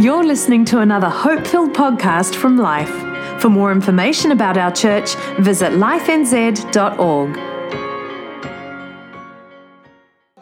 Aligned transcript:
You're 0.00 0.22
listening 0.22 0.64
to 0.66 0.78
another 0.78 1.08
hope 1.08 1.44
filled 1.44 1.72
podcast 1.72 2.36
from 2.36 2.56
Life. 2.56 3.42
For 3.42 3.48
more 3.48 3.72
information 3.72 4.30
about 4.30 4.56
our 4.56 4.70
church, 4.70 5.16
visit 5.40 5.72
lifenz.org. 5.72 7.34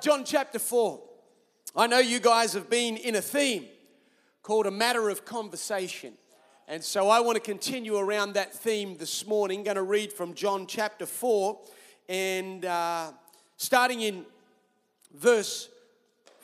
John 0.03 0.25
chapter 0.27 0.59
4. 0.59 1.01
I 1.75 1.87
know 1.87 2.01
you 2.01 2.21
guys 2.21 2.53
have 2.53 2.69
been 2.69 2.99
in 2.99 3.15
a 3.15 3.23
theme 3.23 3.65
called 4.43 4.67
a 4.67 4.71
matter 4.71 5.09
of 5.09 5.25
conversation. 5.25 6.13
And 6.69 6.85
so 6.85 7.09
I 7.09 7.21
want 7.21 7.37
to 7.37 7.41
continue 7.41 7.97
around 7.97 8.35
that 8.35 8.53
theme 8.53 8.99
this 8.99 9.27
morning. 9.27 9.65
going 9.65 9.77
to 9.77 9.83
read 9.83 10.13
from 10.13 10.35
John 10.35 10.67
chapter 10.67 11.07
4 11.07 11.59
and 12.11 12.63
uh, 12.67 13.11
starting 13.57 14.03
in 14.03 14.27
verse 15.15 15.71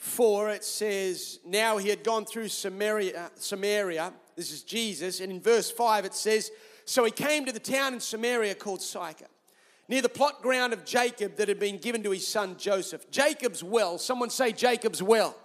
4, 0.03 0.49
it 0.49 0.65
says, 0.65 1.39
Now 1.45 1.77
he 1.77 1.87
had 1.87 2.03
gone 2.03 2.25
through 2.25 2.49
Samaria, 2.49 3.31
Samaria. 3.35 4.11
This 4.35 4.51
is 4.51 4.61
Jesus. 4.61 5.21
And 5.21 5.31
in 5.31 5.39
verse 5.39 5.71
5, 5.71 6.03
it 6.03 6.13
says, 6.13 6.51
So 6.83 7.05
he 7.05 7.11
came 7.11 7.45
to 7.45 7.53
the 7.53 7.59
town 7.59 7.93
in 7.93 7.99
Samaria 8.01 8.55
called 8.55 8.81
Sychar, 8.81 9.29
near 9.87 10.01
the 10.01 10.09
plot 10.09 10.41
ground 10.41 10.73
of 10.73 10.83
Jacob 10.83 11.37
that 11.37 11.47
had 11.47 11.57
been 11.57 11.77
given 11.77 12.03
to 12.03 12.11
his 12.11 12.27
son 12.27 12.57
Joseph. 12.57 13.09
Jacob's 13.11 13.63
well. 13.63 13.97
Someone 13.97 14.29
say 14.29 14.51
Jacob's 14.51 15.01
well. 15.01 15.37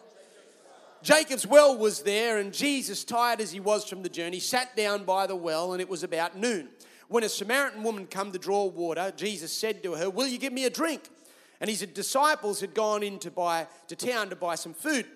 Jacob's 1.02 1.46
well 1.46 1.78
was 1.78 2.02
there, 2.02 2.38
and 2.38 2.52
Jesus, 2.52 3.04
tired 3.04 3.40
as 3.40 3.52
he 3.52 3.60
was 3.60 3.88
from 3.88 4.02
the 4.02 4.08
journey, 4.08 4.40
sat 4.40 4.74
down 4.74 5.04
by 5.04 5.28
the 5.28 5.36
well, 5.36 5.72
and 5.72 5.80
it 5.80 5.88
was 5.88 6.02
about 6.02 6.36
noon. 6.36 6.68
When 7.06 7.22
a 7.22 7.28
Samaritan 7.28 7.84
woman 7.84 8.06
come 8.06 8.32
to 8.32 8.38
draw 8.40 8.66
water, 8.66 9.12
Jesus 9.16 9.52
said 9.52 9.84
to 9.84 9.94
her, 9.94 10.10
Will 10.10 10.26
you 10.26 10.36
give 10.36 10.52
me 10.52 10.64
a 10.64 10.70
drink? 10.70 11.08
And 11.60 11.68
his 11.68 11.80
disciples 11.80 12.60
had 12.60 12.74
gone 12.74 13.02
in 13.02 13.18
to, 13.20 13.30
buy, 13.30 13.66
to 13.88 13.96
town 13.96 14.30
to 14.30 14.36
buy 14.36 14.54
some 14.54 14.74
food. 14.74 15.06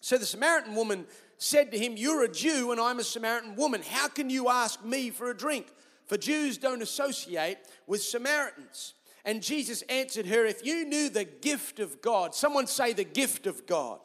So 0.00 0.18
the 0.18 0.26
Samaritan 0.26 0.74
woman 0.74 1.06
said 1.38 1.72
to 1.72 1.78
him, 1.78 1.96
You're 1.96 2.24
a 2.24 2.28
Jew 2.30 2.72
and 2.72 2.80
I'm 2.80 2.98
a 2.98 3.04
Samaritan 3.04 3.56
woman. 3.56 3.82
How 3.82 4.08
can 4.08 4.30
you 4.30 4.48
ask 4.48 4.84
me 4.84 5.10
for 5.10 5.30
a 5.30 5.36
drink? 5.36 5.66
For 6.06 6.16
Jews 6.16 6.58
don't 6.58 6.82
associate 6.82 7.58
with 7.86 8.02
Samaritans. 8.02 8.94
And 9.24 9.42
Jesus 9.42 9.82
answered 9.82 10.26
her, 10.26 10.44
If 10.44 10.64
you 10.64 10.84
knew 10.84 11.08
the 11.08 11.24
gift 11.24 11.80
of 11.80 12.02
God, 12.02 12.34
someone 12.34 12.66
say 12.66 12.92
the 12.92 13.04
gift 13.04 13.46
of 13.46 13.66
God. 13.66 14.00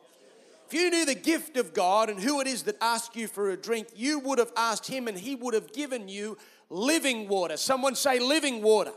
If 0.68 0.74
you 0.74 0.90
knew 0.92 1.06
the 1.06 1.16
gift 1.16 1.58
of 1.58 1.74
God 1.74 2.10
and 2.10 2.20
who 2.20 2.40
it 2.42 2.48
is 2.48 2.64
that 2.64 2.78
asked 2.80 3.16
you 3.16 3.28
for 3.28 3.50
a 3.50 3.58
drink, 3.58 3.88
you 3.96 4.20
would 4.20 4.38
have 4.38 4.52
asked 4.56 4.88
him 4.88 5.08
and 5.08 5.18
he 5.18 5.36
would 5.36 5.56
have 5.56 5.74
given 5.74 6.08
you 6.08 6.38
living 6.70 7.28
water. 7.28 7.58
Someone 7.58 7.96
say 7.96 8.20
living 8.20 8.62
water. 8.62 8.92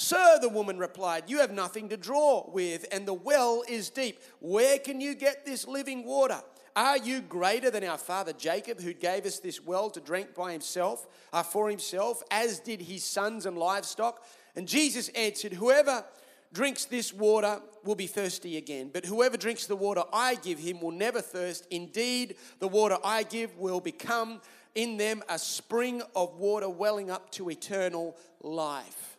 Sir, 0.00 0.38
the 0.40 0.48
woman 0.48 0.78
replied, 0.78 1.24
You 1.26 1.40
have 1.40 1.50
nothing 1.50 1.88
to 1.88 1.96
draw 1.96 2.48
with, 2.52 2.86
and 2.92 3.04
the 3.04 3.14
well 3.14 3.64
is 3.68 3.90
deep. 3.90 4.22
Where 4.38 4.78
can 4.78 5.00
you 5.00 5.16
get 5.16 5.44
this 5.44 5.66
living 5.66 6.04
water? 6.04 6.40
Are 6.76 6.96
you 6.96 7.20
greater 7.20 7.68
than 7.68 7.82
our 7.82 7.98
father 7.98 8.32
Jacob, 8.32 8.80
who 8.80 8.94
gave 8.94 9.26
us 9.26 9.40
this 9.40 9.60
well 9.60 9.90
to 9.90 10.00
drink 10.00 10.36
by 10.36 10.52
himself, 10.52 11.08
uh, 11.32 11.42
for 11.42 11.68
himself, 11.68 12.22
as 12.30 12.60
did 12.60 12.82
his 12.82 13.02
sons 13.02 13.44
and 13.44 13.58
livestock? 13.58 14.24
And 14.54 14.68
Jesus 14.68 15.08
answered, 15.16 15.54
Whoever 15.54 16.04
drinks 16.52 16.84
this 16.84 17.12
water 17.12 17.60
will 17.82 17.96
be 17.96 18.06
thirsty 18.06 18.56
again, 18.56 18.90
but 18.92 19.04
whoever 19.04 19.36
drinks 19.36 19.66
the 19.66 19.74
water 19.74 20.04
I 20.12 20.36
give 20.36 20.60
him 20.60 20.80
will 20.80 20.92
never 20.92 21.20
thirst. 21.20 21.66
Indeed, 21.72 22.36
the 22.60 22.68
water 22.68 22.98
I 23.02 23.24
give 23.24 23.58
will 23.58 23.80
become 23.80 24.42
in 24.76 24.96
them 24.96 25.24
a 25.28 25.40
spring 25.40 26.02
of 26.14 26.36
water 26.36 26.68
welling 26.68 27.10
up 27.10 27.32
to 27.32 27.50
eternal 27.50 28.16
life. 28.40 29.17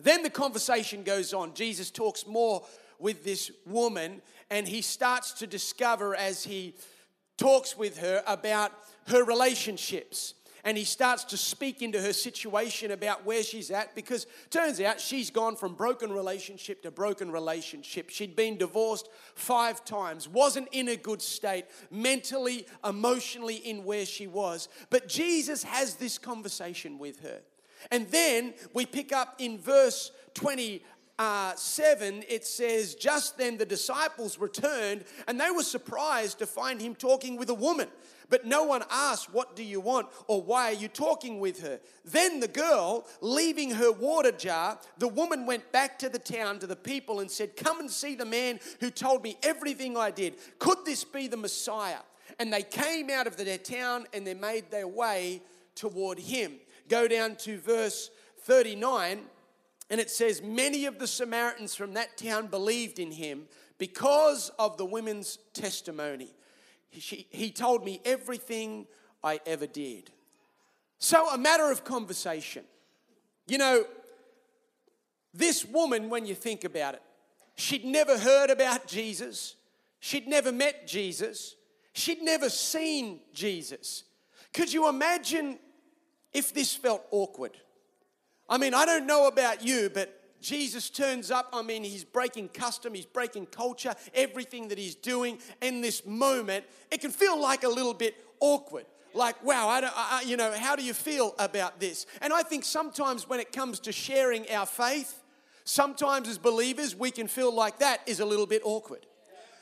Then 0.00 0.22
the 0.22 0.30
conversation 0.30 1.02
goes 1.02 1.32
on. 1.32 1.54
Jesus 1.54 1.90
talks 1.90 2.26
more 2.26 2.64
with 2.98 3.24
this 3.24 3.50
woman, 3.66 4.22
and 4.50 4.66
he 4.66 4.82
starts 4.82 5.32
to 5.34 5.46
discover 5.46 6.14
as 6.14 6.44
he 6.44 6.74
talks 7.36 7.76
with 7.76 7.98
her 7.98 8.22
about 8.26 8.72
her 9.06 9.24
relationships. 9.24 10.34
And 10.64 10.76
he 10.76 10.84
starts 10.84 11.24
to 11.24 11.36
speak 11.36 11.82
into 11.82 12.00
her 12.02 12.12
situation 12.12 12.90
about 12.90 13.24
where 13.24 13.42
she's 13.42 13.70
at 13.70 13.94
because 13.94 14.26
turns 14.50 14.80
out 14.80 15.00
she's 15.00 15.30
gone 15.30 15.56
from 15.56 15.74
broken 15.74 16.12
relationship 16.12 16.82
to 16.82 16.90
broken 16.90 17.30
relationship. 17.30 18.10
She'd 18.10 18.36
been 18.36 18.58
divorced 18.58 19.08
five 19.34 19.84
times, 19.84 20.28
wasn't 20.28 20.68
in 20.72 20.88
a 20.88 20.96
good 20.96 21.22
state, 21.22 21.66
mentally, 21.90 22.66
emotionally, 22.84 23.56
in 23.56 23.84
where 23.84 24.04
she 24.04 24.26
was. 24.26 24.68
But 24.90 25.08
Jesus 25.08 25.62
has 25.62 25.94
this 25.94 26.18
conversation 26.18 26.98
with 26.98 27.20
her. 27.20 27.40
And 27.90 28.08
then 28.08 28.54
we 28.72 28.86
pick 28.86 29.12
up 29.12 29.36
in 29.38 29.58
verse 29.58 30.10
27, 30.34 32.24
it 32.28 32.44
says, 32.44 32.94
Just 32.94 33.38
then 33.38 33.58
the 33.58 33.66
disciples 33.66 34.38
returned, 34.38 35.04
and 35.26 35.40
they 35.40 35.50
were 35.50 35.62
surprised 35.62 36.38
to 36.38 36.46
find 36.46 36.80
him 36.80 36.94
talking 36.94 37.36
with 37.36 37.50
a 37.50 37.54
woman. 37.54 37.88
But 38.30 38.44
no 38.44 38.64
one 38.64 38.84
asked, 38.90 39.32
What 39.32 39.56
do 39.56 39.64
you 39.64 39.80
want? 39.80 40.08
or 40.26 40.42
Why 40.42 40.70
are 40.70 40.74
you 40.74 40.88
talking 40.88 41.40
with 41.40 41.62
her? 41.62 41.80
Then 42.04 42.40
the 42.40 42.48
girl, 42.48 43.06
leaving 43.20 43.70
her 43.70 43.90
water 43.90 44.32
jar, 44.32 44.78
the 44.98 45.08
woman 45.08 45.46
went 45.46 45.72
back 45.72 45.98
to 46.00 46.08
the 46.08 46.18
town 46.18 46.58
to 46.60 46.66
the 46.66 46.76
people 46.76 47.20
and 47.20 47.30
said, 47.30 47.56
Come 47.56 47.80
and 47.80 47.90
see 47.90 48.14
the 48.14 48.26
man 48.26 48.60
who 48.80 48.90
told 48.90 49.22
me 49.22 49.36
everything 49.42 49.96
I 49.96 50.10
did. 50.10 50.34
Could 50.58 50.84
this 50.84 51.04
be 51.04 51.26
the 51.26 51.36
Messiah? 51.36 52.00
And 52.38 52.52
they 52.52 52.62
came 52.62 53.10
out 53.10 53.26
of 53.26 53.36
their 53.36 53.58
town 53.58 54.06
and 54.12 54.26
they 54.26 54.34
made 54.34 54.70
their 54.70 54.86
way 54.86 55.42
toward 55.74 56.18
him 56.18 56.58
go 56.88 57.08
down 57.08 57.36
to 57.36 57.58
verse 57.58 58.10
39, 58.40 59.20
and 59.90 60.00
it 60.00 60.10
says, 60.10 60.42
Many 60.42 60.86
of 60.86 60.98
the 60.98 61.06
Samaritans 61.06 61.74
from 61.74 61.94
that 61.94 62.16
town 62.16 62.46
believed 62.46 62.98
in 62.98 63.10
him 63.12 63.46
because 63.78 64.50
of 64.58 64.76
the 64.76 64.84
women's 64.84 65.38
testimony. 65.52 66.34
He, 66.90 67.26
he 67.30 67.50
told 67.50 67.84
me 67.84 68.00
everything 68.04 68.86
I 69.22 69.40
ever 69.46 69.66
did. 69.66 70.10
So, 70.98 71.28
a 71.30 71.38
matter 71.38 71.70
of 71.70 71.84
conversation. 71.84 72.64
You 73.46 73.58
know, 73.58 73.84
this 75.32 75.64
woman, 75.64 76.10
when 76.10 76.26
you 76.26 76.34
think 76.34 76.64
about 76.64 76.94
it, 76.94 77.02
she'd 77.54 77.84
never 77.84 78.18
heard 78.18 78.50
about 78.50 78.86
Jesus, 78.86 79.56
she'd 80.00 80.26
never 80.26 80.52
met 80.52 80.86
Jesus, 80.86 81.54
she'd 81.92 82.22
never 82.22 82.50
seen 82.50 83.20
Jesus. 83.32 84.04
Could 84.52 84.72
you 84.72 84.88
imagine 84.88 85.58
if 86.32 86.52
this 86.52 86.74
felt 86.74 87.04
awkward. 87.10 87.52
I 88.48 88.58
mean, 88.58 88.74
I 88.74 88.86
don't 88.86 89.06
know 89.06 89.26
about 89.26 89.64
you, 89.64 89.90
but 89.92 90.40
Jesus 90.40 90.88
turns 90.90 91.30
up. 91.30 91.48
I 91.52 91.62
mean, 91.62 91.84
he's 91.84 92.04
breaking 92.04 92.48
custom, 92.48 92.94
he's 92.94 93.06
breaking 93.06 93.46
culture, 93.46 93.94
everything 94.14 94.68
that 94.68 94.78
he's 94.78 94.94
doing 94.94 95.38
in 95.60 95.80
this 95.80 96.06
moment. 96.06 96.64
It 96.90 97.00
can 97.00 97.10
feel 97.10 97.40
like 97.40 97.64
a 97.64 97.68
little 97.68 97.94
bit 97.94 98.14
awkward. 98.40 98.86
Like, 99.14 99.42
wow, 99.42 99.68
I 99.68 99.80
don't, 99.80 99.92
I, 99.96 100.22
you 100.26 100.36
know, 100.36 100.52
how 100.52 100.76
do 100.76 100.84
you 100.84 100.94
feel 100.94 101.34
about 101.38 101.80
this? 101.80 102.06
And 102.20 102.32
I 102.32 102.42
think 102.42 102.64
sometimes 102.64 103.28
when 103.28 103.40
it 103.40 103.52
comes 103.52 103.80
to 103.80 103.92
sharing 103.92 104.48
our 104.50 104.66
faith, 104.66 105.22
sometimes 105.64 106.28
as 106.28 106.38
believers, 106.38 106.94
we 106.94 107.10
can 107.10 107.26
feel 107.26 107.52
like 107.52 107.78
that 107.78 108.00
is 108.06 108.20
a 108.20 108.26
little 108.26 108.46
bit 108.46 108.62
awkward. 108.64 109.06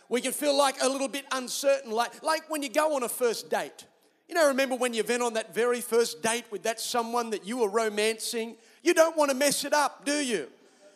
We 0.09 0.21
can 0.21 0.33
feel 0.33 0.56
like 0.56 0.77
a 0.83 0.88
little 0.88 1.09
bit 1.09 1.25
uncertain, 1.33 1.91
like, 1.91 2.22
like 2.22 2.48
when 2.50 2.62
you 2.62 2.69
go 2.69 2.94
on 2.94 3.03
a 3.03 3.09
first 3.09 3.50
date 3.50 3.87
you 4.29 4.35
know, 4.35 4.49
remember 4.49 4.75
when 4.75 4.93
you 4.93 5.05
went 5.05 5.23
on 5.23 5.35
that 5.35 5.55
very 5.55 5.81
first 5.81 6.23
date 6.23 6.45
with 6.51 6.65
that 6.65 6.81
someone 6.81 7.31
that 7.31 7.47
you 7.47 7.59
were 7.59 7.69
romancing? 7.69 8.57
You 8.83 8.95
don't 8.95 9.17
want 9.17 9.31
to 9.31 9.37
mess 9.37 9.65
it 9.65 9.73
up, 9.73 10.05
do 10.05 10.15
you? 10.15 10.49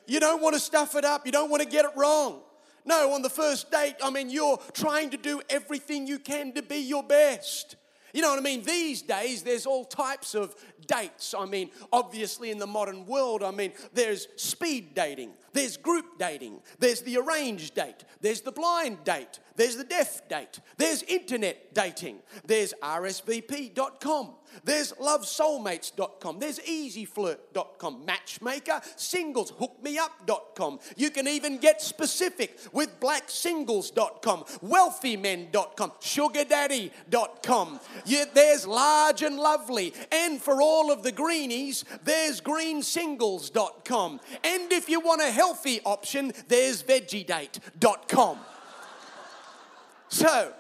You 0.07 0.19
don't 0.19 0.43
want 0.43 0.55
to 0.55 0.61
stuff 0.61 0.97
it 0.97 1.05
up. 1.05 1.27
You 1.27 1.33
don't 1.33 1.51
want 1.51 1.63
to 1.63 1.69
get 1.69 1.85
it 1.85 1.93
wrong. 1.97 2.41
No, 2.85 3.13
on 3.13 3.23
the 3.23 3.31
first 3.31 3.71
date, 3.71 3.95
I 4.03 4.11
mean, 4.11 4.31
you're 4.31 4.59
trying 4.73 5.11
to 5.11 5.17
do 5.17 5.41
everything 5.49 6.07
you 6.07 6.19
can 6.19 6.53
to 6.55 6.63
be 6.63 6.79
your 6.79 7.03
best. 7.03 7.77
You 8.13 8.23
know 8.23 8.31
what 8.31 8.39
I 8.39 8.43
mean? 8.43 8.65
These 8.65 9.03
days, 9.03 9.43
there's 9.43 9.67
all 9.67 9.85
types 9.85 10.35
of 10.35 10.55
dates. 10.87 11.35
I 11.39 11.47
mean, 11.47 11.71
obviously, 11.93 12.51
in 12.51 12.59
the 12.59 12.67
modern 12.67 13.07
world, 13.07 13.45
I 13.45 13.53
mean, 13.53 13.73
there's 13.93 14.27
speed 14.37 14.95
dating, 14.95 15.31
there's 15.53 15.77
group 15.77 16.19
dating, 16.19 16.61
there's 16.79 17.03
the 17.03 17.19
arranged 17.19 17.75
date, 17.75 18.05
there's 18.21 18.41
the 18.41 18.53
blind 18.53 19.05
date, 19.05 19.39
there's 19.57 19.77
the 19.77 19.85
deaf 19.85 20.29
date, 20.29 20.61
there's 20.77 21.03
internet 21.05 21.75
dating, 21.75 22.19
there's 22.47 22.75
RSVP.com, 22.83 24.35
there's 24.65 24.93
lovesoulmates.com. 24.93 26.39
There's 26.39 26.59
easyflirt.com. 26.61 28.05
Matchmaker, 28.05 28.81
singles, 28.97 29.53
hookmeup.com. 29.53 30.81
You 30.97 31.11
can 31.11 31.29
even 31.29 31.59
get 31.59 31.81
specific 31.81 32.59
with 32.73 32.99
blacksingles.com, 33.01 34.45
wealthymen.com, 34.65 35.93
sugardaddy.com. 36.01 37.81
There's 38.35 38.67
large 38.67 39.23
and 39.23 39.37
lovely. 39.37 39.95
And 40.13 40.41
for 40.41 40.61
all 40.61 40.91
of 40.91 41.03
the 41.03 41.13
greenies, 41.13 41.85
there's 42.05 42.41
greensingles.com. 42.41 44.21
And 44.45 44.73
if 44.73 44.89
you 44.89 45.01
want 45.01 45.23
a 45.23 45.31
healthy 45.41 45.81
option, 45.87 46.33
there's 46.49 46.83
veggiedate.com. 46.83 48.39
So, 50.09 50.53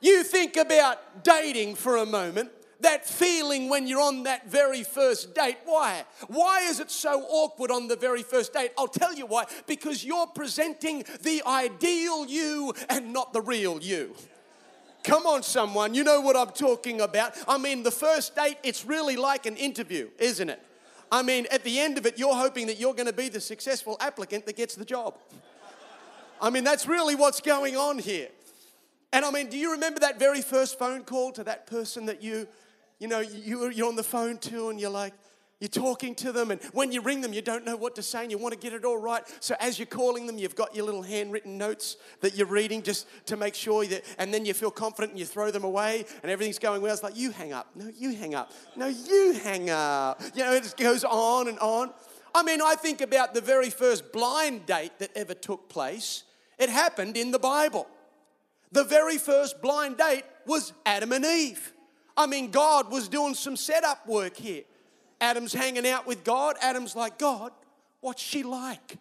you 0.00 0.24
think 0.24 0.56
about 0.56 1.22
dating 1.22 1.74
for 1.74 1.98
a 1.98 2.06
moment 2.06 2.50
that 2.80 3.04
feeling 3.04 3.68
when 3.68 3.86
you're 3.86 4.00
on 4.00 4.22
that 4.22 4.48
very 4.48 4.82
first 4.82 5.34
date. 5.34 5.58
Why? 5.66 6.04
Why 6.28 6.60
is 6.70 6.80
it 6.80 6.90
so 6.90 7.22
awkward 7.28 7.70
on 7.70 7.88
the 7.88 7.96
very 7.96 8.22
first 8.22 8.54
date? 8.54 8.70
I'll 8.78 8.88
tell 8.88 9.14
you 9.14 9.26
why. 9.26 9.44
Because 9.66 10.02
you're 10.04 10.28
presenting 10.28 11.04
the 11.22 11.42
ideal 11.46 12.24
you 12.26 12.72
and 12.88 13.12
not 13.12 13.34
the 13.34 13.42
real 13.42 13.78
you. 13.82 14.14
Come 15.04 15.26
on, 15.26 15.42
someone, 15.42 15.94
you 15.94 16.02
know 16.02 16.20
what 16.22 16.36
I'm 16.36 16.52
talking 16.52 17.00
about. 17.02 17.34
I 17.46 17.58
mean, 17.58 17.82
the 17.82 17.90
first 17.90 18.34
date, 18.34 18.56
it's 18.62 18.86
really 18.86 19.16
like 19.16 19.44
an 19.44 19.56
interview, 19.56 20.08
isn't 20.18 20.48
it? 20.48 20.62
I 21.10 21.22
mean, 21.22 21.46
at 21.50 21.64
the 21.64 21.78
end 21.78 21.98
of 21.98 22.06
it, 22.06 22.18
you're 22.18 22.34
hoping 22.34 22.66
that 22.66 22.78
you're 22.78 22.94
going 22.94 23.06
to 23.06 23.12
be 23.12 23.28
the 23.28 23.40
successful 23.40 23.96
applicant 24.00 24.46
that 24.46 24.56
gets 24.56 24.74
the 24.74 24.84
job. 24.84 25.18
I 26.40 26.50
mean, 26.50 26.64
that's 26.64 26.86
really 26.86 27.14
what's 27.14 27.40
going 27.40 27.76
on 27.76 27.98
here. 27.98 28.28
And 29.12 29.24
I 29.24 29.30
mean, 29.30 29.48
do 29.48 29.56
you 29.56 29.72
remember 29.72 30.00
that 30.00 30.18
very 30.18 30.42
first 30.42 30.78
phone 30.78 31.02
call 31.02 31.32
to 31.32 31.44
that 31.44 31.66
person 31.66 32.06
that 32.06 32.22
you, 32.22 32.46
you 32.98 33.08
know, 33.08 33.20
you, 33.20 33.68
you're 33.70 33.88
on 33.88 33.96
the 33.96 34.02
phone 34.02 34.38
to 34.38 34.68
and 34.68 34.78
you're 34.78 34.90
like, 34.90 35.14
you're 35.60 35.68
talking 35.68 36.14
to 36.16 36.30
them, 36.30 36.52
and 36.52 36.62
when 36.72 36.92
you 36.92 37.00
ring 37.00 37.20
them, 37.20 37.32
you 37.32 37.42
don't 37.42 37.64
know 37.64 37.74
what 37.74 37.96
to 37.96 38.02
say 38.02 38.22
and 38.22 38.30
you 38.30 38.38
want 38.38 38.54
to 38.54 38.60
get 38.60 38.72
it 38.72 38.84
all 38.84 38.96
right. 38.96 39.24
So, 39.40 39.56
as 39.58 39.76
you're 39.76 39.86
calling 39.86 40.26
them, 40.28 40.38
you've 40.38 40.54
got 40.54 40.74
your 40.74 40.84
little 40.84 41.02
handwritten 41.02 41.58
notes 41.58 41.96
that 42.20 42.36
you're 42.36 42.46
reading 42.46 42.80
just 42.80 43.08
to 43.26 43.36
make 43.36 43.56
sure 43.56 43.84
that, 43.86 44.04
and 44.18 44.32
then 44.32 44.46
you 44.46 44.54
feel 44.54 44.70
confident 44.70 45.12
and 45.12 45.18
you 45.18 45.26
throw 45.26 45.50
them 45.50 45.64
away 45.64 46.04
and 46.22 46.30
everything's 46.30 46.60
going 46.60 46.80
well. 46.80 46.92
It's 46.92 47.02
like, 47.02 47.16
you 47.16 47.32
hang 47.32 47.52
up. 47.52 47.70
No, 47.74 47.90
you 47.96 48.14
hang 48.14 48.36
up. 48.36 48.52
No, 48.76 48.86
you 48.86 49.32
hang 49.42 49.68
up. 49.68 50.22
You 50.34 50.44
know, 50.44 50.52
it 50.52 50.62
just 50.62 50.76
goes 50.76 51.02
on 51.02 51.48
and 51.48 51.58
on. 51.58 51.90
I 52.34 52.44
mean, 52.44 52.60
I 52.62 52.76
think 52.76 53.00
about 53.00 53.34
the 53.34 53.40
very 53.40 53.70
first 53.70 54.12
blind 54.12 54.64
date 54.64 54.92
that 55.00 55.10
ever 55.16 55.34
took 55.34 55.68
place, 55.68 56.22
it 56.56 56.68
happened 56.68 57.16
in 57.16 57.32
the 57.32 57.38
Bible. 57.40 57.88
The 58.70 58.84
very 58.84 59.18
first 59.18 59.60
blind 59.60 59.96
date 59.96 60.22
was 60.46 60.72
Adam 60.86 61.10
and 61.12 61.24
Eve. 61.24 61.72
I 62.16 62.26
mean, 62.26 62.52
God 62.52 62.92
was 62.92 63.08
doing 63.08 63.34
some 63.34 63.56
setup 63.56 64.06
work 64.06 64.36
here. 64.36 64.62
Adam's 65.20 65.52
hanging 65.52 65.86
out 65.86 66.06
with 66.06 66.24
God. 66.24 66.56
Adam's 66.60 66.94
like, 66.94 67.18
God, 67.18 67.52
what's 68.00 68.22
she 68.22 68.42
like? 68.42 68.96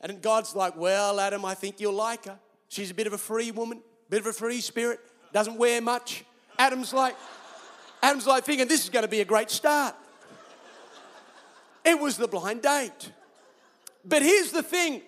And 0.00 0.20
God's 0.22 0.54
like, 0.54 0.76
Well, 0.76 1.20
Adam, 1.20 1.44
I 1.44 1.54
think 1.54 1.80
you'll 1.80 1.92
like 1.94 2.24
her. 2.24 2.38
She's 2.68 2.90
a 2.90 2.94
bit 2.94 3.06
of 3.06 3.12
a 3.12 3.18
free 3.18 3.50
woman, 3.50 3.80
bit 4.08 4.20
of 4.20 4.26
a 4.26 4.32
free 4.32 4.60
spirit, 4.60 5.00
doesn't 5.32 5.56
wear 5.56 5.80
much. 5.80 6.24
Adam's 6.58 6.92
like, 6.92 7.16
Adam's 8.02 8.26
like 8.26 8.44
thinking 8.44 8.68
this 8.68 8.84
is 8.84 8.90
going 8.90 9.04
to 9.04 9.08
be 9.08 9.20
a 9.20 9.24
great 9.24 9.50
start. 9.50 9.94
It 11.84 11.98
was 11.98 12.16
the 12.16 12.28
blind 12.28 12.62
date. 12.62 13.12
But 14.04 14.22
here's 14.22 14.52
the 14.52 14.62
thing 14.62 15.02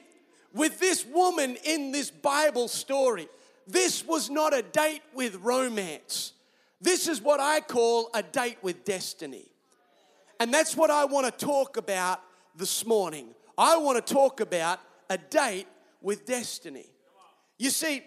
with 0.52 0.78
this 0.80 1.04
woman 1.06 1.56
in 1.64 1.92
this 1.92 2.10
Bible 2.10 2.68
story, 2.68 3.28
this 3.66 4.04
was 4.04 4.28
not 4.28 4.54
a 4.54 4.62
date 4.62 5.02
with 5.14 5.36
romance. 5.36 6.32
This 6.80 7.06
is 7.06 7.22
what 7.22 7.40
I 7.40 7.60
call 7.60 8.10
a 8.12 8.22
date 8.22 8.58
with 8.60 8.84
destiny. 8.84 9.51
And 10.40 10.52
that's 10.52 10.76
what 10.76 10.90
I 10.90 11.04
want 11.04 11.26
to 11.26 11.44
talk 11.44 11.76
about 11.76 12.20
this 12.56 12.84
morning. 12.86 13.28
I 13.56 13.76
want 13.76 14.04
to 14.04 14.14
talk 14.14 14.40
about 14.40 14.80
a 15.08 15.18
date 15.18 15.66
with 16.00 16.26
destiny. 16.26 16.86
You 17.58 17.70
see, 17.70 18.02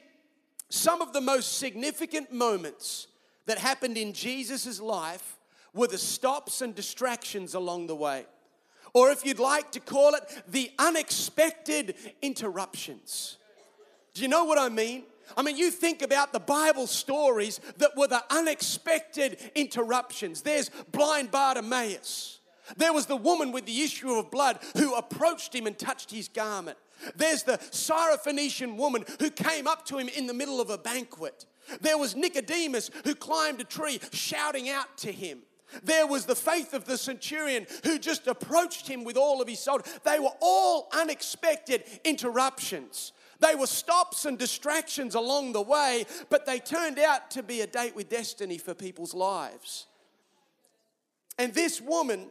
some 0.70 1.02
of 1.02 1.14
the 1.14 1.22
most 1.22 1.58
significant 1.58 2.32
moments 2.32 3.08
that 3.46 3.58
happened 3.58 3.98
in 3.98 4.14
Jesus' 4.14 4.80
life 4.80 5.38
were 5.74 5.88
the 5.88 5.98
stops 5.98 6.62
and 6.62 6.74
distractions 6.74 7.54
along 7.54 7.88
the 7.88 7.96
way. 7.96 8.26
Or 8.94 9.12
if 9.12 9.26
you'd 9.26 9.40
like 9.40 9.72
to 9.74 9.80
call 9.80 10.16
it, 10.16 10.24
the 10.48 10.72
unexpected 10.80 11.96
interruptions. 12.22 13.38
Do 14.14 14.22
you 14.22 14.30
know 14.30 14.46
what 14.46 14.58
I 14.58 14.70
mean? 14.70 15.04
I 15.38 15.42
mean, 15.42 15.58
you 15.58 15.72
think 15.72 16.02
about 16.02 16.34
the 16.34 16.40
Bible 16.40 16.88
stories 16.88 17.60
that 17.78 17.96
were 17.96 18.08
the 18.08 18.24
unexpected 18.30 19.40
interruptions. 19.56 20.42
There's 20.42 20.70
blind 20.92 21.32
Bartimaeus. 21.32 22.40
There 22.78 22.94
was 22.94 23.06
the 23.06 23.16
woman 23.16 23.52
with 23.52 23.66
the 23.66 23.82
issue 23.82 24.14
of 24.14 24.32
blood 24.32 24.60
who 24.78 24.96
approached 24.96 25.54
him 25.54 25.68
and 25.68 25.78
touched 25.78 26.12
his 26.12 26.28
garment. 26.28 26.78
There's 27.16 27.44
the 27.44 27.58
Syrophoenician 27.58 28.78
woman 28.78 29.06
who 29.20 29.30
came 29.30 29.68
up 29.68 29.86
to 29.88 29.98
him 29.98 30.08
in 30.08 30.28
the 30.28 30.34
middle 30.34 30.62
of 30.62 30.70
a 30.70 30.78
banquet. 30.78 31.46
There 31.82 31.98
was 31.98 32.16
Nicodemus 32.16 32.90
who 33.04 33.16
climbed 33.16 33.62
a 33.62 33.64
tree 33.64 34.00
shouting 34.12 34.70
out 34.70 34.98
to 35.00 35.12
him. 35.12 35.40
There 35.84 36.08
was 36.08 36.26
the 36.26 36.36
faith 36.36 36.74
of 36.74 36.86
the 36.86 36.98
centurion 36.98 37.66
who 37.84 38.00
just 38.00 38.28
approached 38.28 38.88
him 38.88 39.04
with 39.04 39.18
all 39.18 39.42
of 39.42 39.48
his 39.48 39.60
soul. 39.60 39.82
They 40.04 40.20
were 40.20 40.34
all 40.40 40.88
unexpected 40.94 41.84
interruptions. 42.04 43.14
They 43.46 43.56
were 43.56 43.68
stops 43.68 44.26
and 44.26 44.40
distractions 44.40 45.14
along 45.14 45.54
the 45.54 45.62
way, 45.62 46.06
but 46.30 46.46
they 46.46 46.60
turned 46.60 46.98
out 46.98 47.30
to 47.32 47.44
be 47.44 47.62
a 47.62 47.68
date 47.68 47.96
with 47.96 48.10
destiny 48.10 48.58
for 48.58 48.74
people's 48.74 49.14
lives. 49.14 49.86
And 51.38 51.54
this 51.54 51.80
woman, 51.80 52.30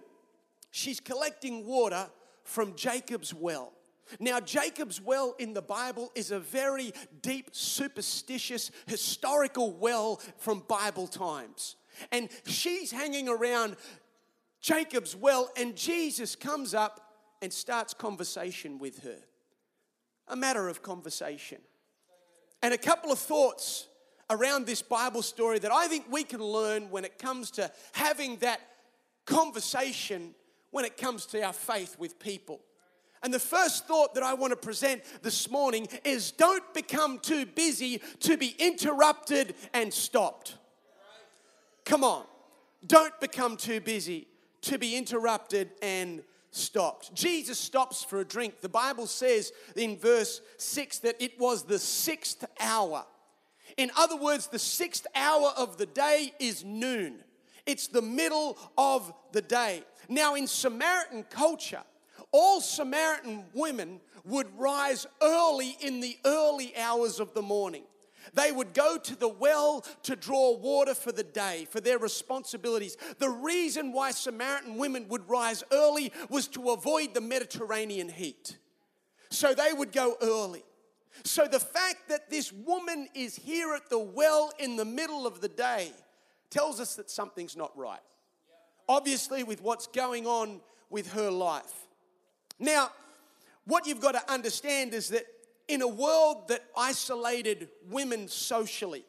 she's 0.72 0.98
collecting 0.98 1.66
water 1.66 2.08
from 2.42 2.74
Jacob's 2.74 3.32
well. 3.32 3.72
Now, 4.18 4.40
Jacob's 4.40 5.00
well 5.00 5.36
in 5.38 5.54
the 5.54 5.62
Bible 5.62 6.10
is 6.14 6.30
a 6.30 6.40
very 6.40 6.92
deep, 7.22 7.50
superstitious, 7.52 8.70
historical 8.86 9.72
well 9.72 10.20
from 10.38 10.64
Bible 10.66 11.06
times. 11.06 11.76
And 12.10 12.28
she's 12.46 12.90
hanging 12.90 13.28
around 13.28 13.76
Jacob's 14.60 15.14
well, 15.14 15.48
and 15.56 15.76
Jesus 15.76 16.34
comes 16.34 16.74
up 16.74 17.00
and 17.40 17.52
starts 17.52 17.94
conversation 17.94 18.78
with 18.78 19.04
her 19.04 19.18
a 20.28 20.36
matter 20.36 20.68
of 20.68 20.82
conversation. 20.82 21.58
And 22.62 22.72
a 22.72 22.78
couple 22.78 23.12
of 23.12 23.18
thoughts 23.18 23.88
around 24.30 24.66
this 24.66 24.82
Bible 24.82 25.22
story 25.22 25.58
that 25.58 25.72
I 25.72 25.86
think 25.86 26.06
we 26.10 26.24
can 26.24 26.40
learn 26.40 26.90
when 26.90 27.04
it 27.04 27.18
comes 27.18 27.50
to 27.52 27.70
having 27.92 28.36
that 28.36 28.60
conversation 29.26 30.34
when 30.70 30.84
it 30.84 30.96
comes 30.96 31.26
to 31.26 31.42
our 31.42 31.52
faith 31.52 31.96
with 31.98 32.18
people. 32.18 32.60
And 33.22 33.32
the 33.32 33.38
first 33.38 33.86
thought 33.86 34.14
that 34.14 34.22
I 34.22 34.34
want 34.34 34.50
to 34.50 34.56
present 34.56 35.02
this 35.22 35.50
morning 35.50 35.88
is 36.04 36.30
don't 36.32 36.74
become 36.74 37.18
too 37.18 37.46
busy 37.46 38.02
to 38.20 38.36
be 38.36 38.54
interrupted 38.58 39.54
and 39.72 39.92
stopped. 39.92 40.58
Come 41.84 42.04
on. 42.04 42.24
Don't 42.86 43.18
become 43.20 43.56
too 43.56 43.80
busy 43.80 44.26
to 44.62 44.78
be 44.78 44.96
interrupted 44.96 45.70
and 45.80 46.22
stopped. 46.54 47.14
Jesus 47.14 47.58
stops 47.58 48.04
for 48.04 48.20
a 48.20 48.24
drink. 48.24 48.60
The 48.60 48.68
Bible 48.68 49.06
says 49.06 49.52
in 49.76 49.98
verse 49.98 50.40
6 50.58 50.98
that 51.00 51.20
it 51.22 51.38
was 51.38 51.64
the 51.64 51.78
sixth 51.78 52.44
hour. 52.60 53.04
In 53.76 53.90
other 53.96 54.16
words, 54.16 54.46
the 54.46 54.58
sixth 54.58 55.06
hour 55.14 55.52
of 55.56 55.78
the 55.78 55.86
day 55.86 56.32
is 56.38 56.64
noon, 56.64 57.24
it's 57.66 57.88
the 57.88 58.02
middle 58.02 58.58
of 58.76 59.12
the 59.32 59.42
day. 59.42 59.82
Now, 60.08 60.34
in 60.34 60.46
Samaritan 60.46 61.24
culture, 61.24 61.82
all 62.30 62.60
Samaritan 62.60 63.44
women 63.54 64.00
would 64.24 64.48
rise 64.58 65.06
early 65.22 65.76
in 65.80 66.00
the 66.00 66.16
early 66.24 66.76
hours 66.76 67.20
of 67.20 67.32
the 67.34 67.42
morning. 67.42 67.84
They 68.32 68.52
would 68.52 68.72
go 68.72 68.96
to 68.96 69.16
the 69.16 69.28
well 69.28 69.84
to 70.04 70.16
draw 70.16 70.56
water 70.56 70.94
for 70.94 71.12
the 71.12 71.22
day, 71.22 71.66
for 71.70 71.80
their 71.80 71.98
responsibilities. 71.98 72.96
The 73.18 73.28
reason 73.28 73.92
why 73.92 74.12
Samaritan 74.12 74.76
women 74.78 75.08
would 75.08 75.28
rise 75.28 75.62
early 75.70 76.12
was 76.30 76.48
to 76.48 76.70
avoid 76.70 77.14
the 77.14 77.20
Mediterranean 77.20 78.08
heat. 78.08 78.56
So 79.30 79.52
they 79.52 79.72
would 79.72 79.92
go 79.92 80.16
early. 80.22 80.64
So 81.22 81.46
the 81.46 81.60
fact 81.60 82.08
that 82.08 82.30
this 82.30 82.52
woman 82.52 83.08
is 83.14 83.36
here 83.36 83.74
at 83.74 83.88
the 83.88 83.98
well 83.98 84.50
in 84.58 84.76
the 84.76 84.84
middle 84.84 85.26
of 85.26 85.40
the 85.40 85.48
day 85.48 85.92
tells 86.50 86.80
us 86.80 86.96
that 86.96 87.10
something's 87.10 87.56
not 87.56 87.76
right. 87.76 88.00
Obviously, 88.88 89.44
with 89.44 89.62
what's 89.62 89.86
going 89.86 90.26
on 90.26 90.60
with 90.90 91.12
her 91.12 91.30
life. 91.30 91.72
Now, 92.58 92.90
what 93.64 93.86
you've 93.86 94.00
got 94.00 94.12
to 94.12 94.32
understand 94.32 94.92
is 94.92 95.08
that 95.08 95.24
in 95.68 95.82
a 95.82 95.88
world 95.88 96.48
that 96.48 96.64
isolated 96.76 97.68
women 97.90 98.28
socially 98.28 99.04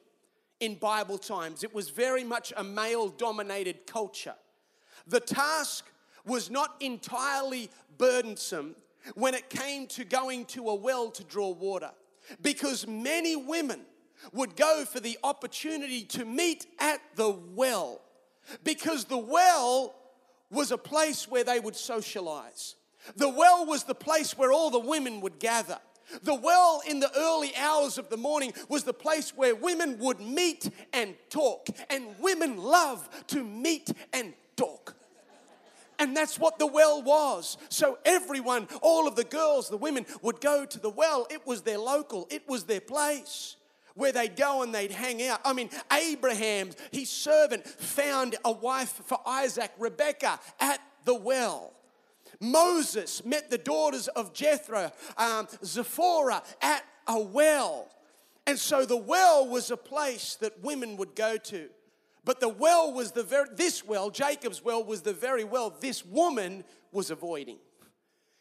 in 0.59 0.75
Bible 0.75 1.17
times, 1.17 1.63
it 1.63 1.73
was 1.73 1.89
very 1.89 2.23
much 2.23 2.53
a 2.55 2.63
male 2.63 3.09
dominated 3.09 3.85
culture. 3.85 4.35
The 5.07 5.19
task 5.19 5.85
was 6.25 6.49
not 6.49 6.75
entirely 6.79 7.69
burdensome 7.97 8.75
when 9.13 9.33
it 9.35 9.49
came 9.49 9.87
to 9.87 10.03
going 10.03 10.45
to 10.45 10.69
a 10.69 10.75
well 10.75 11.11
to 11.11 11.23
draw 11.23 11.49
water 11.49 11.91
because 12.41 12.87
many 12.87 13.35
women 13.35 13.81
would 14.33 14.55
go 14.55 14.85
for 14.85 14.99
the 14.99 15.17
opportunity 15.23 16.03
to 16.03 16.25
meet 16.25 16.65
at 16.79 16.99
the 17.15 17.29
well 17.53 18.01
because 18.63 19.05
the 19.05 19.17
well 19.17 19.93
was 20.49 20.71
a 20.71 20.77
place 20.77 21.27
where 21.27 21.43
they 21.43 21.59
would 21.59 21.75
socialize. 21.75 22.75
The 23.15 23.29
well 23.29 23.65
was 23.65 23.83
the 23.83 23.95
place 23.95 24.37
where 24.37 24.51
all 24.51 24.71
the 24.71 24.79
women 24.79 25.21
would 25.21 25.39
gather. 25.39 25.79
The 26.23 26.35
well 26.35 26.81
in 26.87 26.99
the 26.99 27.11
early 27.17 27.55
hours 27.55 27.97
of 27.97 28.09
the 28.09 28.17
morning 28.17 28.53
was 28.69 28.83
the 28.83 28.93
place 28.93 29.31
where 29.35 29.55
women 29.55 29.97
would 29.99 30.19
meet 30.19 30.69
and 30.93 31.15
talk. 31.29 31.67
And 31.89 32.17
women 32.19 32.57
love 32.57 33.07
to 33.27 33.43
meet 33.43 33.91
and 34.13 34.33
talk. 34.55 34.95
And 35.97 36.15
that's 36.15 36.37
what 36.37 36.59
the 36.59 36.67
well 36.67 37.01
was. 37.01 37.57
So 37.69 37.97
everyone, 38.05 38.67
all 38.81 39.07
of 39.07 39.15
the 39.15 39.23
girls, 39.23 39.69
the 39.69 39.77
women, 39.77 40.05
would 40.21 40.41
go 40.41 40.65
to 40.65 40.79
the 40.79 40.89
well. 40.89 41.25
It 41.29 41.45
was 41.47 41.61
their 41.61 41.77
local, 41.77 42.27
it 42.29 42.47
was 42.47 42.65
their 42.65 42.81
place 42.81 43.55
where 43.95 44.11
they'd 44.11 44.35
go 44.35 44.61
and 44.61 44.75
they'd 44.75 44.91
hang 44.91 45.25
out. 45.25 45.39
I 45.45 45.53
mean, 45.53 45.69
Abraham, 45.91 46.71
his 46.91 47.09
servant, 47.09 47.65
found 47.65 48.35
a 48.43 48.51
wife 48.51 49.01
for 49.05 49.19
Isaac, 49.25 49.71
Rebecca, 49.79 50.39
at 50.59 50.81
the 51.05 51.15
well. 51.15 51.71
Moses 52.39 53.23
met 53.25 53.49
the 53.49 53.57
daughters 53.57 54.07
of 54.09 54.33
Jethro, 54.33 54.91
um, 55.17 55.47
Zipporah 55.63 56.43
at 56.61 56.83
a 57.07 57.19
well. 57.19 57.89
And 58.47 58.59
so 58.59 58.85
the 58.85 58.97
well 58.97 59.47
was 59.47 59.71
a 59.71 59.77
place 59.77 60.35
that 60.35 60.63
women 60.63 60.97
would 60.97 61.15
go 61.15 61.37
to. 61.37 61.69
But 62.23 62.39
the 62.39 62.49
well 62.49 62.91
was 62.91 63.11
the 63.11 63.23
very, 63.23 63.47
this 63.55 63.85
well, 63.85 64.09
Jacob's 64.09 64.63
well, 64.63 64.83
was 64.83 65.01
the 65.01 65.13
very 65.13 65.43
well 65.43 65.75
this 65.79 66.05
woman 66.05 66.63
was 66.91 67.11
avoiding. 67.11 67.57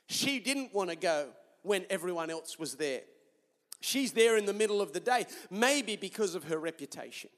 She 0.07 0.39
didn't 0.41 0.75
want 0.75 0.91
to 0.91 0.97
go 0.97 1.29
when 1.63 1.85
everyone 1.91 2.31
else 2.31 2.59
was 2.59 2.75
there. 2.75 3.03
She's 3.81 4.13
there 4.13 4.37
in 4.39 4.47
the 4.47 4.55
middle 4.55 4.81
of 4.81 4.95
the 4.95 5.01
day, 5.01 5.27
maybe 5.51 5.97
because 5.97 6.35
of 6.35 6.45
her 6.45 6.59
reputation. 6.59 7.29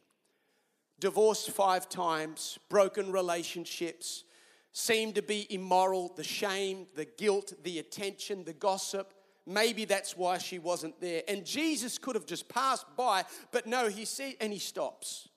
Divorced 1.01 1.51
five 1.51 1.89
times, 1.89 2.59
broken 2.69 3.11
relationships, 3.11 4.25
seemed 4.78 5.14
to 5.14 5.23
be 5.23 5.47
immoral, 5.49 6.12
the 6.16 6.23
shame, 6.23 6.87
the 6.97 7.06
guilt, 7.06 7.54
the 7.62 7.78
attention, 7.78 8.45
the 8.45 8.52
gossip. 8.52 9.14
Maybe 9.47 9.87
that's 9.87 10.18
why 10.18 10.37
she 10.37 10.59
wasn't 10.59 11.00
there. 11.00 11.23
And 11.28 11.47
Jesus 11.47 11.97
could 11.97 12.14
have 12.14 12.26
just 12.26 12.47
passed 12.47 12.85
by, 12.95 13.25
but 13.52 13.66
no, 13.66 13.88
he 13.88 14.04
sees 14.04 14.37
and 14.38 14.52
he 14.52 14.59
stops 14.59 15.30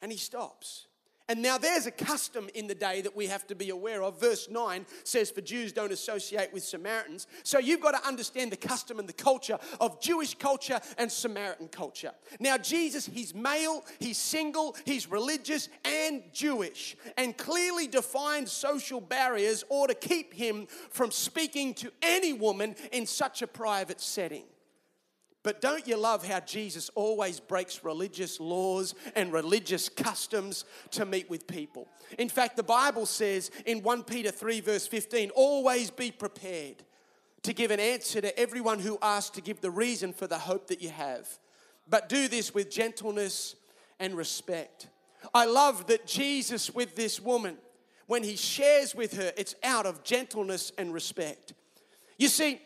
and 0.00 0.10
he 0.10 0.16
stops. 0.16 0.86
And 1.28 1.40
now 1.40 1.56
there's 1.56 1.86
a 1.86 1.90
custom 1.90 2.50
in 2.54 2.66
the 2.66 2.74
day 2.74 3.00
that 3.00 3.16
we 3.16 3.28
have 3.28 3.46
to 3.46 3.54
be 3.54 3.70
aware 3.70 4.02
of. 4.02 4.20
Verse 4.20 4.48
9 4.50 4.84
says, 5.04 5.30
For 5.30 5.40
Jews 5.40 5.72
don't 5.72 5.92
associate 5.92 6.52
with 6.52 6.62
Samaritans. 6.62 7.26
So 7.44 7.58
you've 7.58 7.80
got 7.80 7.92
to 7.92 8.06
understand 8.06 8.52
the 8.52 8.58
custom 8.58 8.98
and 8.98 9.08
the 9.08 9.14
culture 9.14 9.58
of 9.80 10.02
Jewish 10.02 10.34
culture 10.34 10.80
and 10.98 11.10
Samaritan 11.10 11.68
culture. 11.68 12.10
Now, 12.40 12.58
Jesus, 12.58 13.06
he's 13.06 13.34
male, 13.34 13.84
he's 13.98 14.18
single, 14.18 14.76
he's 14.84 15.10
religious 15.10 15.70
and 15.84 16.22
Jewish. 16.34 16.94
And 17.16 17.34
clearly 17.34 17.86
defined 17.86 18.46
social 18.46 19.00
barriers 19.00 19.64
ought 19.70 19.86
to 19.86 19.94
keep 19.94 20.34
him 20.34 20.66
from 20.90 21.10
speaking 21.10 21.72
to 21.74 21.90
any 22.02 22.34
woman 22.34 22.76
in 22.92 23.06
such 23.06 23.40
a 23.40 23.46
private 23.46 24.02
setting. 24.02 24.44
But 25.44 25.60
don't 25.60 25.86
you 25.86 25.98
love 25.98 26.26
how 26.26 26.40
Jesus 26.40 26.90
always 26.94 27.38
breaks 27.38 27.84
religious 27.84 28.40
laws 28.40 28.94
and 29.14 29.30
religious 29.30 29.90
customs 29.90 30.64
to 30.92 31.04
meet 31.04 31.28
with 31.28 31.46
people? 31.46 31.86
In 32.18 32.30
fact, 32.30 32.56
the 32.56 32.62
Bible 32.62 33.04
says 33.04 33.50
in 33.66 33.82
1 33.82 34.04
Peter 34.04 34.30
3, 34.30 34.60
verse 34.60 34.86
15, 34.86 35.30
always 35.36 35.90
be 35.90 36.10
prepared 36.10 36.76
to 37.42 37.52
give 37.52 37.70
an 37.70 37.78
answer 37.78 38.22
to 38.22 38.36
everyone 38.40 38.78
who 38.78 38.98
asks 39.02 39.36
to 39.36 39.42
give 39.42 39.60
the 39.60 39.70
reason 39.70 40.14
for 40.14 40.26
the 40.26 40.38
hope 40.38 40.68
that 40.68 40.80
you 40.80 40.88
have. 40.88 41.28
But 41.86 42.08
do 42.08 42.26
this 42.26 42.54
with 42.54 42.70
gentleness 42.70 43.54
and 44.00 44.16
respect. 44.16 44.88
I 45.34 45.44
love 45.44 45.88
that 45.88 46.06
Jesus, 46.06 46.74
with 46.74 46.96
this 46.96 47.20
woman, 47.20 47.58
when 48.06 48.22
he 48.22 48.36
shares 48.36 48.94
with 48.94 49.18
her, 49.18 49.30
it's 49.36 49.54
out 49.62 49.84
of 49.84 50.02
gentleness 50.04 50.72
and 50.78 50.94
respect. 50.94 51.52
You 52.16 52.28
see, 52.28 52.62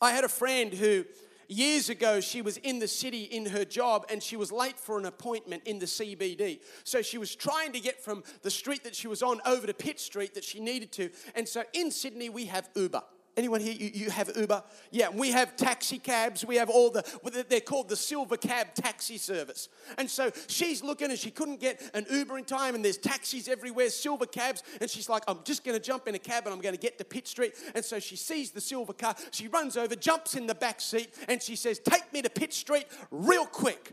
I 0.00 0.12
had 0.12 0.24
a 0.24 0.28
friend 0.28 0.72
who 0.72 1.04
Years 1.50 1.88
ago, 1.88 2.20
she 2.20 2.42
was 2.42 2.58
in 2.58 2.78
the 2.78 2.86
city 2.86 3.22
in 3.22 3.46
her 3.46 3.64
job 3.64 4.04
and 4.10 4.22
she 4.22 4.36
was 4.36 4.52
late 4.52 4.78
for 4.78 4.98
an 4.98 5.06
appointment 5.06 5.62
in 5.64 5.78
the 5.78 5.86
CBD. 5.86 6.60
So 6.84 7.00
she 7.00 7.16
was 7.16 7.34
trying 7.34 7.72
to 7.72 7.80
get 7.80 8.04
from 8.04 8.22
the 8.42 8.50
street 8.50 8.84
that 8.84 8.94
she 8.94 9.08
was 9.08 9.22
on 9.22 9.40
over 9.46 9.66
to 9.66 9.72
Pitt 9.72 9.98
Street 9.98 10.34
that 10.34 10.44
she 10.44 10.60
needed 10.60 10.92
to. 10.92 11.08
And 11.34 11.48
so 11.48 11.64
in 11.72 11.90
Sydney, 11.90 12.28
we 12.28 12.44
have 12.46 12.68
Uber. 12.74 13.02
Anyone 13.38 13.60
here, 13.60 13.72
you, 13.72 13.90
you 13.94 14.10
have 14.10 14.32
Uber? 14.34 14.64
Yeah, 14.90 15.10
we 15.10 15.30
have 15.30 15.54
taxi 15.54 16.00
cabs. 16.00 16.44
We 16.44 16.56
have 16.56 16.68
all 16.68 16.90
the, 16.90 17.46
they're 17.48 17.60
called 17.60 17.88
the 17.88 17.94
silver 17.94 18.36
cab 18.36 18.74
taxi 18.74 19.16
service. 19.16 19.68
And 19.96 20.10
so 20.10 20.32
she's 20.48 20.82
looking 20.82 21.10
and 21.10 21.16
she 21.16 21.30
couldn't 21.30 21.60
get 21.60 21.80
an 21.94 22.04
Uber 22.10 22.38
in 22.38 22.44
time, 22.44 22.74
and 22.74 22.84
there's 22.84 22.98
taxis 22.98 23.46
everywhere, 23.46 23.90
silver 23.90 24.26
cabs. 24.26 24.64
And 24.80 24.90
she's 24.90 25.08
like, 25.08 25.22
I'm 25.28 25.38
just 25.44 25.62
going 25.62 25.78
to 25.78 25.82
jump 25.82 26.08
in 26.08 26.16
a 26.16 26.18
cab 26.18 26.46
and 26.46 26.52
I'm 26.52 26.60
going 26.60 26.74
to 26.74 26.80
get 26.80 26.98
to 26.98 27.04
Pitt 27.04 27.28
Street. 27.28 27.54
And 27.76 27.84
so 27.84 28.00
she 28.00 28.16
sees 28.16 28.50
the 28.50 28.60
silver 28.60 28.92
car. 28.92 29.14
She 29.30 29.46
runs 29.46 29.76
over, 29.76 29.94
jumps 29.94 30.34
in 30.34 30.48
the 30.48 30.56
back 30.56 30.80
seat, 30.80 31.14
and 31.28 31.40
she 31.40 31.54
says, 31.54 31.78
Take 31.78 32.12
me 32.12 32.22
to 32.22 32.30
Pitt 32.30 32.52
Street 32.52 32.86
real 33.12 33.46
quick. 33.46 33.92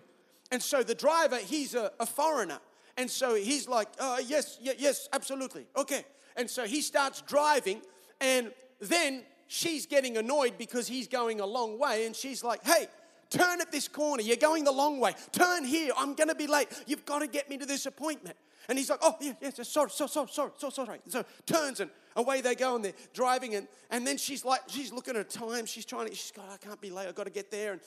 And 0.51 0.59
so 0.59 0.81
the 0.81 0.95
driver, 0.95 1.37
he's 1.37 1.75
a, 1.75 1.91
a 1.99 2.07
foreigner. 2.07 2.57
And 2.97 3.11
so 3.11 3.35
he's 3.35 3.67
like, 3.67 3.89
uh, 3.99 4.17
Yes, 4.25 4.57
yes, 4.59 4.77
yes, 4.79 5.09
absolutely. 5.13 5.67
Okay. 5.77 6.03
And 6.35 6.49
so 6.49 6.65
he 6.65 6.81
starts 6.81 7.21
driving, 7.21 7.83
and 8.19 8.51
then 8.79 9.21
she's 9.47 9.85
getting 9.85 10.17
annoyed 10.17 10.57
because 10.57 10.87
he's 10.87 11.07
going 11.07 11.39
a 11.39 11.45
long 11.45 11.79
way, 11.79 12.05
and 12.05 12.15
she's 12.15 12.43
like, 12.43 12.63
hey, 12.63 12.87
turn 13.29 13.61
at 13.61 13.71
this 13.71 13.87
corner. 13.87 14.21
You're 14.21 14.37
going 14.37 14.63
the 14.63 14.71
long 14.71 14.99
way. 14.99 15.13
Turn 15.31 15.63
here. 15.63 15.91
I'm 15.97 16.13
going 16.13 16.29
to 16.29 16.35
be 16.35 16.47
late. 16.47 16.67
You've 16.87 17.05
got 17.05 17.19
to 17.19 17.27
get 17.27 17.49
me 17.49 17.57
to 17.57 17.65
this 17.65 17.85
appointment. 17.85 18.37
And 18.67 18.77
he's 18.77 18.89
like, 18.89 18.99
oh, 19.01 19.15
yeah, 19.21 19.33
yes, 19.41 19.67
sorry, 19.69 19.89
so, 19.91 20.07
so, 20.07 20.25
sorry, 20.25 20.51
so, 20.57 20.69
sorry. 20.69 20.99
So 21.07 21.23
turns 21.45 21.79
and 21.81 21.91
away 22.15 22.41
they 22.41 22.55
go 22.55 22.75
and 22.75 22.83
they're 22.83 22.93
driving. 23.13 23.55
And, 23.55 23.67
and 23.91 24.07
then 24.07 24.17
she's 24.17 24.43
like, 24.43 24.61
she's 24.67 24.91
looking 24.91 25.15
at 25.15 25.29
time. 25.29 25.65
She's 25.65 25.85
trying 25.85 26.07
to, 26.07 26.15
she's 26.15 26.31
got, 26.31 26.49
I 26.49 26.57
can't 26.57 26.81
be 26.81 26.89
late. 26.89 27.07
I've 27.07 27.15
got 27.15 27.25
to 27.25 27.31
get 27.31 27.51
there. 27.51 27.73
And, 27.73 27.81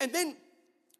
and 0.00 0.12
then 0.12 0.36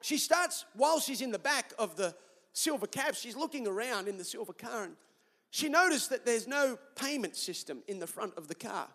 she 0.03 0.19
starts, 0.19 0.65
while 0.75 1.01
she's 1.01 1.21
in 1.21 1.33
the 1.33 1.39
back 1.39 1.73
of 1.79 1.97
the 1.97 2.15
silver 2.53 2.87
cab, 2.87 3.17
she's 3.17 3.35
looking 3.35 3.67
around 3.67 4.07
in 4.07 4.19
the 4.19 4.25
silver 4.25 4.53
car. 4.53 4.85
And 4.85 4.97
she 5.51 5.69
noticed 5.69 6.11
that 6.11 6.25
there's 6.25 6.47
no 6.47 6.79
payment 6.95 7.35
system 7.35 7.83
in 7.89 7.99
the 7.99 8.07
front 8.07 8.35
of 8.37 8.47
the 8.47 8.55
car. 8.55 8.89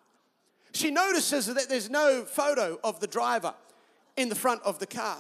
She 0.74 0.92
notices 0.92 1.48
that 1.48 1.70
there's 1.70 1.90
no 1.90 2.24
photo 2.24 2.80
of 2.84 3.00
the 3.00 3.08
driver 3.08 3.54
in 4.18 4.30
the 4.30 4.36
front 4.36 4.62
of 4.64 4.80
the 4.80 4.88
car. 4.88 5.18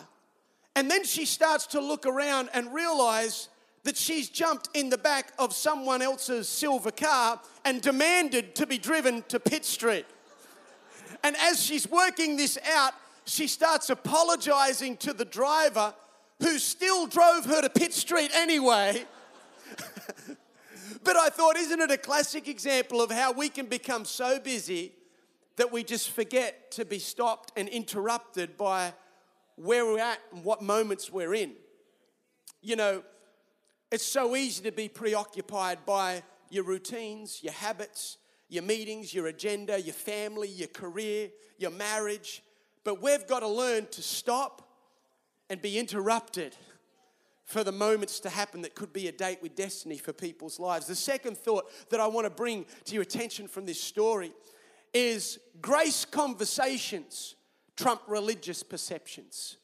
And 0.75 0.89
then 0.89 1.03
she 1.03 1.25
starts 1.25 1.67
to 1.67 1.81
look 1.81 2.05
around 2.05 2.49
and 2.53 2.73
realize 2.73 3.49
that 3.83 3.97
she's 3.97 4.29
jumped 4.29 4.69
in 4.73 4.89
the 4.89 4.97
back 4.97 5.33
of 5.39 5.53
someone 5.53 6.01
else's 6.01 6.47
silver 6.47 6.91
car 6.91 7.39
and 7.65 7.81
demanded 7.81 8.55
to 8.55 8.67
be 8.67 8.77
driven 8.77 9.23
to 9.29 9.39
Pitt 9.39 9.65
Street. 9.65 10.05
And 11.23 11.35
as 11.37 11.63
she's 11.63 11.89
working 11.89 12.37
this 12.37 12.57
out, 12.73 12.93
she 13.25 13.47
starts 13.47 13.89
apologizing 13.89 14.97
to 14.97 15.13
the 15.13 15.25
driver 15.25 15.93
who 16.41 16.57
still 16.59 17.07
drove 17.07 17.45
her 17.45 17.61
to 17.61 17.69
Pitt 17.69 17.93
Street 17.93 18.31
anyway. 18.33 19.05
but 21.03 21.15
I 21.15 21.29
thought, 21.29 21.57
isn't 21.57 21.79
it 21.79 21.91
a 21.91 21.97
classic 21.97 22.47
example 22.47 23.01
of 23.01 23.11
how 23.11 23.31
we 23.31 23.49
can 23.49 23.65
become 23.65 24.05
so 24.05 24.39
busy 24.39 24.93
that 25.59 25.73
we 25.73 25.83
just 25.83 26.11
forget 26.11 26.71
to 26.71 26.85
be 26.85 26.99
stopped 26.99 27.51
and 27.57 27.67
interrupted 27.67 28.55
by 28.55 28.93
where 29.57 29.85
we're 29.85 29.99
at 29.99 30.17
and 30.33 30.45
what 30.45 30.61
moments 30.61 31.11
we're 31.11 31.33
in. 31.33 31.51
You 32.61 32.77
know, 32.77 33.03
it's 33.91 34.05
so 34.05 34.37
easy 34.37 34.63
to 34.63 34.71
be 34.71 34.87
preoccupied 34.87 35.79
by 35.85 36.23
your 36.49 36.63
routines, 36.63 37.43
your 37.43 37.51
habits, 37.51 38.19
your 38.47 38.63
meetings, 38.63 39.13
your 39.13 39.27
agenda, 39.27 39.81
your 39.81 39.93
family, 39.93 40.47
your 40.47 40.69
career, 40.69 41.29
your 41.57 41.71
marriage. 41.71 42.41
But 42.85 43.01
we've 43.01 43.27
got 43.27 43.41
to 43.41 43.47
learn 43.49 43.87
to 43.87 44.01
stop 44.01 44.65
and 45.49 45.61
be 45.61 45.77
interrupted 45.77 46.55
for 47.43 47.65
the 47.65 47.73
moments 47.73 48.21
to 48.21 48.29
happen 48.29 48.61
that 48.61 48.75
could 48.75 48.93
be 48.93 49.09
a 49.09 49.11
date 49.11 49.39
with 49.41 49.57
destiny 49.57 49.97
for 49.97 50.13
people's 50.13 50.57
lives. 50.57 50.85
The 50.85 50.95
second 50.95 51.37
thought 51.37 51.69
that 51.89 51.99
I 51.99 52.07
want 52.07 52.27
to 52.27 52.29
bring 52.29 52.65
to 52.85 52.93
your 52.93 53.03
attention 53.03 53.49
from 53.49 53.65
this 53.65 53.81
story 53.81 54.31
is 54.93 55.39
grace 55.61 56.05
conversations 56.05 57.35
trump 57.75 58.01
religious 58.07 58.61
perceptions. 58.61 59.57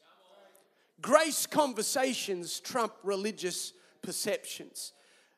Grace 1.02 1.46
conversations 1.46 2.60
trump 2.60 2.94
religious 3.02 3.74
perceptions. 4.02 4.92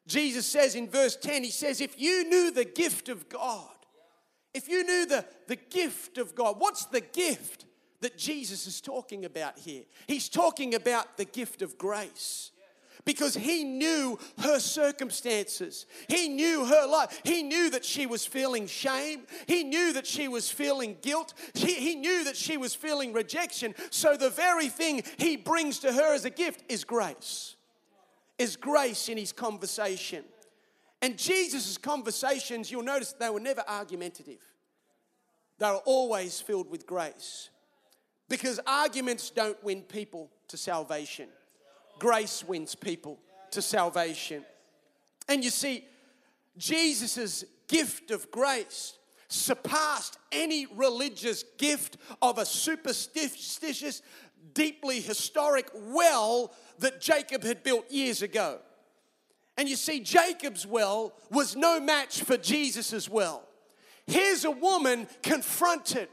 Jesus 0.07 0.47
says 0.47 0.75
in 0.75 0.89
verse 0.89 1.17
10, 1.17 1.45
He 1.45 1.51
says, 1.51 1.81
If 1.81 2.01
you 2.01 2.25
knew 2.29 2.51
the 2.51 2.65
gift 2.65 3.09
of 3.09 3.29
God, 3.29 3.75
if 4.55 4.69
you 4.69 4.85
knew 4.85 5.07
the, 5.07 5.25
the 5.49 5.57
gift 5.57 6.19
of 6.19 6.35
God, 6.35 6.57
what's 6.59 6.87
the 6.87 7.01
gift 7.01 7.67
that 8.01 8.17
Jesus 8.17 8.67
is 8.67 8.81
talking 8.81 9.25
about 9.25 9.59
here? 9.59 9.83
He's 10.07 10.29
talking 10.29 10.75
about 10.75 11.17
the 11.17 11.25
gift 11.25 11.63
of 11.63 11.77
grace 11.77 12.53
because 13.09 13.35
he 13.35 13.65
knew 13.65 14.19
her 14.41 14.61
circumstances. 14.61 15.87
He 16.09 16.29
knew 16.29 16.67
her 16.67 16.87
life. 16.87 17.23
He 17.25 17.43
knew 17.43 17.71
that 17.71 17.83
she 17.83 18.05
was 18.05 18.27
feeling 18.27 18.67
shame. 18.67 19.23
He 19.47 19.65
knew 19.65 19.95
that 19.95 20.07
she 20.07 20.29
was 20.29 20.51
feeling 20.51 20.95
guilt. 21.01 21.33
He, 21.55 21.73
he 21.73 21.95
knew 21.95 22.23
that 22.25 22.37
she 22.37 22.59
was 22.59 22.75
feeling 22.75 23.15
rejection. 23.15 23.75
So 23.89 24.19
the 24.19 24.29
very 24.29 24.69
thing 24.69 25.05
he 25.17 25.39
brings 25.39 25.79
to 25.79 25.91
her 25.91 26.15
as 26.15 26.27
a 26.27 26.31
gift 26.31 26.71
is 26.71 26.85
grace, 26.85 27.57
is 28.37 28.57
grace 28.57 29.09
in 29.09 29.17
his 29.17 29.33
conversation. 29.33 30.23
And 31.01 31.17
Jesus' 31.17 31.79
conversations, 31.79 32.71
you'll 32.71 32.83
notice 32.83 33.15
they 33.15 33.31
were 33.31 33.41
never 33.41 33.65
argumentative. 33.67 34.43
They 35.57 35.71
were 35.71 35.81
always 35.87 36.43
filled 36.43 36.71
with 36.71 36.87
grace. 36.87 37.49
Because 38.29 38.61
arguments 38.67 39.31
don't 39.31 39.65
win 39.65 39.81
people 39.81 40.29
to 40.49 40.59
salvation 40.59 41.29
grace 41.99 42.45
wins 42.45 42.75
people 42.75 43.19
to 43.51 43.63
salvation. 43.63 44.45
And 45.29 45.45
you 45.45 45.51
see, 45.51 45.85
Jesus' 46.57 47.45
gift 47.69 48.11
of 48.11 48.31
grace 48.31 48.99
surpassed 49.29 50.19
any 50.33 50.67
religious 50.75 51.45
gift 51.59 51.99
of 52.23 52.39
a 52.39 52.47
superstitious, 52.47 54.03
deeply 54.55 55.01
historic 55.01 55.71
well 55.75 56.53
that 56.79 57.01
Jacob 57.01 57.43
had 57.43 57.63
built 57.63 57.91
years 57.91 58.23
ago. 58.23 58.59
And 59.57 59.69
you 59.69 59.77
see, 59.77 60.01
Jacob's 60.01 60.67
well 60.67 61.15
was 61.31 61.57
no 61.57 61.81
match 61.81 62.23
for 62.23 62.37
Jesus' 62.37 63.09
well. 63.09 63.43
Here's 64.07 64.45
a 64.45 64.51
woman 64.51 65.09
confronted 65.23 66.09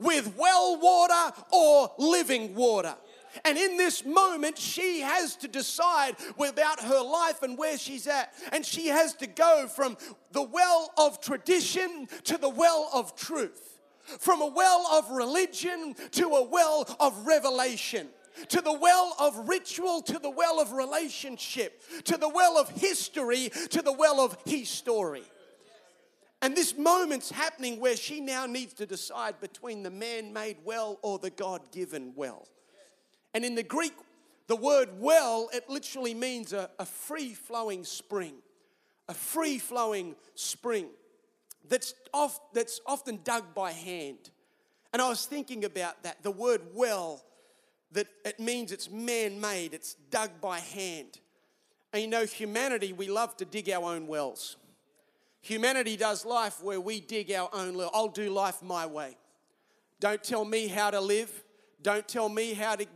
with 0.00 0.34
well 0.36 0.78
water 0.80 1.36
or 1.52 1.92
living 1.98 2.54
water. 2.54 2.96
And 3.44 3.58
in 3.58 3.76
this 3.76 4.04
moment, 4.04 4.58
she 4.58 5.00
has 5.00 5.36
to 5.36 5.48
decide 5.48 6.16
about 6.38 6.80
her 6.80 7.02
life 7.02 7.42
and 7.42 7.58
where 7.58 7.78
she's 7.78 8.06
at. 8.06 8.32
And 8.52 8.64
she 8.64 8.88
has 8.88 9.14
to 9.14 9.26
go 9.26 9.66
from 9.68 9.96
the 10.32 10.42
well 10.42 10.92
of 10.96 11.20
tradition 11.20 12.08
to 12.24 12.38
the 12.38 12.48
well 12.48 12.90
of 12.92 13.16
truth, 13.16 13.80
from 14.18 14.40
a 14.42 14.46
well 14.46 14.86
of 14.92 15.10
religion 15.10 15.94
to 16.12 16.28
a 16.28 16.44
well 16.44 16.86
of 17.00 17.26
revelation 17.26 18.08
to 18.50 18.60
the 18.60 18.72
well 18.72 19.16
of 19.18 19.48
ritual, 19.48 20.00
to 20.02 20.18
the 20.18 20.30
well 20.30 20.60
of 20.60 20.72
relationship, 20.72 21.82
to 22.04 22.16
the 22.16 22.28
well 22.28 22.56
of 22.56 22.68
history, 22.68 23.50
to 23.70 23.82
the 23.82 23.92
well 23.92 24.20
of 24.20 24.36
his 24.44 24.68
story. 24.68 25.24
And 26.40 26.56
this 26.56 26.76
moment's 26.76 27.30
happening 27.30 27.80
where 27.80 27.96
she 27.96 28.20
now 28.20 28.46
needs 28.46 28.74
to 28.74 28.86
decide 28.86 29.40
between 29.40 29.82
the 29.82 29.90
man 29.90 30.32
made 30.32 30.58
well 30.64 30.98
or 31.02 31.18
the 31.18 31.30
God 31.30 31.72
given 31.72 32.12
well. 32.14 32.46
And 33.34 33.44
in 33.44 33.54
the 33.54 33.62
Greek, 33.62 33.92
the 34.46 34.56
word 34.56 34.88
well, 34.98 35.50
it 35.52 35.68
literally 35.68 36.14
means 36.14 36.52
a, 36.52 36.70
a 36.78 36.86
free 36.86 37.34
flowing 37.34 37.84
spring, 37.84 38.34
a 39.08 39.14
free 39.14 39.58
flowing 39.58 40.16
spring 40.34 40.86
that's, 41.68 41.94
off, 42.14 42.40
that's 42.54 42.80
often 42.86 43.20
dug 43.24 43.54
by 43.54 43.72
hand. 43.72 44.30
And 44.92 45.02
I 45.02 45.08
was 45.08 45.26
thinking 45.26 45.64
about 45.64 46.02
that. 46.02 46.22
The 46.22 46.30
word 46.30 46.62
well, 46.74 47.22
that 47.92 48.06
it 48.24 48.40
means 48.40 48.72
it's 48.72 48.90
man 48.90 49.40
made, 49.40 49.74
it's 49.74 49.94
dug 50.10 50.30
by 50.40 50.60
hand. 50.60 51.20
And 51.92 52.02
you 52.02 52.08
know, 52.08 52.24
humanity, 52.24 52.92
we 52.92 53.08
love 53.08 53.36
to 53.38 53.44
dig 53.44 53.70
our 53.70 53.84
own 53.94 54.06
wells. 54.06 54.56
Humanity 55.40 55.96
does 55.96 56.24
life 56.24 56.62
where 56.62 56.80
we 56.80 57.00
dig 57.00 57.30
our 57.32 57.48
own 57.52 57.76
well. 57.76 57.90
I'll 57.94 58.08
do 58.08 58.30
life 58.30 58.62
my 58.62 58.86
way. 58.86 59.16
Don't 60.00 60.22
tell 60.22 60.44
me 60.44 60.68
how 60.68 60.90
to 60.90 61.00
live. 61.00 61.44
Don't 61.82 62.06
tell 62.06 62.28
me 62.28 62.54
how 62.54 62.76
to 62.76 62.86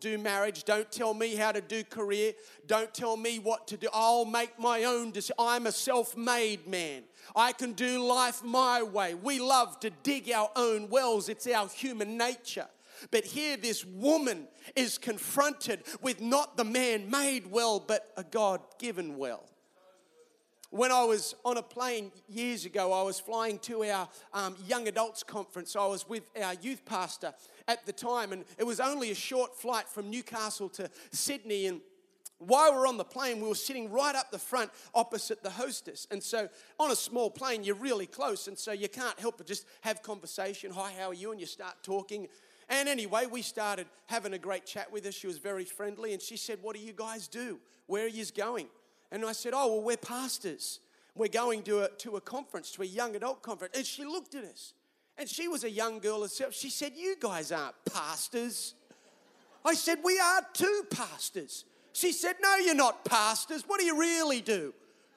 do 0.00 0.18
marriage. 0.18 0.64
Don't 0.64 0.90
tell 0.90 1.14
me 1.14 1.36
how 1.36 1.52
to 1.52 1.60
do 1.60 1.84
career. 1.84 2.32
Don't 2.66 2.92
tell 2.92 3.16
me 3.16 3.38
what 3.38 3.68
to 3.68 3.76
do. 3.76 3.88
I'll 3.92 4.24
make 4.24 4.58
my 4.58 4.84
own 4.84 5.10
decision. 5.10 5.36
I'm 5.38 5.66
a 5.66 5.72
self 5.72 6.16
made 6.16 6.66
man. 6.66 7.04
I 7.36 7.52
can 7.52 7.74
do 7.74 8.02
life 8.04 8.42
my 8.42 8.82
way. 8.82 9.14
We 9.14 9.38
love 9.38 9.78
to 9.80 9.90
dig 9.90 10.30
our 10.30 10.50
own 10.56 10.88
wells, 10.88 11.28
it's 11.28 11.46
our 11.46 11.68
human 11.68 12.16
nature. 12.16 12.66
But 13.10 13.24
here, 13.24 13.56
this 13.56 13.84
woman 13.84 14.46
is 14.76 14.98
confronted 14.98 15.84
with 16.02 16.20
not 16.20 16.58
the 16.58 16.64
man 16.64 17.10
made 17.10 17.50
well, 17.50 17.80
but 17.80 18.12
a 18.16 18.24
God 18.24 18.60
given 18.78 19.16
well 19.16 19.44
when 20.70 20.92
I 20.92 21.04
was 21.04 21.34
on 21.44 21.56
a 21.56 21.62
plane 21.62 22.12
years 22.28 22.64
ago, 22.64 22.92
I 22.92 23.02
was 23.02 23.18
flying 23.18 23.58
to 23.60 23.84
our 23.84 24.08
um, 24.32 24.54
young 24.66 24.86
adults 24.86 25.22
conference. 25.22 25.74
I 25.74 25.86
was 25.86 26.08
with 26.08 26.22
our 26.40 26.54
youth 26.54 26.84
pastor 26.84 27.34
at 27.70 27.86
the 27.86 27.92
time, 27.92 28.32
and 28.32 28.44
it 28.58 28.64
was 28.64 28.80
only 28.80 29.12
a 29.12 29.14
short 29.14 29.56
flight 29.56 29.88
from 29.88 30.10
Newcastle 30.10 30.68
to 30.70 30.90
Sydney. 31.12 31.68
And 31.68 31.80
while 32.38 32.72
we 32.72 32.78
were 32.78 32.86
on 32.88 32.96
the 32.96 33.04
plane, 33.04 33.40
we 33.40 33.46
were 33.46 33.54
sitting 33.54 33.88
right 33.92 34.16
up 34.16 34.32
the 34.32 34.40
front 34.40 34.72
opposite 34.92 35.44
the 35.44 35.50
hostess. 35.50 36.08
And 36.10 36.20
so 36.20 36.48
on 36.80 36.90
a 36.90 36.96
small 36.96 37.30
plane, 37.30 37.62
you're 37.62 37.76
really 37.76 38.06
close, 38.06 38.48
and 38.48 38.58
so 38.58 38.72
you 38.72 38.88
can't 38.88 39.18
help 39.20 39.38
but 39.38 39.46
just 39.46 39.66
have 39.82 40.02
conversation. 40.02 40.72
Hi, 40.72 40.92
how 40.98 41.10
are 41.10 41.14
you? 41.14 41.30
And 41.30 41.40
you 41.40 41.46
start 41.46 41.76
talking. 41.84 42.26
And 42.68 42.88
anyway, 42.88 43.26
we 43.30 43.40
started 43.40 43.86
having 44.06 44.32
a 44.32 44.38
great 44.38 44.66
chat 44.66 44.90
with 44.90 45.04
her. 45.04 45.12
She 45.12 45.28
was 45.28 45.38
very 45.38 45.64
friendly, 45.64 46.12
and 46.12 46.20
she 46.20 46.36
said, 46.36 46.58
What 46.62 46.74
do 46.74 46.82
you 46.82 46.92
guys 46.92 47.28
do? 47.28 47.60
Where 47.86 48.04
are 48.04 48.08
you 48.08 48.24
going? 48.36 48.66
And 49.12 49.24
I 49.24 49.32
said, 49.32 49.52
Oh, 49.54 49.74
well, 49.74 49.82
we're 49.82 49.96
pastors. 49.96 50.80
We're 51.14 51.28
going 51.28 51.62
to 51.64 51.84
a, 51.84 51.88
to 51.98 52.16
a 52.16 52.20
conference, 52.20 52.72
to 52.72 52.82
a 52.82 52.86
young 52.86 53.14
adult 53.14 53.42
conference. 53.42 53.76
And 53.76 53.86
she 53.86 54.04
looked 54.04 54.34
at 54.34 54.42
us. 54.42 54.74
And 55.18 55.28
she 55.28 55.48
was 55.48 55.64
a 55.64 55.70
young 55.70 55.98
girl 55.98 56.22
herself. 56.22 56.54
She 56.54 56.70
said, 56.70 56.92
You 56.96 57.16
guys 57.18 57.52
aren't 57.52 57.74
pastors. 57.92 58.74
I 59.64 59.74
said, 59.74 59.98
We 60.02 60.18
are 60.18 60.42
two 60.52 60.84
pastors. 60.90 61.64
She 61.92 62.12
said, 62.12 62.36
No, 62.42 62.56
you're 62.56 62.74
not 62.74 63.04
pastors. 63.04 63.64
What 63.66 63.80
do 63.80 63.86
you 63.86 63.98
really 63.98 64.40
do? 64.40 64.72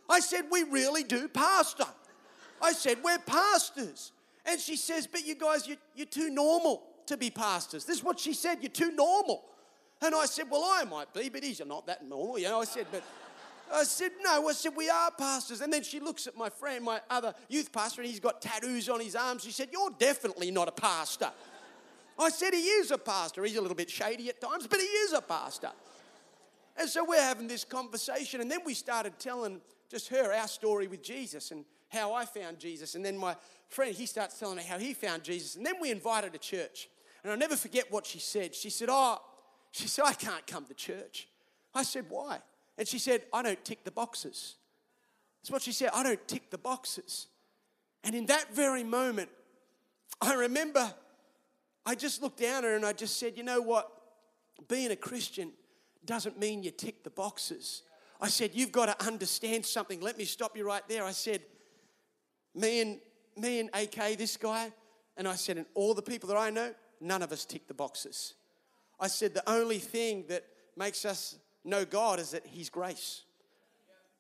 I 0.10 0.20
said, 0.20 0.46
We 0.52 0.64
really 0.64 1.04
do 1.04 1.28
pastor. 1.28 1.86
I 2.62 2.74
said, 2.74 2.98
We're 3.04 3.20
pastors. 3.20 4.12
And 4.46 4.60
she 4.60 4.76
says, 4.76 5.08
But 5.08 5.26
you 5.26 5.36
guys, 5.36 5.68
you're, 5.68 5.78
you're 5.96 6.06
too 6.06 6.30
normal 6.30 6.84
to 7.06 7.18
be 7.18 7.30
pastors. 7.30 7.86
This 7.86 7.98
is 7.98 8.04
what 8.04 8.20
she 8.20 8.34
said, 8.34 8.60
You're 8.62 8.72
too 8.72 8.92
normal. 8.92 9.46
And 10.02 10.14
I 10.14 10.26
said, 10.26 10.46
Well, 10.50 10.64
I 10.66 10.84
might 10.84 11.14
be, 11.14 11.30
but 11.30 11.44
he's 11.44 11.62
not 11.66 11.88
that 11.88 12.06
normal. 12.06 12.38
You 12.40 12.50
know, 12.50 12.62
I 12.62 12.66
said, 12.66 12.88
But 12.92 13.04
I 13.74 13.84
said, 13.84 14.12
No. 14.22 14.48
I 14.48 14.54
said, 14.54 14.74
We 14.76 14.90
are 14.90 15.12
pastors. 15.12 15.62
And 15.62 15.72
then 15.72 15.84
she 15.84 16.00
looks 16.00 16.28
at 16.28 16.38
my 16.38 16.50
friend, 16.50 16.86
my 16.86 17.02
other 17.10 17.34
youth 17.50 17.72
pastor, 17.72 18.02
and 18.02 18.10
he's 18.10 18.20
got 18.20 18.42
tattoos 18.42 18.90
on 18.90 19.00
his 19.00 19.16
arms. 19.16 19.44
She 19.44 19.52
said, 19.52 19.70
You're 19.72 19.92
definitely 19.98 20.52
not 20.52 20.68
a 20.68 20.72
pastor. 20.72 21.32
I 22.18 22.30
said, 22.30 22.54
He 22.54 22.62
is 22.62 22.92
a 22.92 22.98
pastor. 22.98 23.44
He's 23.44 23.58
a 23.58 23.62
little 23.62 23.76
bit 23.76 23.90
shady 23.90 24.30
at 24.30 24.40
times, 24.40 24.68
but 24.68 24.80
he 24.80 24.86
is 24.86 25.14
a 25.14 25.22
pastor. 25.22 25.72
And 26.78 26.90
so 26.90 27.04
we're 27.04 27.22
having 27.22 27.48
this 27.48 27.64
conversation. 27.64 28.42
And 28.42 28.50
then 28.50 28.60
we 28.66 28.74
started 28.74 29.20
telling 29.20 29.62
just 29.90 30.10
her 30.10 30.34
our 30.34 30.48
story 30.48 30.88
with 30.88 31.04
Jesus 31.04 31.52
and 31.52 31.66
how 31.90 32.14
I 32.14 32.26
found 32.26 32.58
Jesus. 32.60 32.96
And 32.96 33.06
then 33.06 33.18
my 33.18 33.36
friend, 33.70 33.94
he 33.96 34.08
starts 34.08 34.40
telling 34.40 34.58
her 34.58 34.64
how 34.64 34.80
he 34.80 34.94
found 34.94 35.24
Jesus. 35.24 35.56
And 35.56 35.66
then 35.66 35.76
we 35.80 35.92
invited 35.92 36.34
a 36.34 36.40
church. 36.40 36.90
And 37.24 37.32
I'll 37.32 37.38
never 37.38 37.56
forget 37.56 37.92
what 37.92 38.06
she 38.06 38.20
said. 38.20 38.56
She 38.56 38.70
said, 38.70 38.90
Oh, 38.92 39.20
she 39.72 39.88
said, 39.88 40.06
I 40.06 40.14
can't 40.14 40.46
come 40.48 40.66
to 40.66 40.74
church. 40.74 41.28
I 41.76 41.84
said, 41.84 42.06
Why? 42.10 42.40
And 42.78 42.88
she 42.88 43.00
said, 43.00 43.24
I 43.32 43.42
don't 43.42 43.64
tick 43.64 43.84
the 43.84 43.92
boxes. 43.92 44.56
That's 45.42 45.52
what 45.52 45.62
she 45.62 45.72
said. 45.72 45.90
I 45.94 46.04
don't 46.04 46.28
tick 46.28 46.50
the 46.50 46.58
boxes. 46.58 47.28
And 48.04 48.16
in 48.16 48.26
that 48.28 48.54
very 48.54 48.84
moment, 48.84 49.30
I 50.22 50.34
remember 50.34 50.94
I 51.86 51.96
just 51.96 52.22
looked 52.22 52.40
down 52.40 52.60
at 52.60 52.64
her 52.64 52.76
and 52.76 52.86
I 52.86 52.94
just 52.94 53.18
said, 53.18 53.38
You 53.38 53.44
know 53.44 53.62
what? 53.62 53.90
Being 54.68 54.92
a 54.92 54.96
Christian 54.96 55.52
doesn't 56.06 56.40
mean 56.40 56.64
you 56.64 56.72
tick 56.72 57.04
the 57.04 57.10
boxes. 57.10 57.84
I 58.22 58.30
said, 58.30 58.52
You've 58.54 58.72
got 58.72 58.86
to 58.88 59.06
understand 59.06 59.66
something. 59.66 60.00
Let 60.02 60.18
me 60.18 60.26
stop 60.26 60.58
you 60.58 60.66
right 60.66 60.84
there. 60.88 61.04
I 61.04 61.12
said, 61.12 61.42
Me 62.56 62.82
and 62.82 63.00
me 63.38 63.60
and 63.60 63.70
AK, 63.74 64.18
this 64.18 64.38
guy, 64.38 64.72
and 65.18 65.28
I 65.28 65.36
said, 65.36 65.58
and 65.58 65.66
all 65.74 65.94
the 65.94 66.02
people 66.02 66.28
that 66.30 66.38
I 66.38 66.50
know, 66.50 66.74
none 67.00 67.22
of 67.22 67.32
us 67.32 67.46
tick 67.46 67.68
the 67.68 67.74
boxes. 67.74 68.34
I 69.00 69.08
said, 69.08 69.34
the 69.34 69.48
only 69.50 69.80
thing 69.80 70.26
that 70.30 70.46
makes 70.78 71.06
us 71.06 71.36
know 71.64 71.86
God 71.86 72.20
is 72.20 72.32
that 72.32 72.46
His 72.46 72.70
grace. 72.70 73.24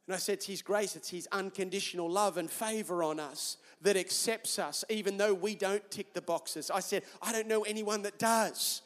And 0.07 0.15
I 0.15 0.17
said, 0.17 0.33
it's 0.33 0.45
His 0.45 0.61
grace, 0.61 0.95
it's 0.95 1.09
His 1.09 1.27
unconditional 1.31 2.09
love 2.09 2.37
and 2.37 2.49
favor 2.49 3.03
on 3.03 3.19
us 3.19 3.57
that 3.81 3.97
accepts 3.97 4.59
us, 4.59 4.83
even 4.89 5.17
though 5.17 5.33
we 5.33 5.55
don't 5.55 5.89
tick 5.91 6.13
the 6.13 6.21
boxes. 6.21 6.71
I 6.71 6.79
said, 6.79 7.03
I 7.21 7.31
don't 7.31 7.47
know 7.47 7.63
anyone 7.63 8.01
that 8.03 8.19
does, 8.19 8.81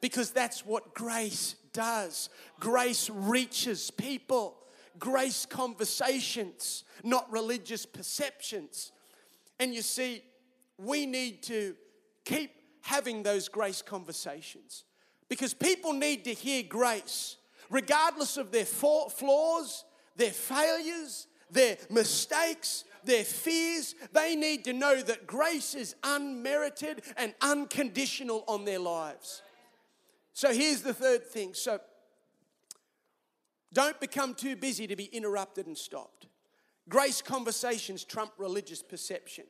because 0.00 0.30
that's 0.30 0.64
what 0.64 0.94
grace 0.94 1.56
does. 1.72 2.28
Grace 2.60 3.10
reaches 3.10 3.90
people, 3.90 4.56
grace 4.98 5.46
conversations, 5.46 6.84
not 7.02 7.30
religious 7.30 7.86
perceptions. 7.86 8.92
And 9.58 9.74
you 9.74 9.82
see, 9.82 10.22
we 10.78 11.06
need 11.06 11.42
to 11.44 11.74
keep 12.24 12.50
having 12.82 13.22
those 13.22 13.48
grace 13.48 13.80
conversations 13.80 14.84
because 15.28 15.54
people 15.54 15.92
need 15.92 16.24
to 16.24 16.34
hear 16.34 16.62
grace 16.62 17.36
regardless 17.72 18.36
of 18.36 18.52
their 18.52 18.66
flaws, 18.66 19.84
their 20.14 20.30
failures, 20.30 21.26
their 21.50 21.78
mistakes, 21.90 22.84
their 23.04 23.24
fears, 23.24 23.94
they 24.12 24.36
need 24.36 24.64
to 24.64 24.72
know 24.72 25.02
that 25.02 25.26
grace 25.26 25.74
is 25.74 25.96
unmerited 26.04 27.02
and 27.16 27.34
unconditional 27.40 28.44
on 28.46 28.64
their 28.64 28.78
lives. 28.78 29.42
So 30.34 30.52
here's 30.52 30.82
the 30.82 30.94
third 30.94 31.26
thing. 31.26 31.54
So 31.54 31.80
don't 33.72 33.98
become 34.00 34.34
too 34.34 34.54
busy 34.54 34.86
to 34.86 34.94
be 34.94 35.06
interrupted 35.06 35.66
and 35.66 35.76
stopped. 35.76 36.26
Grace 36.88 37.22
conversations 37.22 38.04
trump 38.04 38.32
religious 38.36 38.82
perception. 38.82 39.44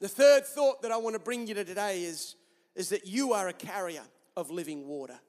The 0.00 0.08
third 0.08 0.46
thought 0.46 0.82
that 0.82 0.90
I 0.90 0.96
want 0.96 1.14
to 1.14 1.20
bring 1.20 1.46
you 1.46 1.54
to 1.54 1.64
today 1.64 2.04
is, 2.04 2.36
is 2.74 2.88
that 2.88 3.06
you 3.06 3.34
are 3.34 3.48
a 3.48 3.52
carrier 3.52 4.02
of 4.34 4.50
living 4.50 4.88
water 4.88 5.20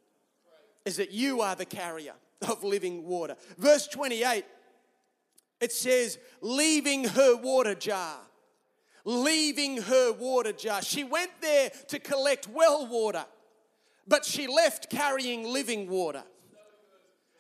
is 0.86 0.98
that 0.98 1.12
you 1.12 1.42
are 1.42 1.56
the 1.56 1.66
carrier 1.66 2.14
of 2.48 2.64
living 2.64 3.06
water. 3.06 3.36
Verse 3.58 3.88
28, 3.88 4.46
it 5.60 5.72
says, 5.72 6.18
leaving 6.42 7.04
her 7.06 7.36
water 7.36 7.76
jar. 7.76 8.18
Leaving 9.04 9.78
her 9.78 10.14
water 10.14 10.52
jar. 10.52 10.82
She 10.82 11.04
went 11.04 11.32
there 11.42 11.72
to 11.88 11.98
collect 11.98 12.48
well 12.48 12.86
water, 12.86 13.26
but 14.08 14.24
she 14.24 14.46
left 14.46 14.92
carrying 14.92 15.52
living 15.52 15.90
water. 15.90 16.24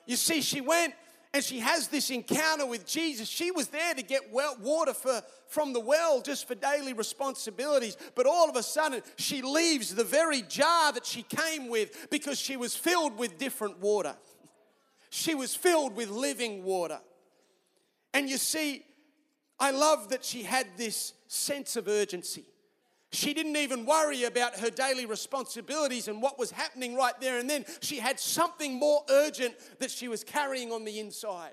You 0.08 0.16
see, 0.16 0.42
she 0.42 0.60
went 0.60 0.96
and 1.34 1.44
she 1.44 1.60
has 1.60 1.88
this 1.88 2.10
encounter 2.10 2.66
with 2.66 2.86
Jesus. 2.86 3.28
She 3.28 3.52
was 3.52 3.68
there 3.68 3.94
to 3.94 4.02
get 4.02 4.32
well, 4.32 4.58
water 4.62 4.94
for, 4.94 5.22
from 5.48 5.72
the 5.72 5.80
well 5.80 6.22
just 6.22 6.48
for 6.48 6.56
daily 6.56 6.94
responsibilities, 6.94 7.96
but 8.16 8.26
all 8.26 8.50
of 8.50 8.56
a 8.58 8.64
sudden 8.64 9.02
she 9.16 9.42
leaves 9.42 9.96
the 9.96 10.04
very 10.04 10.42
jar 10.42 10.92
that 10.92 11.06
she 11.06 11.24
came 11.24 11.70
with 11.70 12.10
because 12.10 12.38
she 12.38 12.58
was 12.58 12.76
filled 12.76 13.18
with 13.18 13.38
different 13.38 13.80
water. 13.80 14.16
She 15.10 15.34
was 15.34 15.56
filled 15.56 15.96
with 15.96 16.10
living 16.10 16.64
water. 16.64 17.00
And 18.14 18.30
you 18.30 18.38
see, 18.38 18.84
I 19.58 19.72
love 19.72 20.10
that 20.10 20.26
she 20.26 20.44
had 20.44 20.68
this 20.76 21.14
sense 21.28 21.78
of 21.78 21.88
urgency. 21.88 22.46
She 23.14 23.34
didn't 23.34 23.58
even 23.58 23.86
worry 23.86 24.24
about 24.24 24.60
her 24.60 24.70
daily 24.70 25.06
responsibilities 25.06 26.08
and 26.08 26.22
what 26.22 26.40
was 26.40 26.50
happening 26.50 26.96
right 26.96 27.20
there 27.20 27.40
and 27.40 27.50
then. 27.50 27.66
She 27.82 27.98
had 27.98 28.20
something 28.20 28.76
more 28.76 29.04
urgent 29.10 29.56
that 29.80 29.92
she 29.92 30.08
was 30.08 30.24
carrying 30.24 30.72
on 30.72 30.86
the 30.86 31.00
inside. 31.00 31.52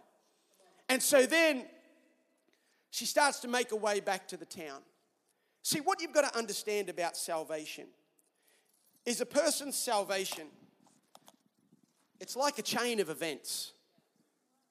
And 0.88 1.02
so 1.02 1.26
then 1.26 1.66
she 2.90 3.06
starts 3.06 3.40
to 3.40 3.48
make 3.48 3.70
her 3.70 3.76
way 3.76 3.98
back 3.98 4.28
to 4.28 4.36
the 4.36 4.46
town. 4.46 4.80
See, 5.64 5.80
what 5.80 6.00
you've 6.00 6.14
got 6.14 6.32
to 6.32 6.38
understand 6.38 6.88
about 6.88 7.16
salvation 7.16 7.88
is 9.04 9.20
a 9.20 9.26
person's 9.26 9.76
salvation, 9.76 10.46
it's 12.20 12.36
like 12.36 12.58
a 12.58 12.62
chain 12.62 13.00
of 13.00 13.10
events. 13.10 13.72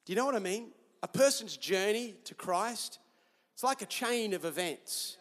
Do 0.06 0.13
you 0.13 0.17
know 0.17 0.26
what 0.26 0.36
I 0.36 0.39
mean? 0.39 0.71
A 1.04 1.08
person's 1.08 1.58
journey 1.58 2.15
to 2.23 2.34
Christ, 2.34 3.00
it's 3.54 3.63
like 3.63 3.82
a 3.82 3.86
chain 3.86 4.34
of 4.34 4.45
events. 4.45 5.17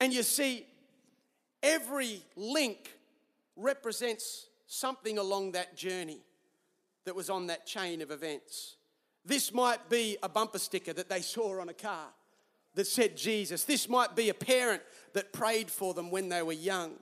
And 0.00 0.12
you 0.12 0.22
see, 0.22 0.66
every 1.62 2.22
link 2.36 2.92
represents 3.56 4.46
something 4.66 5.18
along 5.18 5.52
that 5.52 5.76
journey 5.76 6.20
that 7.04 7.14
was 7.14 7.30
on 7.30 7.46
that 7.46 7.66
chain 7.66 8.02
of 8.02 8.10
events. 8.10 8.76
This 9.24 9.52
might 9.52 9.88
be 9.88 10.16
a 10.22 10.28
bumper 10.28 10.58
sticker 10.58 10.92
that 10.92 11.08
they 11.08 11.20
saw 11.20 11.60
on 11.60 11.68
a 11.68 11.74
car 11.74 12.08
that 12.74 12.86
said 12.86 13.16
Jesus. 13.16 13.64
This 13.64 13.88
might 13.88 14.14
be 14.14 14.28
a 14.28 14.34
parent 14.34 14.82
that 15.14 15.32
prayed 15.32 15.70
for 15.70 15.94
them 15.94 16.10
when 16.10 16.28
they 16.28 16.42
were 16.42 16.52
young. 16.52 16.92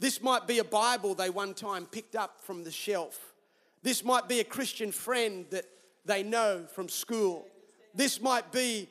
This 0.00 0.22
might 0.22 0.46
be 0.46 0.58
a 0.58 0.64
Bible 0.64 1.14
they 1.14 1.30
one 1.30 1.54
time 1.54 1.86
picked 1.86 2.16
up 2.16 2.42
from 2.42 2.64
the 2.64 2.70
shelf. 2.70 3.34
This 3.82 4.04
might 4.04 4.28
be 4.28 4.40
a 4.40 4.44
Christian 4.44 4.92
friend 4.92 5.46
that 5.50 5.64
they 6.04 6.22
know 6.22 6.64
from 6.72 6.88
school. 6.88 7.46
This 7.94 8.20
might 8.20 8.52
be 8.52 8.88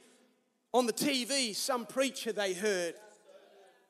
on 0.74 0.86
the 0.86 0.94
TV 0.94 1.56
some 1.56 1.86
preacher 1.86 2.32
they 2.32 2.54
heard. 2.54 2.96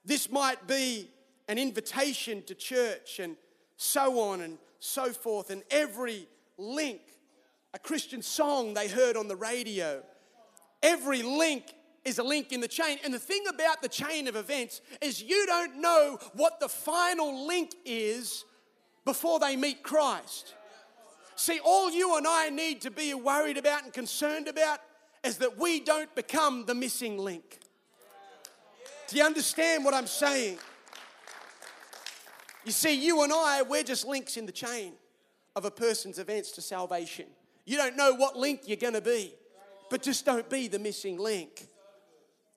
This 0.07 0.31
might 0.31 0.65
be 0.67 1.09
an 1.49 1.57
invitation 1.57 2.41
to 2.43 2.55
church 2.55 3.19
and 3.19 3.35
so 3.75 4.21
on 4.21 4.39
and 4.39 4.57
so 4.79 5.11
forth. 5.11 5.49
And 5.49 5.63
every 5.69 6.29
link, 6.57 7.01
a 7.73 7.79
Christian 7.79 8.21
song 8.21 8.73
they 8.73 8.87
heard 8.87 9.17
on 9.17 9.27
the 9.27 9.35
radio. 9.35 10.01
Every 10.81 11.23
link 11.23 11.73
is 12.05 12.19
a 12.19 12.23
link 12.23 12.53
in 12.53 12.61
the 12.61 12.69
chain. 12.69 12.99
And 13.03 13.13
the 13.13 13.19
thing 13.19 13.43
about 13.49 13.81
the 13.81 13.89
chain 13.89 14.29
of 14.29 14.37
events 14.37 14.79
is 15.01 15.21
you 15.21 15.45
don't 15.45 15.81
know 15.81 16.17
what 16.35 16.61
the 16.61 16.69
final 16.69 17.45
link 17.45 17.75
is 17.83 18.45
before 19.03 19.41
they 19.41 19.57
meet 19.57 19.83
Christ. 19.83 20.53
See, 21.35 21.59
all 21.65 21.91
you 21.91 22.15
and 22.15 22.25
I 22.25 22.49
need 22.49 22.79
to 22.83 22.91
be 22.91 23.13
worried 23.13 23.57
about 23.57 23.83
and 23.83 23.91
concerned 23.91 24.47
about 24.47 24.79
is 25.25 25.39
that 25.39 25.59
we 25.59 25.81
don't 25.81 26.15
become 26.15 26.65
the 26.65 26.75
missing 26.75 27.17
link. 27.17 27.59
Do 29.07 29.17
you 29.17 29.23
understand 29.23 29.85
what 29.85 29.93
I'm 29.93 30.07
saying? 30.07 30.57
You 32.65 32.71
see, 32.71 32.93
you 32.93 33.23
and 33.23 33.31
I, 33.31 33.61
we're 33.61 33.83
just 33.83 34.05
links 34.05 34.35
in 34.35 34.45
the 34.45 34.51
chain 34.51 34.93
of 35.55 35.63
a 35.63 35.71
person's 35.71 36.19
events 36.19 36.51
to 36.51 36.61
salvation. 36.61 37.25
You 37.65 37.77
don't 37.77 37.95
know 37.95 38.13
what 38.13 38.35
link 38.35 38.61
you're 38.65 38.77
going 38.77 38.93
to 38.93 39.01
be, 39.01 39.33
but 39.89 40.01
just 40.01 40.25
don't 40.25 40.49
be 40.49 40.67
the 40.67 40.79
missing 40.79 41.17
link. 41.17 41.67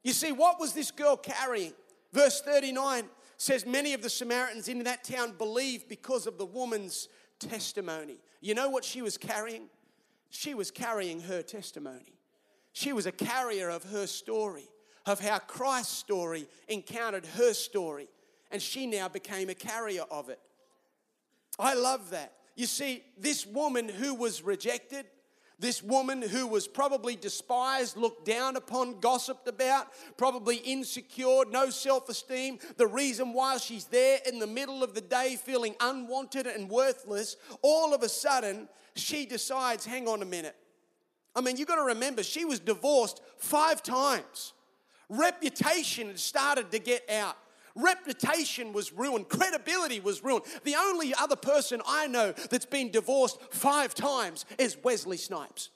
You 0.03 0.13
see, 0.13 0.33
what 0.33 0.59
was 0.59 0.73
this 0.73 0.91
girl 0.91 1.17
carrying? 1.17 1.73
Verse 2.13 2.41
39 2.41 3.05
says, 3.37 3.65
Many 3.65 3.95
of 3.95 4.03
the 4.03 4.11
Samaritans 4.11 4.69
in 4.69 4.83
that 4.85 5.05
town 5.05 5.35
believed 5.39 5.89
because 5.89 6.27
of 6.27 6.39
the 6.39 6.47
woman's 6.47 7.09
testimony. 7.39 8.19
You 8.41 8.55
know 8.55 8.71
what 8.71 8.85
she 8.85 9.03
was 9.03 9.17
carrying? 9.17 9.69
She 10.31 10.55
was 10.55 10.71
carrying 10.71 11.21
her 11.21 11.43
testimony. 11.43 12.15
She 12.73 12.93
was 12.93 13.07
a 13.07 13.13
carrier 13.13 13.69
of 13.69 13.85
her 13.85 14.07
story, 14.07 14.69
of 15.07 15.21
how 15.21 15.39
Christ's 15.39 15.97
story 15.97 16.47
encountered 16.69 17.27
her 17.27 17.53
story, 17.53 18.09
and 18.51 18.61
she 18.61 18.87
now 18.87 19.09
became 19.09 19.49
a 19.49 19.55
carrier 19.55 20.05
of 20.11 20.29
it. 20.29 20.41
I 21.59 21.75
love 21.75 22.11
that. 22.11 22.33
You 22.57 22.67
see, 22.67 23.03
this 23.19 23.47
woman 23.47 23.89
who 23.89 24.15
was 24.15 24.43
rejected, 24.43 25.07
this 25.59 25.83
woman 25.83 26.23
who 26.23 26.47
was 26.47 26.67
probably 26.67 27.17
despised, 27.17 27.97
looked 27.97 28.25
down 28.25 28.57
upon, 28.57 29.01
gossiped 29.01 29.47
about, 29.47 29.89
probably 30.17 30.57
insecure, 30.57 31.45
no 31.51 31.71
self 31.71 32.09
esteem. 32.09 32.59
The 32.77 32.87
reason 32.87 33.33
why 33.33 33.59
she's 33.59 33.85
there 33.85 34.19
in 34.27 34.39
the 34.39 34.47
middle 34.47 34.83
of 34.83 34.95
the 34.95 35.01
day 35.01 35.37
feeling 35.37 35.75
unwanted 35.81 36.47
and 36.47 36.69
worthless, 36.69 37.37
all 37.63 37.95
of 37.95 38.03
a 38.03 38.09
sudden 38.09 38.69
she 38.95 39.27
decides, 39.27 39.85
hang 39.85 40.09
on 40.09 40.23
a 40.23 40.27
minute. 40.27 40.57
I 41.37 41.43
mean, 41.43 41.57
you've 41.57 41.69
got 41.69 41.77
to 41.77 41.85
remember, 41.95 42.23
she 42.23 42.45
was 42.45 42.59
divorced 42.59 43.21
five 43.39 43.83
times. 43.83 44.55
Reputation 45.11 46.07
had 46.07 46.19
started 46.19 46.71
to 46.71 46.79
get 46.79 47.09
out. 47.11 47.37
Reputation 47.75 48.73
was 48.73 48.93
ruined. 48.93 49.29
Credibility 49.29 50.01
was 50.01 50.25
ruined. 50.25 50.45
The 50.65 50.77
only 50.77 51.15
other 51.15 51.37
person 51.37 51.83
I 51.87 52.07
know 52.07 52.33
that's 52.33 52.67
been 52.67 52.91
divorced 52.91 53.41
five 53.51 53.95
times 53.95 54.45
is 54.59 54.77
Wesley 54.83 55.17
Snipes. 55.17 55.71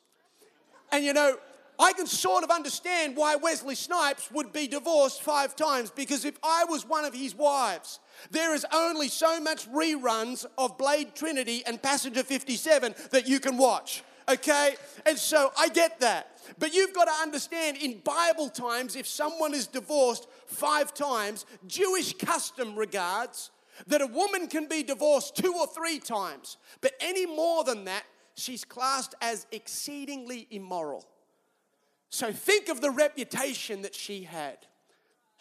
And 0.91 1.05
you 1.05 1.13
know, 1.13 1.37
I 1.79 1.93
can 1.93 2.07
sort 2.07 2.45
of 2.45 2.51
understand 2.51 3.17
why 3.17 3.35
Wesley 3.35 3.75
Snipes 3.75 4.31
would 4.31 4.53
be 4.53 4.69
divorced 4.69 5.23
five 5.23 5.57
times 5.57 5.91
because 5.91 6.25
if 6.25 6.39
I 6.43 6.65
was 6.69 6.87
one 6.87 7.05
of 7.05 7.13
his 7.13 7.35
wives, 7.35 7.99
there 8.31 8.55
is 8.55 8.65
only 8.73 9.09
so 9.09 9.41
much 9.41 9.69
reruns 9.71 10.47
of 10.57 10.79
Blade 10.79 11.17
Trinity 11.17 11.65
and 11.67 11.83
Passenger 11.83 12.23
57 12.23 12.95
that 13.11 13.27
you 13.27 13.41
can 13.41 13.57
watch. 13.57 14.05
Okay? 14.29 14.77
And 15.07 15.19
so 15.19 15.53
I 15.59 15.69
get 15.69 16.01
that. 16.01 16.39
But 16.59 16.75
you've 16.75 16.95
got 16.95 17.07
to 17.07 17.23
understand 17.23 17.77
in 17.79 18.01
Bible 18.01 18.49
times, 18.49 18.97
if 18.97 19.07
someone 19.07 19.55
is 19.55 19.67
divorced 19.67 20.27
five 20.47 20.95
times, 20.95 21.47
Jewish 21.67 22.15
custom 22.15 22.77
regards 22.77 23.51
that 23.87 24.01
a 24.01 24.07
woman 24.07 24.47
can 24.47 24.67
be 24.69 24.83
divorced 24.83 25.37
two 25.37 25.53
or 25.53 25.67
three 25.67 25.99
times. 25.99 26.59
But 26.81 26.93
any 27.01 27.27
more 27.27 27.65
than 27.65 27.85
that, 27.85 28.05
she's 28.35 28.65
classed 28.65 29.15
as 29.21 29.47
exceedingly 29.53 30.47
immoral. 30.51 31.07
So 32.11 32.33
think 32.33 32.69
of 32.69 32.81
the 32.81 32.91
reputation 32.91 33.83
that 33.83 33.95
she 33.95 34.23
had. 34.23 34.59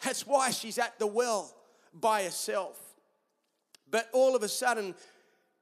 That's 0.02 0.26
why 0.26 0.50
she's 0.50 0.78
at 0.78 0.98
the 0.98 1.06
well 1.06 1.54
by 1.92 2.24
herself. 2.24 2.80
But 3.90 4.08
all 4.12 4.34
of 4.34 4.42
a 4.42 4.48
sudden, 4.48 4.94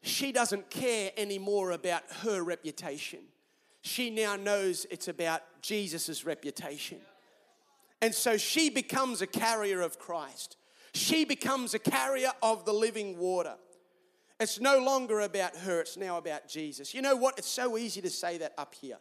she 0.02 0.32
doesn't 0.32 0.70
care 0.70 1.12
anymore 1.16 1.70
about 1.70 2.02
her 2.22 2.42
reputation 2.42 3.20
she 3.82 4.10
now 4.10 4.36
knows 4.36 4.86
it's 4.90 5.08
about 5.08 5.42
Jesus' 5.60 6.24
reputation. 6.24 6.98
And 8.00 8.14
so 8.14 8.36
she 8.36 8.70
becomes 8.70 9.22
a 9.22 9.26
carrier 9.26 9.80
of 9.80 9.98
Christ. 9.98 10.56
She 10.94 11.24
becomes 11.24 11.74
a 11.74 11.78
carrier 11.78 12.30
of 12.42 12.64
the 12.64 12.72
living 12.72 13.18
water. 13.18 13.56
It's 14.40 14.60
no 14.60 14.78
longer 14.78 15.20
about 15.20 15.56
her, 15.56 15.80
it's 15.80 15.96
now 15.96 16.16
about 16.16 16.48
Jesus. 16.48 16.94
You 16.94 17.02
know 17.02 17.16
what? 17.16 17.38
It's 17.38 17.48
so 17.48 17.76
easy 17.76 18.00
to 18.00 18.10
say 18.10 18.38
that 18.38 18.54
up 18.56 18.74
here. 18.74 18.98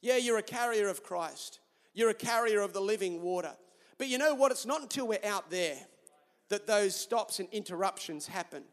Yeah, 0.00 0.16
you're 0.16 0.38
a 0.38 0.42
carrier 0.42 0.88
of 0.88 1.02
Christ, 1.02 1.60
you're 1.94 2.10
a 2.10 2.14
carrier 2.14 2.60
of 2.60 2.72
the 2.72 2.80
living 2.80 3.22
water. 3.22 3.52
But 3.96 4.08
you 4.08 4.18
know 4.18 4.34
what? 4.34 4.50
It's 4.50 4.66
not 4.66 4.80
until 4.80 5.06
we're 5.06 5.24
out 5.24 5.50
there 5.50 5.76
that 6.48 6.66
those 6.66 6.96
stops 6.96 7.38
and 7.38 7.48
interruptions 7.52 8.26
happen, 8.26 8.64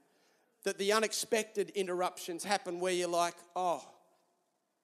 that 0.68 0.78
the 0.78 0.92
unexpected 0.92 1.70
interruptions 1.76 2.44
happen 2.44 2.82
where 2.82 2.92
you're 2.92 3.08
like, 3.08 3.36
oh, 3.56 3.82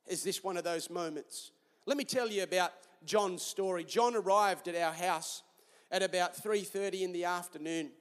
is 0.07 0.23
this 0.23 0.41
one 0.41 0.55
of 0.55 0.63
those 0.63 0.89
moments? 0.89 1.51
Let 1.85 1.97
me 1.97 2.05
tell 2.05 2.29
you 2.29 2.43
about 2.43 2.71
John's 3.03 3.41
story. 3.41 3.83
John 3.83 4.15
arrived 4.15 4.69
at 4.69 4.77
our 4.77 4.93
house 4.93 5.43
at 5.91 6.01
about 6.01 6.41
3:30 6.41 7.01
in 7.01 7.11
the 7.11 7.25
afternoon. 7.25 7.91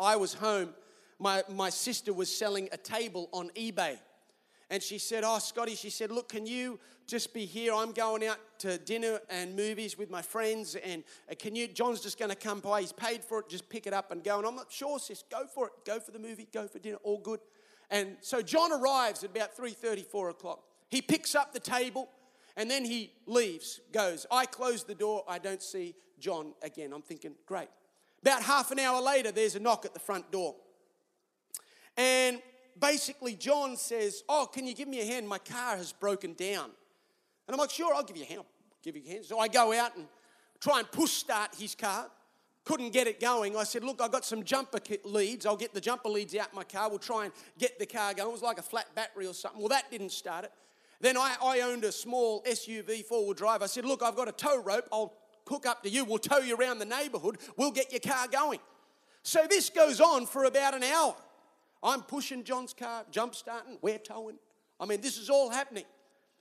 I 0.00 0.16
was 0.16 0.32
home. 0.32 0.72
My, 1.18 1.42
my 1.50 1.68
sister 1.68 2.14
was 2.14 2.34
selling 2.34 2.70
a 2.72 2.78
table 2.78 3.28
on 3.30 3.50
eBay. 3.50 3.98
And 4.72 4.82
she 4.82 4.96
said, 4.96 5.22
Oh, 5.22 5.38
Scotty, 5.38 5.74
she 5.74 5.90
said, 5.90 6.10
Look, 6.10 6.30
can 6.30 6.46
you 6.46 6.80
just 7.06 7.34
be 7.34 7.44
here? 7.44 7.74
I'm 7.74 7.92
going 7.92 8.26
out 8.26 8.38
to 8.60 8.78
dinner 8.78 9.20
and 9.28 9.54
movies 9.54 9.98
with 9.98 10.10
my 10.10 10.22
friends. 10.22 10.76
And 10.76 11.04
uh, 11.30 11.34
can 11.38 11.54
you, 11.54 11.68
John's 11.68 12.00
just 12.00 12.18
going 12.18 12.30
to 12.30 12.34
come 12.34 12.60
by. 12.60 12.80
He's 12.80 12.90
paid 12.90 13.22
for 13.22 13.40
it. 13.40 13.50
Just 13.50 13.68
pick 13.68 13.86
it 13.86 13.92
up 13.92 14.10
and 14.10 14.24
go. 14.24 14.38
And 14.38 14.46
I'm 14.46 14.56
not 14.56 14.72
sure, 14.72 14.98
sis. 14.98 15.24
Go 15.30 15.46
for 15.46 15.66
it. 15.66 15.72
Go 15.84 16.00
for 16.00 16.10
the 16.10 16.18
movie. 16.18 16.48
Go 16.50 16.66
for 16.66 16.78
dinner. 16.78 16.96
All 17.02 17.18
good. 17.18 17.40
And 17.90 18.16
so 18.22 18.40
John 18.40 18.72
arrives 18.72 19.22
at 19.22 19.30
about 19.36 19.54
3:30, 19.54 20.06
4 20.06 20.30
o'clock. 20.30 20.62
He 20.88 21.02
picks 21.02 21.34
up 21.34 21.52
the 21.52 21.60
table 21.60 22.08
and 22.56 22.70
then 22.70 22.86
he 22.86 23.12
leaves, 23.26 23.78
goes. 23.92 24.24
I 24.30 24.46
close 24.46 24.84
the 24.84 24.94
door, 24.94 25.22
I 25.28 25.38
don't 25.38 25.62
see 25.62 25.94
John 26.18 26.54
again. 26.62 26.94
I'm 26.94 27.02
thinking, 27.02 27.34
great. 27.44 27.68
About 28.22 28.42
half 28.42 28.70
an 28.70 28.78
hour 28.78 29.02
later, 29.02 29.32
there's 29.32 29.54
a 29.54 29.60
knock 29.60 29.84
at 29.84 29.92
the 29.92 30.00
front 30.00 30.32
door. 30.32 30.54
And 31.98 32.40
basically, 32.78 33.34
John 33.34 33.76
says, 33.76 34.22
Oh, 34.28 34.48
can 34.52 34.66
you 34.66 34.74
give 34.74 34.88
me 34.88 35.00
a 35.00 35.04
hand? 35.04 35.28
My 35.28 35.38
car 35.38 35.76
has 35.76 35.92
broken 35.92 36.34
down. 36.34 36.64
And 37.46 37.54
I'm 37.54 37.58
like, 37.58 37.70
Sure, 37.70 37.94
I'll 37.94 38.04
give 38.04 38.16
you 38.16 38.24
a 38.24 38.26
hand. 38.26 38.40
I'll 38.40 38.82
give 38.82 38.96
you 38.96 39.02
a 39.06 39.12
hand. 39.12 39.24
So 39.24 39.38
I 39.38 39.48
go 39.48 39.72
out 39.72 39.96
and 39.96 40.06
try 40.60 40.78
and 40.78 40.90
push 40.90 41.10
start 41.10 41.54
his 41.56 41.74
car. 41.74 42.06
Couldn't 42.64 42.92
get 42.92 43.08
it 43.08 43.20
going. 43.20 43.56
I 43.56 43.64
said, 43.64 43.82
Look, 43.82 44.00
I've 44.00 44.12
got 44.12 44.24
some 44.24 44.44
jumper 44.44 44.78
leads. 45.04 45.46
I'll 45.46 45.56
get 45.56 45.74
the 45.74 45.80
jumper 45.80 46.08
leads 46.08 46.34
out 46.36 46.54
my 46.54 46.64
car. 46.64 46.88
We'll 46.88 46.98
try 46.98 47.24
and 47.24 47.32
get 47.58 47.78
the 47.78 47.86
car 47.86 48.14
going. 48.14 48.28
It 48.28 48.32
was 48.32 48.42
like 48.42 48.58
a 48.58 48.62
flat 48.62 48.86
battery 48.94 49.26
or 49.26 49.34
something. 49.34 49.60
Well, 49.60 49.68
that 49.70 49.90
didn't 49.90 50.12
start 50.12 50.44
it. 50.44 50.52
Then 51.00 51.16
I, 51.16 51.34
I 51.42 51.60
owned 51.62 51.82
a 51.82 51.90
small 51.90 52.42
SUV 52.44 53.04
four 53.04 53.24
wheel 53.24 53.34
drive. 53.34 53.62
I 53.62 53.66
said, 53.66 53.84
Look, 53.84 54.02
I've 54.02 54.16
got 54.16 54.28
a 54.28 54.32
tow 54.32 54.62
rope. 54.62 54.88
I'll 54.92 55.14
hook 55.48 55.66
up 55.66 55.82
to 55.82 55.90
you. 55.90 56.04
We'll 56.04 56.18
tow 56.18 56.38
you 56.38 56.56
around 56.56 56.78
the 56.78 56.84
neighborhood. 56.84 57.38
We'll 57.56 57.72
get 57.72 57.90
your 57.90 58.00
car 58.00 58.28
going. 58.28 58.60
So 59.22 59.46
this 59.48 59.70
goes 59.70 60.00
on 60.00 60.26
for 60.26 60.44
about 60.44 60.74
an 60.74 60.82
hour. 60.82 61.14
I'm 61.82 62.02
pushing 62.02 62.44
John's 62.44 62.72
car, 62.72 63.04
jump 63.10 63.34
starting, 63.34 63.78
we're 63.82 63.98
towing. 63.98 64.36
I 64.78 64.86
mean, 64.86 65.00
this 65.00 65.18
is 65.18 65.30
all 65.30 65.50
happening. 65.50 65.84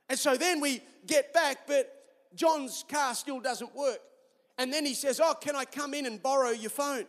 And 0.10 0.18
so 0.20 0.36
then 0.36 0.60
we 0.60 0.82
get 1.08 1.34
back, 1.34 1.68
but 1.68 1.92
John's 2.36 2.84
car 2.88 3.16
still 3.16 3.40
doesn't 3.40 3.76
work. 3.76 4.00
And 4.58 4.72
then 4.72 4.86
he 4.86 4.94
says, 4.94 5.20
Oh, 5.24 5.34
can 5.34 5.56
I 5.56 5.66
come 5.66 5.94
in 5.94 6.06
and 6.06 6.22
borrow 6.22 6.50
your 6.50 6.70
phone? 6.70 7.06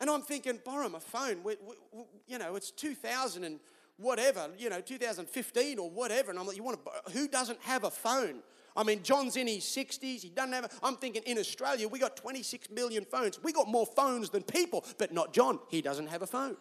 And 0.00 0.08
I'm 0.08 0.22
thinking, 0.22 0.58
Borrow 0.64 0.88
my 0.88 0.98
phone? 0.98 1.42
We, 1.44 1.56
we, 1.66 1.74
we, 1.92 2.04
you 2.26 2.38
know, 2.38 2.56
it's 2.56 2.70
2000 2.70 3.44
and 3.44 3.60
whatever, 3.98 4.48
you 4.58 4.70
know, 4.70 4.80
2015 4.80 5.78
or 5.78 5.90
whatever. 5.90 6.30
And 6.30 6.38
I'm 6.38 6.46
like, 6.46 6.56
You 6.56 6.62
want 6.62 6.84
to, 6.84 7.12
who 7.12 7.28
doesn't 7.28 7.60
have 7.62 7.84
a 7.84 7.90
phone? 7.90 8.42
I 8.76 8.84
mean, 8.84 9.02
John's 9.02 9.36
in 9.36 9.48
his 9.48 9.64
60s. 9.64 10.22
He 10.22 10.30
doesn't 10.30 10.52
have. 10.52 10.64
A, 10.66 10.70
I'm 10.82 10.96
thinking 10.96 11.22
in 11.26 11.38
Australia, 11.38 11.88
we 11.88 11.98
got 11.98 12.16
26 12.16 12.70
million 12.70 13.04
phones. 13.04 13.42
We 13.42 13.52
got 13.52 13.66
more 13.66 13.86
phones 13.86 14.30
than 14.30 14.42
people, 14.42 14.84
but 14.98 15.12
not 15.12 15.32
John. 15.32 15.58
He 15.68 15.82
doesn't 15.82 16.06
have 16.06 16.22
a 16.22 16.26
phone. 16.26 16.56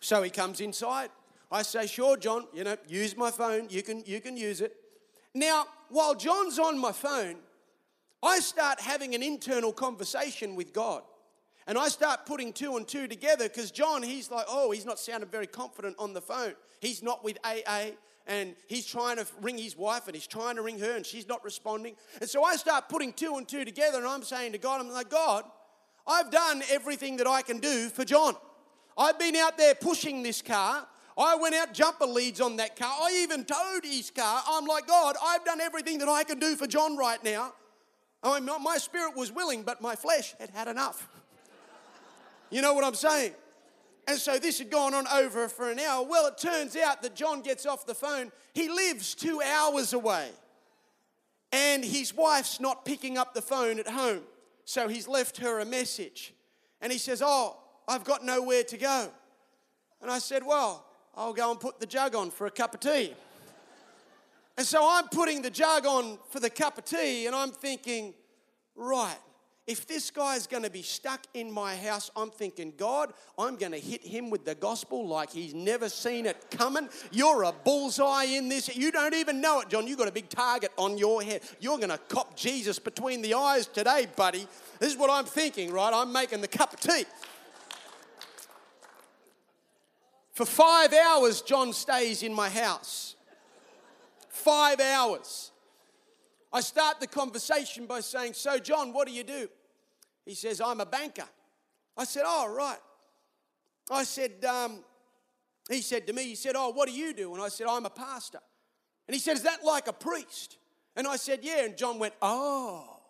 So 0.00 0.22
he 0.22 0.30
comes 0.30 0.60
inside. 0.60 1.10
I 1.52 1.62
say, 1.62 1.86
sure, 1.86 2.16
John, 2.16 2.46
you 2.54 2.64
know, 2.64 2.76
use 2.88 3.16
my 3.16 3.30
phone. 3.30 3.68
You 3.70 3.82
can, 3.82 4.02
you 4.06 4.20
can 4.20 4.36
use 4.36 4.60
it. 4.60 4.76
Now, 5.34 5.66
while 5.88 6.14
John's 6.14 6.58
on 6.58 6.78
my 6.78 6.92
phone, 6.92 7.36
I 8.22 8.40
start 8.40 8.80
having 8.80 9.14
an 9.14 9.22
internal 9.22 9.72
conversation 9.72 10.54
with 10.54 10.72
God. 10.72 11.02
And 11.66 11.78
I 11.78 11.88
start 11.88 12.26
putting 12.26 12.52
two 12.52 12.76
and 12.76 12.86
two 12.86 13.06
together 13.06 13.48
because 13.48 13.70
John, 13.70 14.02
he's 14.02 14.30
like, 14.30 14.46
oh, 14.48 14.70
he's 14.70 14.84
not 14.84 14.98
sounding 14.98 15.28
very 15.28 15.46
confident 15.46 15.96
on 15.98 16.12
the 16.12 16.20
phone. 16.20 16.54
He's 16.80 17.02
not 17.02 17.22
with 17.22 17.38
AA 17.44 17.90
and 18.26 18.54
he's 18.66 18.86
trying 18.86 19.16
to 19.16 19.26
ring 19.40 19.58
his 19.58 19.76
wife 19.76 20.06
and 20.06 20.14
he's 20.14 20.26
trying 20.26 20.56
to 20.56 20.62
ring 20.62 20.78
her 20.78 20.96
and 20.96 21.04
she's 21.04 21.28
not 21.28 21.44
responding. 21.44 21.94
And 22.20 22.28
so 22.28 22.42
I 22.42 22.56
start 22.56 22.88
putting 22.88 23.12
two 23.12 23.36
and 23.36 23.46
two 23.46 23.64
together 23.64 23.98
and 23.98 24.06
I'm 24.06 24.22
saying 24.22 24.52
to 24.52 24.58
God, 24.58 24.80
I'm 24.80 24.90
like, 24.90 25.10
God, 25.10 25.44
I've 26.06 26.30
done 26.30 26.62
everything 26.70 27.18
that 27.18 27.26
I 27.26 27.42
can 27.42 27.58
do 27.58 27.88
for 27.88 28.04
John. 28.04 28.34
I've 28.96 29.18
been 29.18 29.36
out 29.36 29.56
there 29.56 29.74
pushing 29.74 30.22
this 30.22 30.42
car. 30.42 30.86
I 31.16 31.36
went 31.36 31.54
out 31.54 31.74
jumper 31.74 32.06
leads 32.06 32.40
on 32.40 32.56
that 32.56 32.76
car. 32.76 32.92
I 33.02 33.20
even 33.22 33.44
towed 33.44 33.84
his 33.84 34.10
car. 34.10 34.42
I'm 34.48 34.66
like, 34.66 34.86
God, 34.86 35.16
I've 35.22 35.44
done 35.44 35.60
everything 35.60 35.98
that 35.98 36.08
I 36.08 36.24
can 36.24 36.38
do 36.38 36.56
for 36.56 36.66
John 36.66 36.96
right 36.96 37.22
now. 37.22 37.52
I 38.22 38.38
my 38.40 38.78
spirit 38.78 39.16
was 39.16 39.32
willing, 39.32 39.62
but 39.62 39.80
my 39.80 39.96
flesh 39.96 40.34
had 40.38 40.50
had 40.50 40.68
enough. 40.68 41.08
you 42.50 42.62
know 42.62 42.74
what 42.74 42.84
I'm 42.84 42.94
saying? 42.94 43.32
And 44.06 44.18
so 44.18 44.38
this 44.38 44.58
had 44.58 44.70
gone 44.70 44.94
on 44.94 45.06
over 45.08 45.48
for 45.48 45.70
an 45.70 45.78
hour. 45.78 46.04
Well, 46.04 46.26
it 46.26 46.38
turns 46.38 46.76
out 46.76 47.02
that 47.02 47.14
John 47.14 47.42
gets 47.42 47.66
off 47.66 47.86
the 47.86 47.94
phone. 47.94 48.32
He 48.54 48.68
lives 48.68 49.14
two 49.14 49.40
hours 49.40 49.92
away. 49.92 50.30
And 51.52 51.84
his 51.84 52.14
wife's 52.14 52.60
not 52.60 52.84
picking 52.84 53.18
up 53.18 53.34
the 53.34 53.42
phone 53.42 53.78
at 53.78 53.88
home. 53.88 54.22
So 54.64 54.88
he's 54.88 55.08
left 55.08 55.38
her 55.38 55.60
a 55.60 55.64
message. 55.64 56.34
And 56.80 56.92
he 56.92 56.98
says, 56.98 57.22
Oh, 57.24 57.56
I've 57.90 58.04
got 58.04 58.24
nowhere 58.24 58.62
to 58.62 58.76
go. 58.76 59.10
And 60.00 60.12
I 60.12 60.20
said, 60.20 60.46
Well, 60.46 60.86
I'll 61.16 61.32
go 61.32 61.50
and 61.50 61.58
put 61.58 61.80
the 61.80 61.86
jug 61.86 62.14
on 62.14 62.30
for 62.30 62.46
a 62.46 62.50
cup 62.50 62.72
of 62.72 62.78
tea. 62.80 63.14
and 64.56 64.64
so 64.64 64.88
I'm 64.88 65.08
putting 65.08 65.42
the 65.42 65.50
jug 65.50 65.86
on 65.86 66.16
for 66.30 66.38
the 66.38 66.50
cup 66.50 66.78
of 66.78 66.84
tea, 66.84 67.26
and 67.26 67.34
I'm 67.34 67.50
thinking, 67.50 68.14
Right, 68.76 69.18
if 69.66 69.88
this 69.88 70.12
guy's 70.12 70.46
going 70.46 70.62
to 70.62 70.70
be 70.70 70.82
stuck 70.82 71.26
in 71.34 71.50
my 71.50 71.74
house, 71.74 72.12
I'm 72.14 72.30
thinking, 72.30 72.74
God, 72.76 73.12
I'm 73.36 73.56
going 73.56 73.72
to 73.72 73.78
hit 73.80 74.06
him 74.06 74.30
with 74.30 74.44
the 74.44 74.54
gospel 74.54 75.08
like 75.08 75.32
he's 75.32 75.52
never 75.52 75.88
seen 75.88 76.26
it 76.26 76.46
coming. 76.52 76.88
You're 77.10 77.42
a 77.42 77.52
bullseye 77.52 78.24
in 78.24 78.48
this. 78.48 78.74
You 78.74 78.92
don't 78.92 79.14
even 79.14 79.40
know 79.40 79.62
it, 79.62 79.68
John. 79.68 79.88
You've 79.88 79.98
got 79.98 80.08
a 80.08 80.12
big 80.12 80.28
target 80.28 80.70
on 80.76 80.96
your 80.96 81.22
head. 81.22 81.42
You're 81.58 81.78
going 81.78 81.90
to 81.90 81.98
cop 81.98 82.36
Jesus 82.36 82.78
between 82.78 83.20
the 83.20 83.34
eyes 83.34 83.66
today, 83.66 84.06
buddy. 84.14 84.46
This 84.78 84.92
is 84.92 84.96
what 84.96 85.10
I'm 85.10 85.24
thinking, 85.24 85.72
right? 85.72 85.92
I'm 85.92 86.12
making 86.12 86.40
the 86.40 86.48
cup 86.48 86.72
of 86.72 86.78
tea. 86.78 87.04
For 90.40 90.46
five 90.46 90.94
hours, 90.94 91.42
John 91.42 91.74
stays 91.74 92.22
in 92.22 92.32
my 92.32 92.48
house. 92.48 93.14
Five 94.30 94.80
hours. 94.80 95.52
I 96.50 96.62
start 96.62 96.98
the 96.98 97.06
conversation 97.06 97.84
by 97.84 98.00
saying, 98.00 98.32
So, 98.32 98.58
John, 98.58 98.94
what 98.94 99.06
do 99.06 99.12
you 99.12 99.22
do? 99.22 99.50
He 100.24 100.32
says, 100.32 100.62
I'm 100.62 100.80
a 100.80 100.86
banker. 100.86 101.28
I 101.94 102.04
said, 102.04 102.22
Oh, 102.24 102.50
right. 102.56 102.78
I 103.90 104.04
said, 104.04 104.42
um, 104.46 104.82
He 105.68 105.82
said 105.82 106.06
to 106.06 106.14
me, 106.14 106.22
He 106.22 106.36
said, 106.36 106.54
Oh, 106.56 106.70
what 106.70 106.88
do 106.88 106.94
you 106.94 107.12
do? 107.12 107.34
And 107.34 107.42
I 107.42 107.48
said, 107.48 107.66
I'm 107.68 107.84
a 107.84 107.90
pastor. 107.90 108.40
And 109.08 109.14
he 109.14 109.20
said, 109.20 109.36
Is 109.36 109.42
that 109.42 109.62
like 109.62 109.88
a 109.88 109.92
priest? 109.92 110.56
And 110.96 111.06
I 111.06 111.16
said, 111.16 111.40
Yeah. 111.42 111.66
And 111.66 111.76
John 111.76 111.98
went, 111.98 112.14
Oh. 112.22 113.02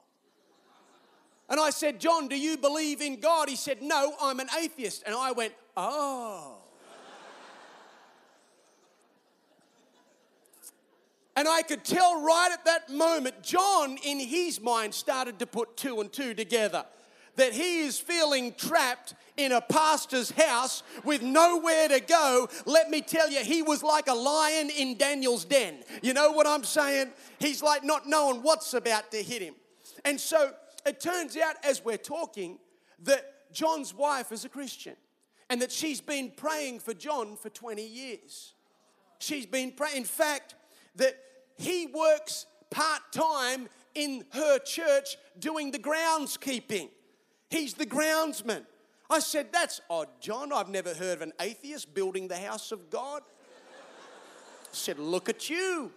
And 1.48 1.60
I 1.60 1.70
said, 1.70 2.00
John, 2.00 2.26
do 2.26 2.36
you 2.36 2.56
believe 2.56 3.00
in 3.00 3.20
God? 3.20 3.48
He 3.48 3.54
said, 3.54 3.82
No, 3.82 4.14
I'm 4.20 4.40
an 4.40 4.48
atheist. 4.60 5.04
And 5.06 5.14
I 5.14 5.30
went, 5.30 5.52
Oh. 5.76 6.56
And 11.40 11.48
I 11.48 11.62
could 11.62 11.84
tell 11.84 12.22
right 12.22 12.50
at 12.52 12.66
that 12.66 12.90
moment, 12.90 13.42
John, 13.42 13.96
in 14.04 14.18
his 14.18 14.60
mind, 14.60 14.92
started 14.92 15.38
to 15.38 15.46
put 15.46 15.74
two 15.74 16.02
and 16.02 16.12
two 16.12 16.34
together. 16.34 16.84
That 17.36 17.54
he 17.54 17.80
is 17.80 17.98
feeling 17.98 18.52
trapped 18.52 19.14
in 19.38 19.50
a 19.52 19.62
pastor's 19.62 20.30
house 20.32 20.82
with 21.02 21.22
nowhere 21.22 21.88
to 21.88 22.00
go. 22.00 22.46
Let 22.66 22.90
me 22.90 23.00
tell 23.00 23.30
you, 23.30 23.42
he 23.42 23.62
was 23.62 23.82
like 23.82 24.06
a 24.08 24.12
lion 24.12 24.68
in 24.68 24.98
Daniel's 24.98 25.46
den. 25.46 25.76
You 26.02 26.12
know 26.12 26.30
what 26.30 26.46
I'm 26.46 26.62
saying? 26.62 27.08
He's 27.38 27.62
like 27.62 27.84
not 27.84 28.06
knowing 28.06 28.42
what's 28.42 28.74
about 28.74 29.10
to 29.12 29.22
hit 29.22 29.40
him. 29.40 29.54
And 30.04 30.20
so 30.20 30.52
it 30.84 31.00
turns 31.00 31.38
out, 31.38 31.56
as 31.64 31.82
we're 31.82 31.96
talking, 31.96 32.58
that 33.04 33.50
John's 33.50 33.94
wife 33.94 34.30
is 34.30 34.44
a 34.44 34.50
Christian 34.50 34.96
and 35.48 35.62
that 35.62 35.72
she's 35.72 36.02
been 36.02 36.32
praying 36.36 36.80
for 36.80 36.92
John 36.92 37.34
for 37.38 37.48
20 37.48 37.82
years. 37.82 38.52
She's 39.20 39.46
been 39.46 39.72
praying. 39.72 39.96
In 39.96 40.04
fact, 40.04 40.54
that 40.96 41.16
he 41.60 41.86
works 41.86 42.46
part 42.70 43.02
time 43.12 43.68
in 43.94 44.24
her 44.30 44.58
church 44.58 45.16
doing 45.38 45.70
the 45.70 45.78
groundskeeping. 45.78 46.88
He's 47.50 47.74
the 47.74 47.86
groundsman. 47.86 48.64
I 49.10 49.18
said, 49.18 49.52
That's 49.52 49.80
odd, 49.90 50.08
John. 50.20 50.52
I've 50.52 50.68
never 50.68 50.94
heard 50.94 51.16
of 51.16 51.22
an 51.22 51.32
atheist 51.40 51.92
building 51.94 52.28
the 52.28 52.36
house 52.36 52.72
of 52.72 52.88
God. 52.88 53.22
I 53.22 54.68
said, 54.72 54.98
Look 54.98 55.28
at 55.28 55.50
you. 55.50 55.92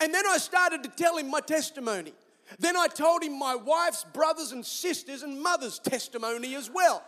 And 0.00 0.12
then 0.12 0.24
I 0.28 0.38
started 0.38 0.82
to 0.82 0.90
tell 0.90 1.16
him 1.16 1.30
my 1.30 1.40
testimony. 1.40 2.12
Then 2.58 2.76
I 2.76 2.88
told 2.88 3.22
him 3.22 3.38
my 3.38 3.54
wife's 3.54 4.04
brothers 4.12 4.52
and 4.52 4.66
sisters 4.66 5.22
and 5.22 5.40
mother's 5.40 5.78
testimony 5.78 6.54
as 6.54 6.68
well. 6.68 7.02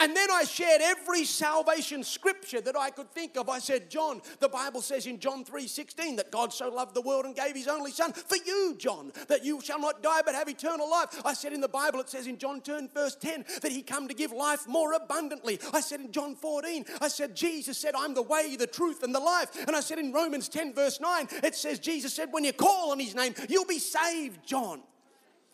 And 0.00 0.14
then 0.14 0.30
I 0.30 0.44
shared 0.44 0.82
every 0.82 1.24
salvation 1.24 2.04
scripture 2.04 2.60
that 2.60 2.76
I 2.76 2.90
could 2.90 3.10
think 3.10 3.36
of. 3.36 3.48
I 3.48 3.58
said, 3.58 3.90
John, 3.90 4.20
the 4.40 4.48
Bible 4.48 4.82
says 4.82 5.06
in 5.06 5.18
John 5.18 5.44
3:16 5.44 6.16
that 6.16 6.30
God 6.30 6.52
so 6.52 6.68
loved 6.68 6.94
the 6.94 7.00
world 7.00 7.24
and 7.24 7.34
gave 7.34 7.54
his 7.54 7.68
only 7.68 7.90
son 7.90 8.12
for 8.12 8.36
you, 8.44 8.76
John, 8.78 9.12
that 9.28 9.44
you 9.44 9.60
shall 9.60 9.80
not 9.80 10.02
die 10.02 10.20
but 10.24 10.34
have 10.34 10.48
eternal 10.48 10.90
life. 10.90 11.20
I 11.24 11.32
said 11.32 11.52
in 11.52 11.60
the 11.60 11.68
Bible 11.68 12.00
it 12.00 12.10
says 12.10 12.26
in 12.26 12.38
John 12.38 12.60
10 12.60 12.90
verse 12.94 13.16
10 13.16 13.44
that 13.62 13.72
he 13.72 13.82
come 13.82 14.08
to 14.08 14.14
give 14.14 14.32
life 14.32 14.66
more 14.68 14.92
abundantly. 14.92 15.58
I 15.72 15.80
said 15.80 16.00
in 16.00 16.12
John 16.12 16.34
14, 16.34 16.84
I 17.00 17.08
said 17.08 17.34
Jesus 17.34 17.78
said 17.78 17.94
I'm 17.96 18.14
the 18.14 18.22
way, 18.22 18.56
the 18.56 18.66
truth 18.66 19.02
and 19.02 19.14
the 19.14 19.20
life. 19.20 19.66
And 19.66 19.74
I 19.74 19.80
said 19.80 19.98
in 19.98 20.12
Romans 20.12 20.48
10 20.48 20.74
verse 20.74 21.00
9 21.00 21.28
it 21.42 21.54
says 21.54 21.78
Jesus 21.78 22.12
said 22.12 22.28
when 22.32 22.44
you 22.44 22.52
call 22.52 22.92
on 22.92 22.98
his 22.98 23.14
name 23.14 23.34
you'll 23.48 23.64
be 23.64 23.78
saved, 23.78 24.44
John. 24.44 24.82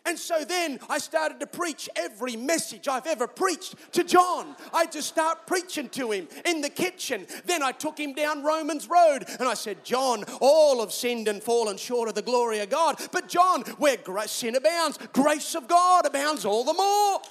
And 0.05 0.19
so 0.19 0.43
then 0.43 0.79
I 0.89 0.97
started 0.97 1.39
to 1.39 1.47
preach 1.47 1.89
every 1.95 2.35
message 2.35 2.89
I've 2.89 3.07
ever 3.07 3.25
preached 3.25 3.75
to 3.93 4.03
John. 4.03 4.55
I 4.73 4.85
just 4.85 5.07
start 5.07 5.47
preaching 5.47 5.87
to 5.89 6.11
him 6.11 6.27
in 6.45 6.59
the 6.59 6.69
kitchen. 6.69 7.25
Then 7.45 7.63
I 7.63 7.71
took 7.71 7.97
him 7.97 8.13
down 8.13 8.43
Romans 8.43 8.89
Road 8.89 9.23
and 9.39 9.47
I 9.47 9.53
said, 9.53 9.85
John, 9.85 10.25
all 10.41 10.81
have 10.81 10.91
sinned 10.91 11.29
and 11.29 11.41
fallen 11.41 11.77
short 11.77 12.09
of 12.09 12.15
the 12.15 12.21
glory 12.21 12.59
of 12.59 12.69
God. 12.69 12.99
But 13.11 13.29
John, 13.29 13.61
where 13.77 13.97
sin 14.27 14.55
abounds, 14.55 14.99
grace 15.13 15.55
of 15.55 15.67
God 15.69 16.05
abounds 16.05 16.43
all 16.43 16.65
the 16.65 16.73
more. 16.73 17.21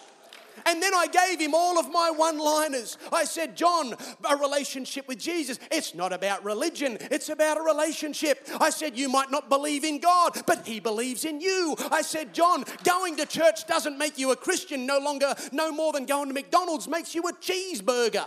And 0.66 0.82
then 0.82 0.94
I 0.94 1.06
gave 1.06 1.40
him 1.40 1.54
all 1.54 1.78
of 1.78 1.90
my 1.90 2.10
one 2.10 2.38
liners. 2.38 2.98
I 3.12 3.24
said, 3.24 3.56
John, 3.56 3.94
a 4.28 4.36
relationship 4.36 5.08
with 5.08 5.18
Jesus, 5.18 5.58
it's 5.70 5.94
not 5.94 6.12
about 6.12 6.44
religion, 6.44 6.98
it's 7.10 7.28
about 7.28 7.58
a 7.58 7.62
relationship. 7.62 8.46
I 8.60 8.70
said, 8.70 8.96
You 8.96 9.08
might 9.08 9.30
not 9.30 9.48
believe 9.48 9.84
in 9.84 9.98
God, 9.98 10.42
but 10.46 10.66
He 10.66 10.80
believes 10.80 11.24
in 11.24 11.40
you. 11.40 11.76
I 11.90 12.02
said, 12.02 12.34
John, 12.34 12.64
going 12.84 13.16
to 13.16 13.26
church 13.26 13.66
doesn't 13.66 13.98
make 13.98 14.18
you 14.18 14.32
a 14.32 14.36
Christian 14.36 14.86
no 14.86 14.98
longer, 14.98 15.34
no 15.52 15.72
more 15.72 15.92
than 15.92 16.06
going 16.06 16.28
to 16.28 16.34
McDonald's 16.34 16.88
makes 16.88 17.14
you 17.14 17.22
a 17.22 17.32
cheeseburger. 17.32 18.26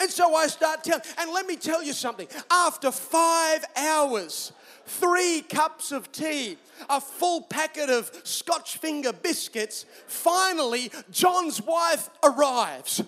And 0.00 0.10
so 0.10 0.34
I 0.34 0.46
start 0.46 0.84
telling, 0.84 1.02
and 1.18 1.32
let 1.32 1.46
me 1.46 1.56
tell 1.56 1.82
you 1.82 1.92
something. 1.92 2.28
After 2.50 2.92
five 2.92 3.64
hours, 3.76 4.52
three 4.88 5.42
cups 5.42 5.92
of 5.92 6.10
tea, 6.10 6.56
a 6.88 7.00
full 7.00 7.42
packet 7.42 7.90
of 7.90 8.10
Scotch 8.24 8.78
finger 8.78 9.12
biscuits. 9.12 9.86
Finally, 10.06 10.90
John's 11.10 11.62
wife 11.62 12.08
arrives. 12.22 13.02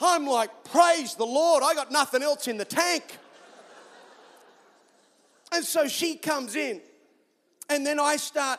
I'm 0.00 0.26
like, 0.26 0.64
praise 0.64 1.14
the 1.14 1.26
Lord, 1.26 1.62
I 1.62 1.74
got 1.74 1.92
nothing 1.92 2.22
else 2.22 2.48
in 2.48 2.56
the 2.56 2.64
tank. 2.64 3.18
And 5.52 5.64
so 5.64 5.86
she 5.86 6.16
comes 6.16 6.56
in, 6.56 6.80
and 7.68 7.86
then 7.86 8.00
I 8.00 8.16
start 8.16 8.58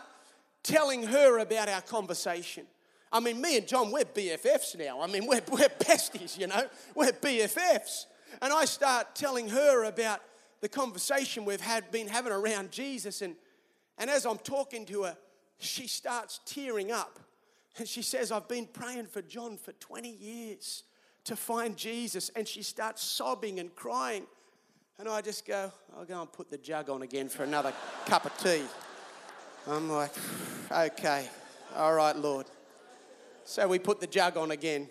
telling 0.61 1.03
her 1.03 1.39
about 1.39 1.67
our 1.67 1.81
conversation. 1.81 2.65
I 3.11 3.19
mean, 3.19 3.41
me 3.41 3.57
and 3.57 3.67
John, 3.67 3.91
we're 3.91 4.05
BFFs 4.05 4.77
now. 4.77 5.01
I 5.01 5.07
mean, 5.07 5.25
we're, 5.25 5.41
we're 5.51 5.69
besties, 5.69 6.37
you 6.37 6.47
know, 6.47 6.67
we're 6.95 7.11
BFFs. 7.11 8.05
And 8.41 8.51
I 8.51 8.65
start 8.65 9.15
telling 9.15 9.49
her 9.49 9.83
about 9.83 10.21
the 10.63 10.69
conversation 10.69 11.43
we've 11.43 11.59
had, 11.59 11.91
been 11.91 12.07
having 12.07 12.31
around 12.31 12.71
Jesus. 12.71 13.21
And, 13.21 13.35
and 13.97 14.09
as 14.09 14.25
I'm 14.25 14.37
talking 14.37 14.85
to 14.85 15.03
her, 15.03 15.17
she 15.59 15.87
starts 15.87 16.39
tearing 16.45 16.89
up. 16.89 17.19
And 17.77 17.85
she 17.85 18.01
says, 18.01 18.31
I've 18.31 18.47
been 18.47 18.67
praying 18.67 19.07
for 19.07 19.21
John 19.21 19.57
for 19.57 19.73
20 19.73 20.09
years 20.09 20.83
to 21.25 21.35
find 21.35 21.75
Jesus. 21.75 22.31
And 22.33 22.47
she 22.47 22.63
starts 22.63 23.03
sobbing 23.03 23.59
and 23.59 23.75
crying. 23.75 24.23
And 24.99 25.09
I 25.09 25.19
just 25.19 25.45
go, 25.45 25.69
I'll 25.97 26.05
go 26.05 26.21
and 26.21 26.31
put 26.31 26.49
the 26.49 26.57
jug 26.57 26.89
on 26.89 27.01
again 27.01 27.27
for 27.27 27.43
another 27.43 27.73
cup 28.05 28.23
of 28.23 28.37
tea. 28.37 28.63
I'm 29.67 29.89
like, 29.89 30.11
okay, 30.71 31.27
all 31.75 31.93
right, 31.93 32.15
Lord. 32.15 32.45
So 33.43 33.67
we 33.67 33.79
put 33.79 33.99
the 33.99 34.07
jug 34.07 34.37
on 34.37 34.51
again. 34.51 34.87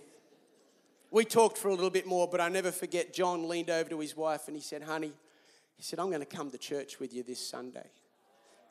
We 1.11 1.25
talked 1.25 1.57
for 1.57 1.69
a 1.69 1.75
little 1.75 1.89
bit 1.89 2.07
more, 2.07 2.29
but 2.29 2.43
I 2.43 2.51
never 2.51 2.71
forget 2.71 3.15
John 3.15 3.49
leaned 3.49 3.71
over 3.71 3.89
to 3.89 4.01
his 4.01 4.15
wife 4.15 4.49
and 4.49 4.57
he 4.57 4.63
said, 4.63 4.83
Honey, 4.83 5.15
he 5.83 5.87
said, 5.87 5.99
I'm 5.99 6.11
going 6.11 6.21
to 6.21 6.27
come 6.27 6.49
to 6.49 6.59
church 6.59 7.01
with 7.01 7.13
you 7.13 7.25
this 7.25 7.45
Sunday. 7.45 7.91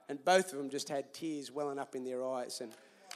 And 0.07 0.23
both 0.23 0.53
of 0.53 0.57
them 0.57 0.69
just 0.69 0.87
had 0.87 1.13
tears 1.13 1.51
welling 1.51 1.77
up 1.77 1.93
in 1.93 2.05
their 2.05 2.25
eyes. 2.25 2.61
And 2.61 2.71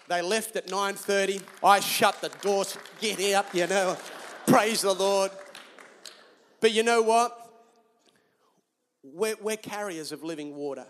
they 0.09 0.21
left 0.21 0.57
at 0.57 0.67
9.30. 0.67 1.41
I 1.63 1.79
shut 1.79 2.19
the 2.19 2.27
doors, 2.41 2.77
get 2.99 3.21
up, 3.33 3.55
you 3.55 3.67
know. 3.67 3.95
Praise 4.47 4.81
the 4.81 4.93
Lord. 4.93 5.31
But 6.59 6.73
you 6.73 6.83
know 6.83 7.03
what? 7.03 7.39
We're, 9.01 9.37
we're 9.41 9.55
carriers 9.55 10.11
of 10.11 10.23
living 10.23 10.53
water. 10.53 10.87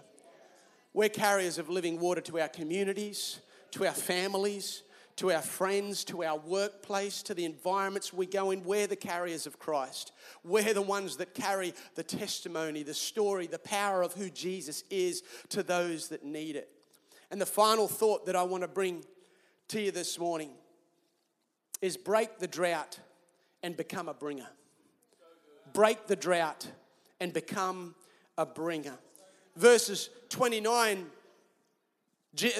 We're 0.91 1.09
carriers 1.09 1.59
of 1.59 1.69
living 1.69 1.99
water 1.99 2.21
to 2.21 2.39
our 2.39 2.47
communities, 2.47 3.39
to 3.73 3.85
our 3.85 3.93
families, 3.93 4.81
to 5.17 5.31
our 5.31 5.41
friends, 5.41 6.03
to 6.05 6.23
our 6.23 6.37
workplace, 6.37 7.23
to 7.23 7.33
the 7.33 7.45
environments 7.45 8.11
we 8.11 8.25
go 8.25 8.51
in. 8.51 8.63
We're 8.63 8.87
the 8.87 8.95
carriers 8.95 9.47
of 9.47 9.59
Christ. 9.59 10.11
We're 10.43 10.73
the 10.73 10.81
ones 10.81 11.17
that 11.17 11.33
carry 11.33 11.73
the 11.95 12.03
testimony, 12.03 12.83
the 12.83 12.93
story, 12.93 13.47
the 13.47 13.59
power 13.59 14.01
of 14.01 14.13
who 14.13 14.29
Jesus 14.29 14.83
is 14.89 15.23
to 15.49 15.63
those 15.63 16.09
that 16.09 16.25
need 16.25 16.55
it. 16.55 16.69
And 17.31 17.39
the 17.39 17.45
final 17.45 17.87
thought 17.87 18.25
that 18.25 18.35
I 18.35 18.43
want 18.43 18.63
to 18.63 18.67
bring 18.67 19.03
to 19.69 19.81
you 19.81 19.91
this 19.91 20.19
morning 20.19 20.51
is 21.81 21.97
break 21.97 22.39
the 22.39 22.47
drought 22.47 22.99
and 23.63 23.75
become 23.75 24.09
a 24.09 24.13
bringer. 24.13 24.47
Break 25.73 26.07
the 26.07 26.15
drought 26.15 26.67
and 27.19 27.33
become 27.33 27.95
a 28.37 28.45
bringer. 28.45 28.97
Verses 29.55 30.09
29 30.29 30.97
uh, 30.99 31.01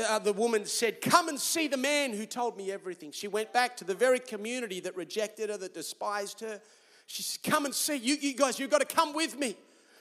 Uh, 0.07 0.19
the 0.19 0.33
woman 0.33 0.65
said, 0.65 1.01
Come 1.01 1.27
and 1.27 1.39
see 1.39 1.67
the 1.67 1.77
man 1.77 2.13
who 2.13 2.25
told 2.25 2.55
me 2.57 2.71
everything. 2.71 3.11
She 3.11 3.27
went 3.27 3.51
back 3.51 3.75
to 3.77 3.83
the 3.83 3.95
very 3.95 4.19
community 4.19 4.79
that 4.81 4.95
rejected 4.95 5.49
her, 5.49 5.57
that 5.57 5.73
despised 5.73 6.39
her. 6.41 6.61
She 7.07 7.23
said, 7.23 7.43
Come 7.43 7.65
and 7.65 7.73
see. 7.73 7.95
You, 7.95 8.15
you 8.15 8.35
guys, 8.35 8.59
you've 8.59 8.69
got 8.69 8.88
to 8.88 8.95
come 8.95 9.13
with 9.13 9.38
me. 9.38 9.57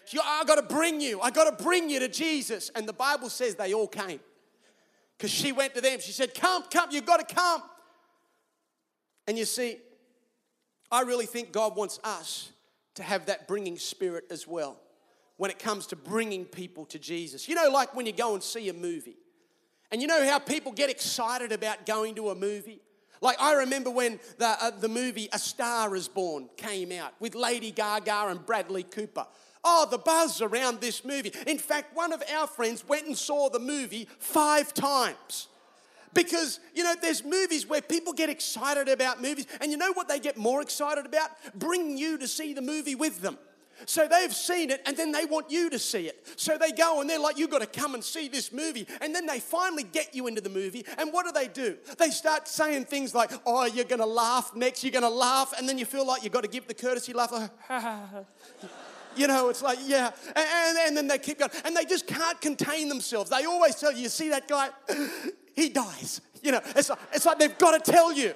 She, 0.06 0.18
I 0.22 0.44
got 0.46 0.56
to 0.56 0.74
bring 0.74 1.00
you. 1.00 1.20
I 1.20 1.30
got 1.30 1.56
to 1.56 1.64
bring 1.64 1.88
you 1.88 1.98
to 2.00 2.08
Jesus. 2.08 2.70
And 2.74 2.87
the 2.87 2.92
Bible 2.92 3.30
says 3.30 3.54
they 3.54 3.72
all 3.72 3.88
came. 3.88 4.20
Because 5.16 5.30
she 5.30 5.52
went 5.52 5.74
to 5.74 5.80
them. 5.80 5.98
She 6.00 6.12
said, 6.12 6.34
Come, 6.34 6.64
come, 6.70 6.90
you've 6.92 7.06
got 7.06 7.26
to 7.26 7.34
come. 7.34 7.62
And 9.26 9.38
you 9.38 9.44
see, 9.46 9.78
I 10.90 11.02
really 11.02 11.26
think 11.26 11.52
God 11.52 11.74
wants 11.74 11.98
us 12.04 12.52
to 12.94 13.02
have 13.02 13.26
that 13.26 13.48
bringing 13.48 13.78
spirit 13.78 14.24
as 14.30 14.46
well 14.46 14.78
when 15.37 15.50
it 15.50 15.58
comes 15.58 15.88
to 15.88 15.96
bringing 15.96 16.44
people 16.44 16.84
to 16.87 16.98
Jesus. 16.98 17.48
You 17.48 17.54
know, 17.54 17.68
like 17.70 17.94
when 17.96 18.06
you 18.06 18.12
go 18.12 18.34
and 18.34 18.42
see 18.42 18.68
a 18.68 18.72
movie 18.72 19.16
and 19.94 20.02
you 20.02 20.09
know 20.09 20.26
how 20.28 20.40
people 20.40 20.72
get 20.72 20.90
excited 20.90 21.52
about 21.52 21.87
going 21.87 22.16
to 22.16 22.30
a 22.30 22.35
movie? 22.35 22.80
Like, 23.20 23.40
I 23.40 23.54
remember 23.54 23.90
when 23.90 24.18
the, 24.38 24.57
uh, 24.61 24.70
the 24.72 24.88
movie 24.88 25.28
A 25.33 25.38
Star 25.38 25.94
is 25.94 26.09
Born 26.09 26.48
came 26.57 26.90
out 26.90 27.12
with 27.20 27.37
Lady 27.37 27.70
Gaga 27.70 28.26
and 28.26 28.44
Bradley 28.44 28.83
Cooper. 28.83 29.24
Oh, 29.62 29.87
the 29.88 29.98
buzz 29.98 30.42
around 30.42 30.80
this 30.80 31.04
movie. 31.04 31.33
In 31.46 31.59
fact, 31.59 31.94
one 31.94 32.12
of 32.12 32.24
our 32.37 32.48
friends 32.48 32.85
went 32.88 33.07
and 33.07 33.16
saw 33.16 33.48
the 33.48 33.61
movie 33.61 34.09
five 34.18 34.74
times. 34.74 35.46
Because, 36.12 36.59
you 36.74 36.83
know, 36.83 36.96
there's 37.00 37.22
movies 37.22 37.64
where 37.64 37.80
people 37.80 38.14
get 38.14 38.28
excited 38.28 38.88
about 38.88 39.22
movies, 39.22 39.46
and 39.61 39.70
you 39.70 39.76
know 39.76 39.92
what 39.92 40.09
they 40.09 40.18
get 40.18 40.37
more 40.37 40.61
excited 40.61 41.07
about? 41.07 41.30
Bringing 41.54 41.96
you 41.96 42.18
to 42.18 42.26
see 42.26 42.52
the 42.52 42.62
movie 42.62 42.96
with 42.96 43.22
them. 43.22 43.38
So 43.87 44.08
they've 44.08 44.34
seen 44.34 44.70
it 44.70 44.82
and 44.87 44.96
then 44.96 45.12
they 45.12 45.24
want 45.24 45.50
you 45.50 45.70
to 45.70 45.78
see 45.78 46.06
it. 46.06 46.26
So 46.37 46.56
they 46.58 46.72
go 46.72 47.00
and 47.00 47.08
they're 47.08 47.18
like, 47.18 47.38
You've 47.38 47.50
got 47.50 47.60
to 47.60 47.66
come 47.80 47.94
and 47.94 48.02
see 48.02 48.28
this 48.28 48.52
movie. 48.52 48.87
And 49.00 49.14
then 49.14 49.26
they 49.26 49.40
finally 49.40 49.82
get 49.82 50.14
you 50.14 50.26
into 50.26 50.40
the 50.40 50.48
movie. 50.48 50.84
And 50.98 51.12
what 51.12 51.26
do 51.26 51.32
they 51.32 51.48
do? 51.48 51.76
They 51.98 52.10
start 52.10 52.48
saying 52.48 52.87
things 52.87 53.14
like, 53.14 53.30
Oh, 53.46 53.64
you're 53.66 53.84
going 53.84 54.00
to 54.00 54.06
laugh 54.06 54.54
next, 54.54 54.84
you're 54.84 54.92
going 54.92 55.02
to 55.02 55.08
laugh. 55.08 55.54
And 55.56 55.68
then 55.68 55.78
you 55.78 55.84
feel 55.84 56.06
like 56.06 56.22
you've 56.22 56.32
got 56.32 56.42
to 56.42 56.48
give 56.48 56.66
the 56.66 56.74
courtesy 56.74 57.12
laugh. 57.12 57.32
you 59.16 59.26
know, 59.26 59.48
it's 59.48 59.62
like, 59.62 59.78
yeah. 59.84 60.10
And, 60.34 60.46
and, 60.46 60.78
and 60.78 60.96
then 60.96 61.06
they 61.08 61.18
keep 61.18 61.38
going. 61.38 61.50
And 61.64 61.76
they 61.76 61.84
just 61.84 62.06
can't 62.06 62.40
contain 62.40 62.88
themselves. 62.88 63.30
They 63.30 63.44
always 63.44 63.74
tell 63.76 63.92
you, 63.92 64.02
You 64.02 64.08
see 64.08 64.28
that 64.30 64.48
guy? 64.48 64.70
he 65.54 65.68
dies. 65.68 66.20
You 66.42 66.52
know, 66.52 66.60
it's 66.76 66.90
like, 66.90 66.98
it's 67.12 67.26
like 67.26 67.38
they've 67.38 67.58
got 67.58 67.84
to 67.84 67.92
tell 67.92 68.12
you 68.12 68.34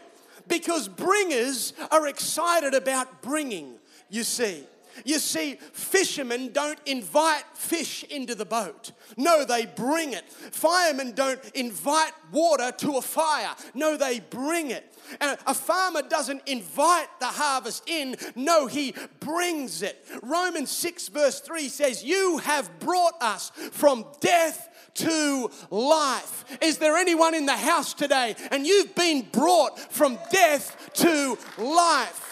because 0.49 0.89
bringers 0.89 1.75
are 1.91 2.07
excited 2.09 2.75
about 2.75 3.23
bringing, 3.23 3.79
you 4.09 4.25
see. 4.25 4.65
You 5.05 5.19
see, 5.19 5.55
fishermen 5.55 6.53
don't 6.53 6.79
invite 6.87 7.45
fish 7.55 8.05
into 8.05 8.35
the 8.35 8.45
boat. 8.45 8.93
No, 9.17 9.45
they 9.45 9.67
bring 9.67 10.13
it. 10.13 10.29
Firemen 10.29 11.13
don't 11.13 11.45
invite 11.55 12.13
water 12.33 12.73
to 12.79 12.97
a 12.97 13.03
fire. 13.03 13.55
No, 13.75 13.97
they 13.97 14.21
bring 14.21 14.71
it. 14.71 14.95
And 15.21 15.39
a 15.47 15.55
farmer 15.55 16.03
doesn't 16.03 16.43
invite 16.47 17.09
the 17.21 17.27
harvest 17.27 17.89
in. 17.89 18.17
No, 18.35 18.67
he 18.67 18.95
brings 19.21 19.83
it. 19.83 20.05
Romans 20.23 20.71
6, 20.71 21.09
verse 21.09 21.41
3 21.41 21.69
says, 21.69 22.05
You 22.05 22.39
have 22.39 22.79
brought 22.79 23.15
us 23.21 23.51
from 23.73 24.05
death 24.21 24.69
to 24.95 25.51
life. 25.71 26.45
Is 26.61 26.79
there 26.79 26.97
anyone 26.97 27.35
in 27.35 27.47
the 27.47 27.57
house 27.57 27.95
today 27.95 28.35
and 28.51 28.67
you've 28.67 28.95
been 28.95 29.27
brought 29.33 29.79
from 29.79 30.19
death 30.31 30.91
to 30.95 31.39
life? 31.57 32.25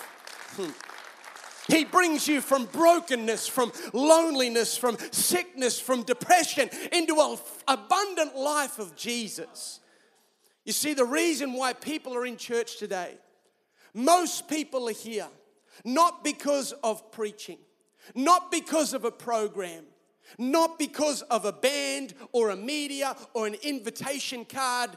Hmm. 0.57 0.86
He 1.69 1.85
brings 1.85 2.29
you 2.29 2.41
from 2.41 2.67
brokenness, 2.67 3.49
from 3.49 3.73
loneliness, 3.93 4.77
from 4.77 4.97
sickness, 5.11 5.81
from 5.81 6.03
depression 6.03 6.71
into 6.93 7.19
an 7.21 7.39
abundant 7.67 8.37
life 8.37 8.79
of 8.79 8.95
Jesus. 8.95 9.81
You 10.65 10.73
see, 10.73 10.95
the 10.95 11.05
reason 11.05 11.53
why 11.53 11.73
people 11.73 12.15
are 12.15 12.27
in 12.27 12.37
church 12.37 12.79
today, 12.79 13.19
most 13.95 14.49
people 14.49 14.89
are 14.89 14.93
here 14.93 15.29
not 15.85 16.25
because 16.25 16.73
of 16.83 17.11
preaching, 17.13 17.59
not 18.15 18.51
because 18.51 18.95
of 18.95 19.05
a 19.05 19.11
program, 19.11 19.85
not 20.39 20.79
because 20.79 21.23
of 21.23 21.45
a 21.45 21.53
band 21.53 22.15
or 22.33 22.51
a 22.51 22.57
media 22.57 23.17
or 23.35 23.47
an 23.47 23.55
invitation 23.63 24.45
card, 24.45 24.91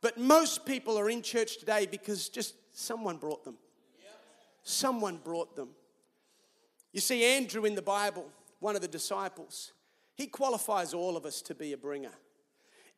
but 0.00 0.18
most 0.18 0.64
people 0.64 0.98
are 0.98 1.10
in 1.10 1.22
church 1.22 1.58
today 1.58 1.86
because 1.90 2.28
just 2.28 2.54
someone 2.72 3.16
brought 3.16 3.44
them. 3.44 3.56
Someone 4.62 5.16
brought 5.16 5.56
them. 5.56 5.70
You 6.92 7.00
see, 7.00 7.24
Andrew 7.24 7.64
in 7.64 7.74
the 7.74 7.82
Bible, 7.82 8.26
one 8.58 8.74
of 8.74 8.82
the 8.82 8.88
disciples, 8.88 9.72
he 10.14 10.26
qualifies 10.26 10.92
all 10.92 11.16
of 11.16 11.24
us 11.24 11.40
to 11.42 11.54
be 11.54 11.72
a 11.72 11.78
bringer. 11.78 12.12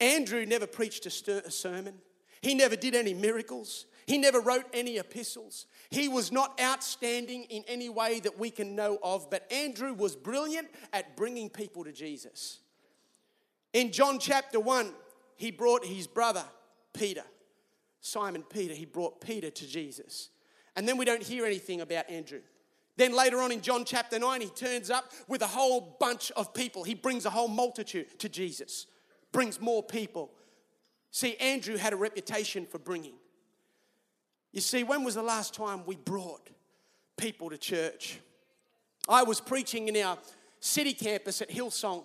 Andrew 0.00 0.44
never 0.46 0.66
preached 0.66 1.06
a 1.06 1.50
sermon, 1.50 1.94
he 2.40 2.54
never 2.54 2.74
did 2.74 2.94
any 2.94 3.14
miracles, 3.14 3.86
he 4.06 4.18
never 4.18 4.40
wrote 4.40 4.66
any 4.72 4.98
epistles. 4.98 5.66
He 5.90 6.08
was 6.08 6.32
not 6.32 6.60
outstanding 6.60 7.44
in 7.44 7.62
any 7.68 7.88
way 7.88 8.18
that 8.20 8.38
we 8.38 8.50
can 8.50 8.74
know 8.74 8.98
of, 9.02 9.30
but 9.30 9.50
Andrew 9.52 9.92
was 9.92 10.16
brilliant 10.16 10.68
at 10.92 11.16
bringing 11.16 11.48
people 11.48 11.84
to 11.84 11.92
Jesus. 11.92 12.58
In 13.72 13.92
John 13.92 14.18
chapter 14.18 14.58
1, 14.58 14.92
he 15.36 15.50
brought 15.50 15.84
his 15.84 16.06
brother, 16.06 16.44
Peter, 16.92 17.24
Simon 18.00 18.42
Peter, 18.42 18.74
he 18.74 18.84
brought 18.84 19.20
Peter 19.20 19.50
to 19.50 19.66
Jesus. 19.66 20.30
And 20.74 20.88
then 20.88 20.96
we 20.96 21.04
don't 21.04 21.22
hear 21.22 21.46
anything 21.46 21.80
about 21.80 22.10
Andrew. 22.10 22.40
Then 22.96 23.14
later 23.16 23.40
on 23.40 23.52
in 23.52 23.62
John 23.62 23.84
chapter 23.84 24.18
9, 24.18 24.40
he 24.40 24.48
turns 24.48 24.90
up 24.90 25.12
with 25.26 25.42
a 25.42 25.46
whole 25.46 25.96
bunch 25.98 26.30
of 26.32 26.52
people. 26.52 26.84
He 26.84 26.94
brings 26.94 27.24
a 27.24 27.30
whole 27.30 27.48
multitude 27.48 28.18
to 28.18 28.28
Jesus, 28.28 28.86
brings 29.32 29.60
more 29.60 29.82
people. 29.82 30.30
See, 31.10 31.36
Andrew 31.36 31.76
had 31.76 31.92
a 31.92 31.96
reputation 31.96 32.66
for 32.66 32.78
bringing. 32.78 33.14
You 34.52 34.60
see, 34.60 34.82
when 34.84 35.04
was 35.04 35.14
the 35.14 35.22
last 35.22 35.54
time 35.54 35.84
we 35.86 35.96
brought 35.96 36.50
people 37.16 37.50
to 37.50 37.58
church? 37.58 38.18
I 39.08 39.22
was 39.22 39.40
preaching 39.40 39.88
in 39.88 39.96
our 39.96 40.18
city 40.60 40.92
campus 40.92 41.40
at 41.40 41.50
Hillsong. 41.50 42.04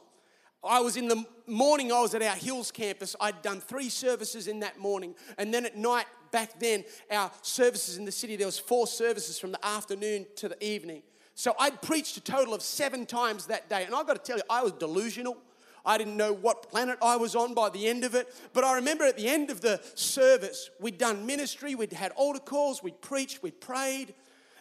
I 0.64 0.80
was 0.80 0.98
in 0.98 1.08
the 1.08 1.24
morning, 1.46 1.92
I 1.92 2.02
was 2.02 2.16
at 2.16 2.22
our 2.22 2.36
Hills 2.36 2.72
campus. 2.72 3.16
I'd 3.22 3.42
done 3.42 3.62
three 3.62 3.90
services 3.90 4.48
in 4.48 4.62
that 4.62 4.80
morning. 4.80 5.16
And 5.38 5.54
then 5.54 5.66
at 5.66 5.78
night, 5.78 6.06
back 6.32 6.60
then, 6.60 6.84
our 7.12 7.32
services 7.42 7.98
in 7.98 8.06
the 8.06 8.12
city, 8.12 8.36
there 8.36 8.48
was 8.48 8.60
four 8.60 8.88
services 8.88 9.40
from 9.40 9.52
the 9.52 9.66
afternoon 9.66 10.26
to 10.38 10.50
the 10.50 10.64
evening. 10.64 11.04
So 11.36 11.54
I'd 11.60 11.82
preached 11.82 12.18
a 12.18 12.22
total 12.22 12.54
of 12.54 12.62
seven 12.62 13.06
times 13.06 13.46
that 13.46 13.70
day. 13.70 13.84
And 13.86 13.94
I've 13.94 14.08
got 14.08 14.16
to 14.16 14.24
tell 14.24 14.38
you, 14.38 14.44
I 14.50 14.64
was 14.64 14.72
delusional. 14.74 15.38
I 15.86 15.98
didn't 15.98 16.18
know 16.18 16.34
what 16.34 16.70
planet 16.70 16.98
I 17.02 17.16
was 17.16 17.36
on 17.36 17.54
by 17.54 17.70
the 17.70 17.88
end 17.88 18.04
of 18.04 18.16
it. 18.16 18.34
But 18.54 18.64
I 18.64 18.76
remember 18.76 19.06
at 19.06 19.18
the 19.18 19.28
end 19.28 19.50
of 19.50 19.62
the 19.62 19.80
service, 19.96 20.70
we'd 20.80 20.98
done 20.98 21.26
ministry, 21.26 21.76
we'd 21.76 21.94
had 21.94 22.12
altar 22.14 22.40
calls, 22.40 22.84
we'd 22.84 23.02
preached, 23.02 23.42
we'd 23.42 23.62
prayed. 23.62 24.14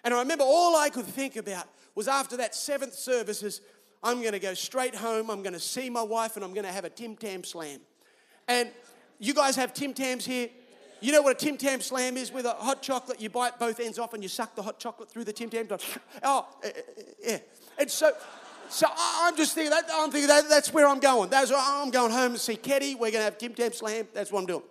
And 0.05 0.15
I 0.15 0.21
remember 0.21 0.45
all 0.45 0.77
I 0.77 0.89
could 0.89 1.07
think 1.07 1.37
about 1.37 1.67
was 1.95 2.07
after 2.07 2.37
that 2.37 2.55
seventh 2.55 2.95
service 2.95 3.43
is 3.43 3.61
I'm 4.03 4.21
going 4.21 4.33
to 4.33 4.39
go 4.39 4.55
straight 4.55 4.95
home, 4.95 5.31
I'm 5.31 5.43
going 5.43 5.55
to 5.55 5.59
see 5.59 5.91
my 5.91 6.03
wife, 6.03 6.37
and 6.37 6.45
I'm 6.45 6.55
going 6.55 6.67
to 6.67 6.73
have 6.73 6.85
a 6.85 6.91
Tim 6.91 7.17
Tam 7.17 7.43
slam. 7.43 7.81
And 8.47 8.71
you 9.19 9.35
guys 9.35 9.57
have 9.57 9.75
Tim 9.75 9.95
Tams 9.95 10.25
here? 10.25 10.49
You 11.07 11.13
know 11.13 11.23
what 11.23 11.41
a 11.41 11.45
Tim 11.45 11.57
Tam 11.57 11.81
slam 11.81 12.17
is 12.17 12.33
with 12.33 12.47
a 12.47 12.55
hot 12.55 12.83
chocolate? 12.83 13.21
You 13.21 13.31
bite 13.31 13.61
both 13.61 13.79
ends 13.79 13.97
off 13.97 14.13
and 14.13 14.25
you 14.25 14.29
suck 14.29 14.57
the 14.57 14.63
hot 14.63 14.81
chocolate 14.81 15.09
through 15.09 15.23
the 15.23 15.33
Tim 15.33 15.49
Tam. 15.49 15.69
Oh, 16.25 16.49
eh, 16.65 16.67
eh, 16.75 16.81
eh, 16.81 17.03
yeah. 17.25 17.39
And 17.79 17.89
so, 17.89 18.11
so 18.69 18.89
I'm 18.99 19.37
just 19.37 19.55
thinking 19.55 19.71
that 19.71 19.85
I'm 19.93 20.11
thinking 20.11 20.27
that, 20.27 20.49
that's 20.49 20.75
where 20.75 20.89
I'm 20.89 20.99
going. 20.99 21.31
That's 21.31 21.53
where 21.53 21.63
I'm 21.63 21.93
going 21.93 22.11
home 22.11 22.33
to 22.33 22.41
see 22.41 22.57
Ketty. 22.57 22.97
We're 22.97 23.13
going 23.13 23.21
to 23.21 23.21
have 23.21 23.39
Tim 23.39 23.55
Tam 23.55 23.73
slam. 23.73 24.09
That's 24.15 24.33
what 24.33 24.41
I'm 24.41 24.47
doing. 24.47 24.65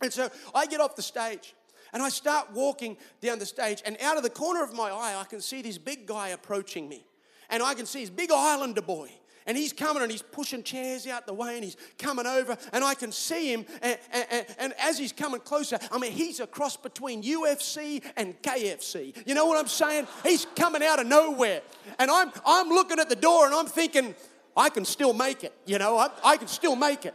And 0.00 0.10
so 0.10 0.30
I 0.54 0.64
get 0.64 0.80
off 0.80 0.96
the 0.96 1.02
stage 1.02 1.54
and 1.92 2.02
I 2.02 2.08
start 2.08 2.50
walking 2.54 2.96
down 3.20 3.38
the 3.38 3.44
stage, 3.44 3.82
and 3.84 3.98
out 4.00 4.16
of 4.16 4.22
the 4.22 4.30
corner 4.30 4.64
of 4.64 4.72
my 4.72 4.88
eye, 4.88 5.20
I 5.20 5.24
can 5.24 5.42
see 5.42 5.60
this 5.60 5.76
big 5.76 6.06
guy 6.06 6.28
approaching 6.28 6.88
me. 6.88 7.04
And 7.50 7.62
I 7.62 7.74
can 7.74 7.84
see 7.84 8.00
his 8.00 8.08
big 8.08 8.30
Islander 8.32 8.80
boy 8.80 9.10
and 9.48 9.56
he's 9.56 9.72
coming 9.72 10.02
and 10.02 10.12
he's 10.12 10.22
pushing 10.22 10.62
chairs 10.62 11.06
out 11.08 11.26
the 11.26 11.32
way 11.32 11.56
and 11.56 11.64
he's 11.64 11.76
coming 11.98 12.26
over 12.26 12.56
and 12.72 12.84
I 12.84 12.94
can 12.94 13.10
see 13.10 13.52
him 13.52 13.64
and, 13.82 13.98
and, 14.12 14.46
and, 14.58 14.74
as 14.78 14.98
he's 14.98 15.12
coming 15.12 15.40
closer, 15.40 15.78
I 15.90 15.98
mean, 15.98 16.12
he's 16.12 16.38
a 16.38 16.46
cross 16.46 16.76
between 16.76 17.22
UFC 17.22 18.04
and 18.16 18.40
KFC. 18.42 19.16
You 19.26 19.34
know 19.34 19.46
what 19.46 19.58
I'm 19.58 19.66
saying? 19.66 20.06
He's 20.22 20.46
coming 20.54 20.82
out 20.82 21.00
of 21.00 21.06
nowhere. 21.06 21.62
And 21.98 22.10
I'm, 22.10 22.30
I'm 22.46 22.68
looking 22.68 23.00
at 23.00 23.08
the 23.08 23.16
door 23.16 23.46
and 23.46 23.54
I'm 23.54 23.66
thinking, 23.66 24.14
I 24.56 24.68
can 24.68 24.84
still 24.84 25.14
make 25.14 25.42
it. 25.42 25.54
You 25.66 25.78
know, 25.78 25.96
I, 25.96 26.10
I 26.22 26.36
can 26.36 26.48
still 26.48 26.76
make 26.76 27.06
it. 27.06 27.14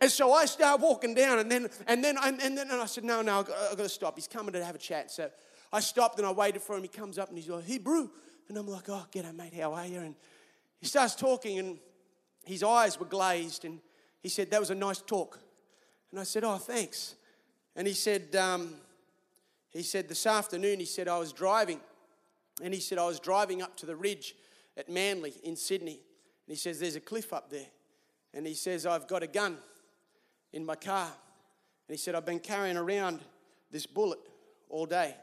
And 0.00 0.10
so 0.10 0.32
I 0.32 0.46
start 0.46 0.80
walking 0.80 1.14
down, 1.14 1.38
and 1.38 1.48
then 1.48 1.68
and 1.86 2.02
then 2.02 2.16
and, 2.20 2.42
and 2.42 2.58
then 2.58 2.68
and 2.72 2.80
I 2.80 2.86
said, 2.86 3.04
no, 3.04 3.22
no, 3.22 3.38
I've 3.38 3.46
got, 3.46 3.78
to 3.78 3.88
stop. 3.88 4.16
He's 4.16 4.26
coming 4.26 4.52
to 4.52 4.64
have 4.64 4.74
a 4.74 4.78
chat. 4.78 5.12
So 5.12 5.30
I 5.72 5.78
stopped 5.78 6.18
and 6.18 6.26
I 6.26 6.32
waited 6.32 6.60
for 6.60 6.76
him. 6.76 6.82
He 6.82 6.88
comes 6.88 7.18
up 7.18 7.28
and 7.28 7.38
he's 7.38 7.48
like, 7.48 7.64
Hebrew. 7.64 8.08
And 8.48 8.58
I'm 8.58 8.66
like, 8.66 8.88
oh, 8.88 9.06
g'day, 9.12 9.34
mate, 9.34 9.54
how 9.54 9.72
are 9.72 9.86
you? 9.86 10.00
And 10.00 10.14
he 10.82 10.88
starts 10.88 11.14
talking, 11.14 11.60
and 11.60 11.78
his 12.44 12.64
eyes 12.64 12.98
were 12.98 13.06
glazed, 13.06 13.64
and 13.64 13.78
he 14.20 14.28
said, 14.28 14.50
That 14.50 14.58
was 14.58 14.70
a 14.70 14.74
nice 14.74 15.00
talk. 15.00 15.38
And 16.10 16.18
I 16.18 16.24
said, 16.24 16.42
Oh, 16.42 16.56
thanks. 16.56 17.14
And 17.76 17.86
he 17.86 17.94
said, 17.94 18.34
um, 18.34 18.74
he 19.70 19.84
said, 19.84 20.08
This 20.08 20.26
afternoon, 20.26 20.80
he 20.80 20.84
said, 20.84 21.06
I 21.06 21.18
was 21.18 21.32
driving. 21.32 21.78
And 22.60 22.74
he 22.74 22.80
said, 22.80 22.98
I 22.98 23.06
was 23.06 23.20
driving 23.20 23.62
up 23.62 23.76
to 23.76 23.86
the 23.86 23.94
ridge 23.94 24.34
at 24.76 24.88
Manly 24.88 25.34
in 25.44 25.54
Sydney. 25.54 26.00
And 26.46 26.48
he 26.48 26.56
says, 26.56 26.80
There's 26.80 26.96
a 26.96 27.00
cliff 27.00 27.32
up 27.32 27.48
there. 27.48 27.68
And 28.34 28.44
he 28.44 28.54
says, 28.54 28.84
I've 28.84 29.06
got 29.06 29.22
a 29.22 29.28
gun 29.28 29.58
in 30.52 30.66
my 30.66 30.74
car. 30.74 31.06
And 31.06 31.94
he 31.94 31.96
said, 31.96 32.16
I've 32.16 32.26
been 32.26 32.40
carrying 32.40 32.76
around 32.76 33.20
this 33.70 33.86
bullet 33.86 34.18
all 34.68 34.86
day. 34.86 35.14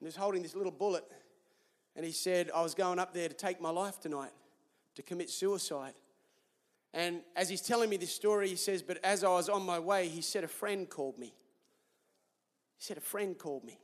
And 0.00 0.06
he's 0.06 0.16
holding 0.16 0.42
this 0.42 0.54
little 0.54 0.70
bullet. 0.70 1.04
And 1.96 2.04
he 2.04 2.12
said, 2.12 2.50
I 2.54 2.60
was 2.60 2.74
going 2.74 2.98
up 2.98 3.14
there 3.14 3.28
to 3.28 3.34
take 3.34 3.58
my 3.58 3.70
life 3.70 3.98
tonight 3.98 4.32
to 4.94 5.02
commit 5.02 5.30
suicide. 5.30 5.94
And 6.94 7.20
as 7.36 7.48
he's 7.48 7.62
telling 7.62 7.88
me 7.88 7.96
this 7.96 8.14
story, 8.14 8.48
he 8.48 8.56
says, 8.56 8.82
But 8.82 8.98
as 9.02 9.24
I 9.24 9.28
was 9.28 9.48
on 9.48 9.64
my 9.64 9.78
way, 9.78 10.08
he 10.08 10.20
said, 10.20 10.44
A 10.44 10.48
friend 10.48 10.88
called 10.88 11.18
me. 11.18 11.34
He 12.76 12.84
said, 12.84 12.98
A 12.98 13.00
friend 13.00 13.38
called 13.38 13.64
me. 13.64 13.78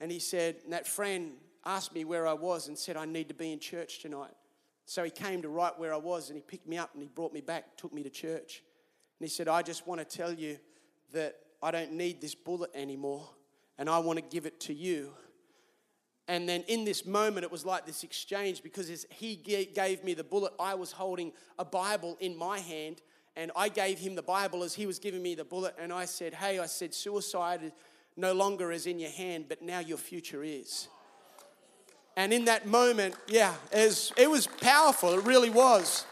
And 0.00 0.12
he 0.12 0.18
said, 0.18 0.56
and 0.64 0.72
that 0.72 0.86
friend 0.86 1.32
asked 1.64 1.94
me 1.94 2.04
where 2.04 2.26
I 2.26 2.32
was 2.32 2.68
and 2.68 2.78
said, 2.78 2.96
I 2.96 3.04
need 3.04 3.28
to 3.28 3.34
be 3.34 3.52
in 3.52 3.58
church 3.58 4.00
tonight. 4.00 4.32
So 4.84 5.04
he 5.04 5.10
came 5.10 5.42
to 5.42 5.48
right 5.48 5.76
where 5.78 5.92
I 5.92 5.98
was 5.98 6.30
and 6.30 6.36
he 6.36 6.42
picked 6.42 6.66
me 6.66 6.78
up 6.78 6.90
and 6.94 7.02
he 7.02 7.08
brought 7.08 7.32
me 7.32 7.40
back, 7.40 7.76
took 7.76 7.92
me 7.92 8.02
to 8.04 8.10
church. 8.10 8.62
And 9.18 9.28
he 9.28 9.28
said, 9.28 9.48
I 9.48 9.62
just 9.62 9.86
want 9.86 10.00
to 10.00 10.16
tell 10.16 10.32
you 10.32 10.58
that 11.12 11.36
I 11.62 11.70
don't 11.70 11.92
need 11.92 12.20
this 12.20 12.34
bullet 12.34 12.70
anymore 12.74 13.28
and 13.76 13.90
I 13.90 13.98
want 13.98 14.18
to 14.18 14.24
give 14.24 14.46
it 14.46 14.60
to 14.60 14.74
you 14.74 15.12
and 16.28 16.46
then 16.46 16.62
in 16.68 16.84
this 16.84 17.06
moment, 17.06 17.44
it 17.44 17.50
was 17.50 17.64
like 17.64 17.86
this 17.86 18.04
exchange 18.04 18.62
because 18.62 18.90
as 18.90 19.06
he 19.08 19.34
gave 19.34 20.04
me 20.04 20.12
the 20.12 20.22
bullet, 20.22 20.52
I 20.60 20.74
was 20.74 20.92
holding 20.92 21.32
a 21.58 21.64
Bible 21.64 22.18
in 22.20 22.36
my 22.36 22.58
hand. 22.58 23.00
And 23.34 23.50
I 23.56 23.68
gave 23.68 23.98
him 23.98 24.14
the 24.14 24.22
Bible 24.22 24.62
as 24.62 24.74
he 24.74 24.84
was 24.84 24.98
giving 24.98 25.22
me 25.22 25.34
the 25.34 25.44
bullet. 25.44 25.74
And 25.78 25.92
I 25.92 26.04
said, 26.04 26.34
Hey, 26.34 26.58
I 26.58 26.66
said, 26.66 26.92
suicide 26.92 27.72
no 28.16 28.32
longer 28.34 28.72
is 28.72 28.86
in 28.86 28.98
your 28.98 29.10
hand, 29.10 29.46
but 29.48 29.62
now 29.62 29.78
your 29.78 29.96
future 29.96 30.42
is. 30.42 30.88
And 32.16 32.32
in 32.32 32.46
that 32.46 32.66
moment, 32.66 33.14
yeah, 33.28 33.54
was, 33.72 34.12
it 34.16 34.28
was 34.28 34.48
powerful. 34.48 35.16
It 35.16 35.24
really 35.24 35.50
was. 35.50 36.04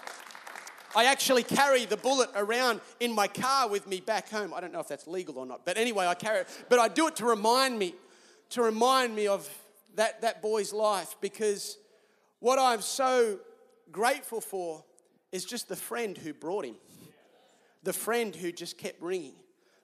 I 0.95 1.07
actually 1.07 1.43
carry 1.43 1.85
the 1.85 1.97
bullet 1.97 2.31
around 2.37 2.81
in 3.01 3.13
my 3.13 3.27
car 3.27 3.69
with 3.69 3.89
me 3.89 4.01
back 4.01 4.31
home. 4.31 4.55
I 4.55 4.61
don't 4.61 4.73
know 4.73 4.81
if 4.81 4.89
that's 4.89 5.09
legal 5.09 5.37
or 5.37 5.45
not, 5.45 5.67
but 5.67 5.77
anyway, 5.77 6.07
I 6.07 6.15
carry 6.15 6.43
it. 6.43 6.65
But 6.69 6.79
I 6.79 6.89
do 6.89 7.09
it 7.09 7.17
to 7.17 7.27
remind 7.27 7.77
me, 7.77 7.97
to 8.51 8.63
remind 8.63 9.15
me 9.17 9.27
of 9.27 9.51
that, 9.97 10.23
that 10.23 10.41
boy's 10.41 10.73
life 10.73 11.17
because 11.21 11.79
what 12.41 12.59
I'm 12.59 12.81
so 12.81 13.39
grateful 13.91 14.41
for 14.41 14.85
is 15.33 15.45
just 15.45 15.69
the 15.69 15.77
friend 15.77 16.17
who 16.17 16.33
brought 16.33 16.65
him, 16.65 16.77
the 17.83 17.93
friend 17.93 18.35
who 18.35 18.53
just 18.53 18.79
kept 18.79 19.03
ringing, 19.03 19.35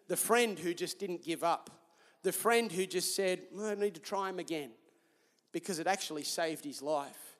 the 0.08 0.16
friend 0.16 0.58
who 0.58 0.72
just 0.74 0.98
didn't 0.98 1.24
give 1.24 1.42
up, 1.42 1.70
the 2.22 2.32
friend 2.32 2.70
who 2.70 2.86
just 2.86 3.16
said, 3.16 3.40
I 3.60 3.74
need 3.74 3.94
to 3.94 4.00
try 4.00 4.28
him 4.28 4.38
again 4.38 4.70
because 5.50 5.78
it 5.78 5.86
actually 5.86 6.24
saved 6.24 6.64
his 6.64 6.82
life. 6.82 7.36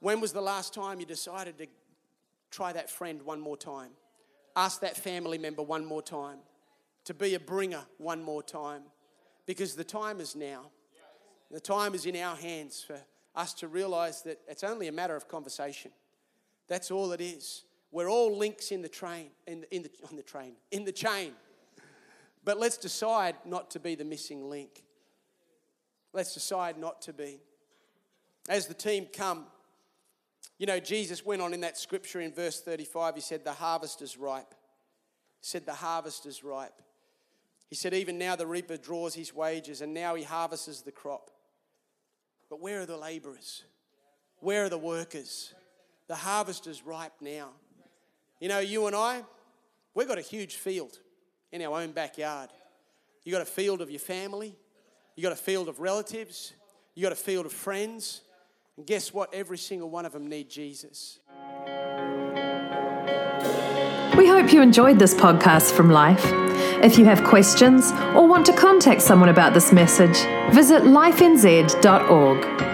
When 0.00 0.20
was 0.20 0.32
the 0.32 0.42
last 0.42 0.74
time 0.74 1.00
you 1.00 1.06
decided 1.06 1.58
to 1.58 1.66
try 2.50 2.72
that 2.72 2.90
friend 2.90 3.22
one 3.22 3.40
more 3.40 3.56
time? 3.56 3.90
Ask 4.54 4.80
that 4.80 4.96
family 4.96 5.38
member 5.38 5.62
one 5.62 5.84
more 5.84 6.02
time, 6.02 6.38
to 7.04 7.14
be 7.14 7.34
a 7.34 7.40
bringer 7.40 7.82
one 7.98 8.22
more 8.22 8.42
time, 8.42 8.82
because 9.46 9.74
the 9.74 9.84
time 9.84 10.20
is 10.20 10.36
now. 10.36 10.70
The 11.52 11.60
time 11.60 11.94
is 11.94 12.06
in 12.06 12.16
our 12.16 12.34
hands 12.34 12.82
for 12.82 12.98
us 13.34 13.52
to 13.54 13.68
realize 13.68 14.22
that 14.22 14.40
it's 14.48 14.64
only 14.64 14.88
a 14.88 14.92
matter 14.92 15.14
of 15.14 15.28
conversation. 15.28 15.90
That's 16.66 16.90
all 16.90 17.12
it 17.12 17.20
is. 17.20 17.64
We're 17.90 18.08
all 18.08 18.36
links 18.36 18.72
in 18.72 18.80
the 18.80 18.88
train, 18.88 19.26
in 19.46 19.60
the, 19.60 19.74
in 19.74 19.82
the, 19.82 19.90
on 20.08 20.16
the 20.16 20.22
train, 20.22 20.54
in 20.70 20.86
the 20.86 20.92
chain. 20.92 21.32
But 22.42 22.58
let's 22.58 22.78
decide 22.78 23.36
not 23.44 23.70
to 23.72 23.80
be 23.80 23.94
the 23.94 24.04
missing 24.04 24.48
link. 24.48 24.82
Let's 26.14 26.32
decide 26.32 26.78
not 26.78 27.02
to 27.02 27.12
be. 27.12 27.40
As 28.48 28.66
the 28.66 28.74
team 28.74 29.06
come, 29.12 29.44
you 30.58 30.66
know, 30.66 30.80
Jesus 30.80 31.24
went 31.24 31.42
on 31.42 31.52
in 31.52 31.60
that 31.60 31.76
scripture 31.76 32.20
in 32.20 32.32
verse 32.32 32.60
35, 32.62 33.14
he 33.14 33.20
said, 33.20 33.44
The 33.44 33.52
harvest 33.52 34.00
is 34.00 34.16
ripe. 34.16 34.54
He 35.40 35.46
said, 35.46 35.66
The 35.66 35.74
harvest 35.74 36.24
is 36.24 36.42
ripe. 36.42 36.80
He 37.68 37.76
said, 37.76 37.92
Even 37.92 38.18
now 38.18 38.36
the 38.36 38.46
reaper 38.46 38.78
draws 38.78 39.14
his 39.14 39.34
wages, 39.34 39.82
and 39.82 39.92
now 39.92 40.14
he 40.14 40.22
harvests 40.22 40.80
the 40.80 40.92
crop. 40.92 41.30
But 42.52 42.60
where 42.60 42.82
are 42.82 42.86
the 42.86 42.98
laborers? 42.98 43.64
Where 44.40 44.66
are 44.66 44.68
the 44.68 44.76
workers? 44.76 45.54
The 46.06 46.14
harvest 46.14 46.66
is 46.66 46.84
ripe 46.84 47.14
now. 47.22 47.48
You 48.40 48.48
know, 48.50 48.58
you 48.58 48.86
and 48.86 48.94
I, 48.94 49.22
we've 49.94 50.06
got 50.06 50.18
a 50.18 50.20
huge 50.20 50.56
field 50.56 50.98
in 51.50 51.62
our 51.62 51.80
own 51.80 51.92
backyard. 51.92 52.50
You've 53.24 53.32
got 53.32 53.40
a 53.40 53.46
field 53.46 53.80
of 53.80 53.88
your 53.90 54.00
family, 54.00 54.54
you've 55.16 55.22
got 55.22 55.32
a 55.32 55.42
field 55.42 55.66
of 55.66 55.80
relatives, 55.80 56.52
you've 56.94 57.04
got 57.04 57.12
a 57.12 57.16
field 57.16 57.46
of 57.46 57.54
friends. 57.54 58.20
And 58.76 58.86
guess 58.86 59.14
what? 59.14 59.32
Every 59.32 59.56
single 59.56 59.88
one 59.88 60.04
of 60.04 60.12
them 60.12 60.26
need 60.26 60.50
Jesus. 60.50 61.20
We 64.14 64.28
hope 64.28 64.52
you 64.52 64.60
enjoyed 64.60 64.98
this 64.98 65.14
podcast 65.14 65.72
from 65.72 65.90
Life. 65.90 66.51
If 66.82 66.98
you 66.98 67.04
have 67.04 67.22
questions 67.22 67.92
or 68.16 68.26
want 68.26 68.44
to 68.46 68.52
contact 68.52 69.02
someone 69.02 69.28
about 69.28 69.54
this 69.54 69.72
message, 69.72 70.16
visit 70.52 70.82
lifenz.org. 70.82 72.71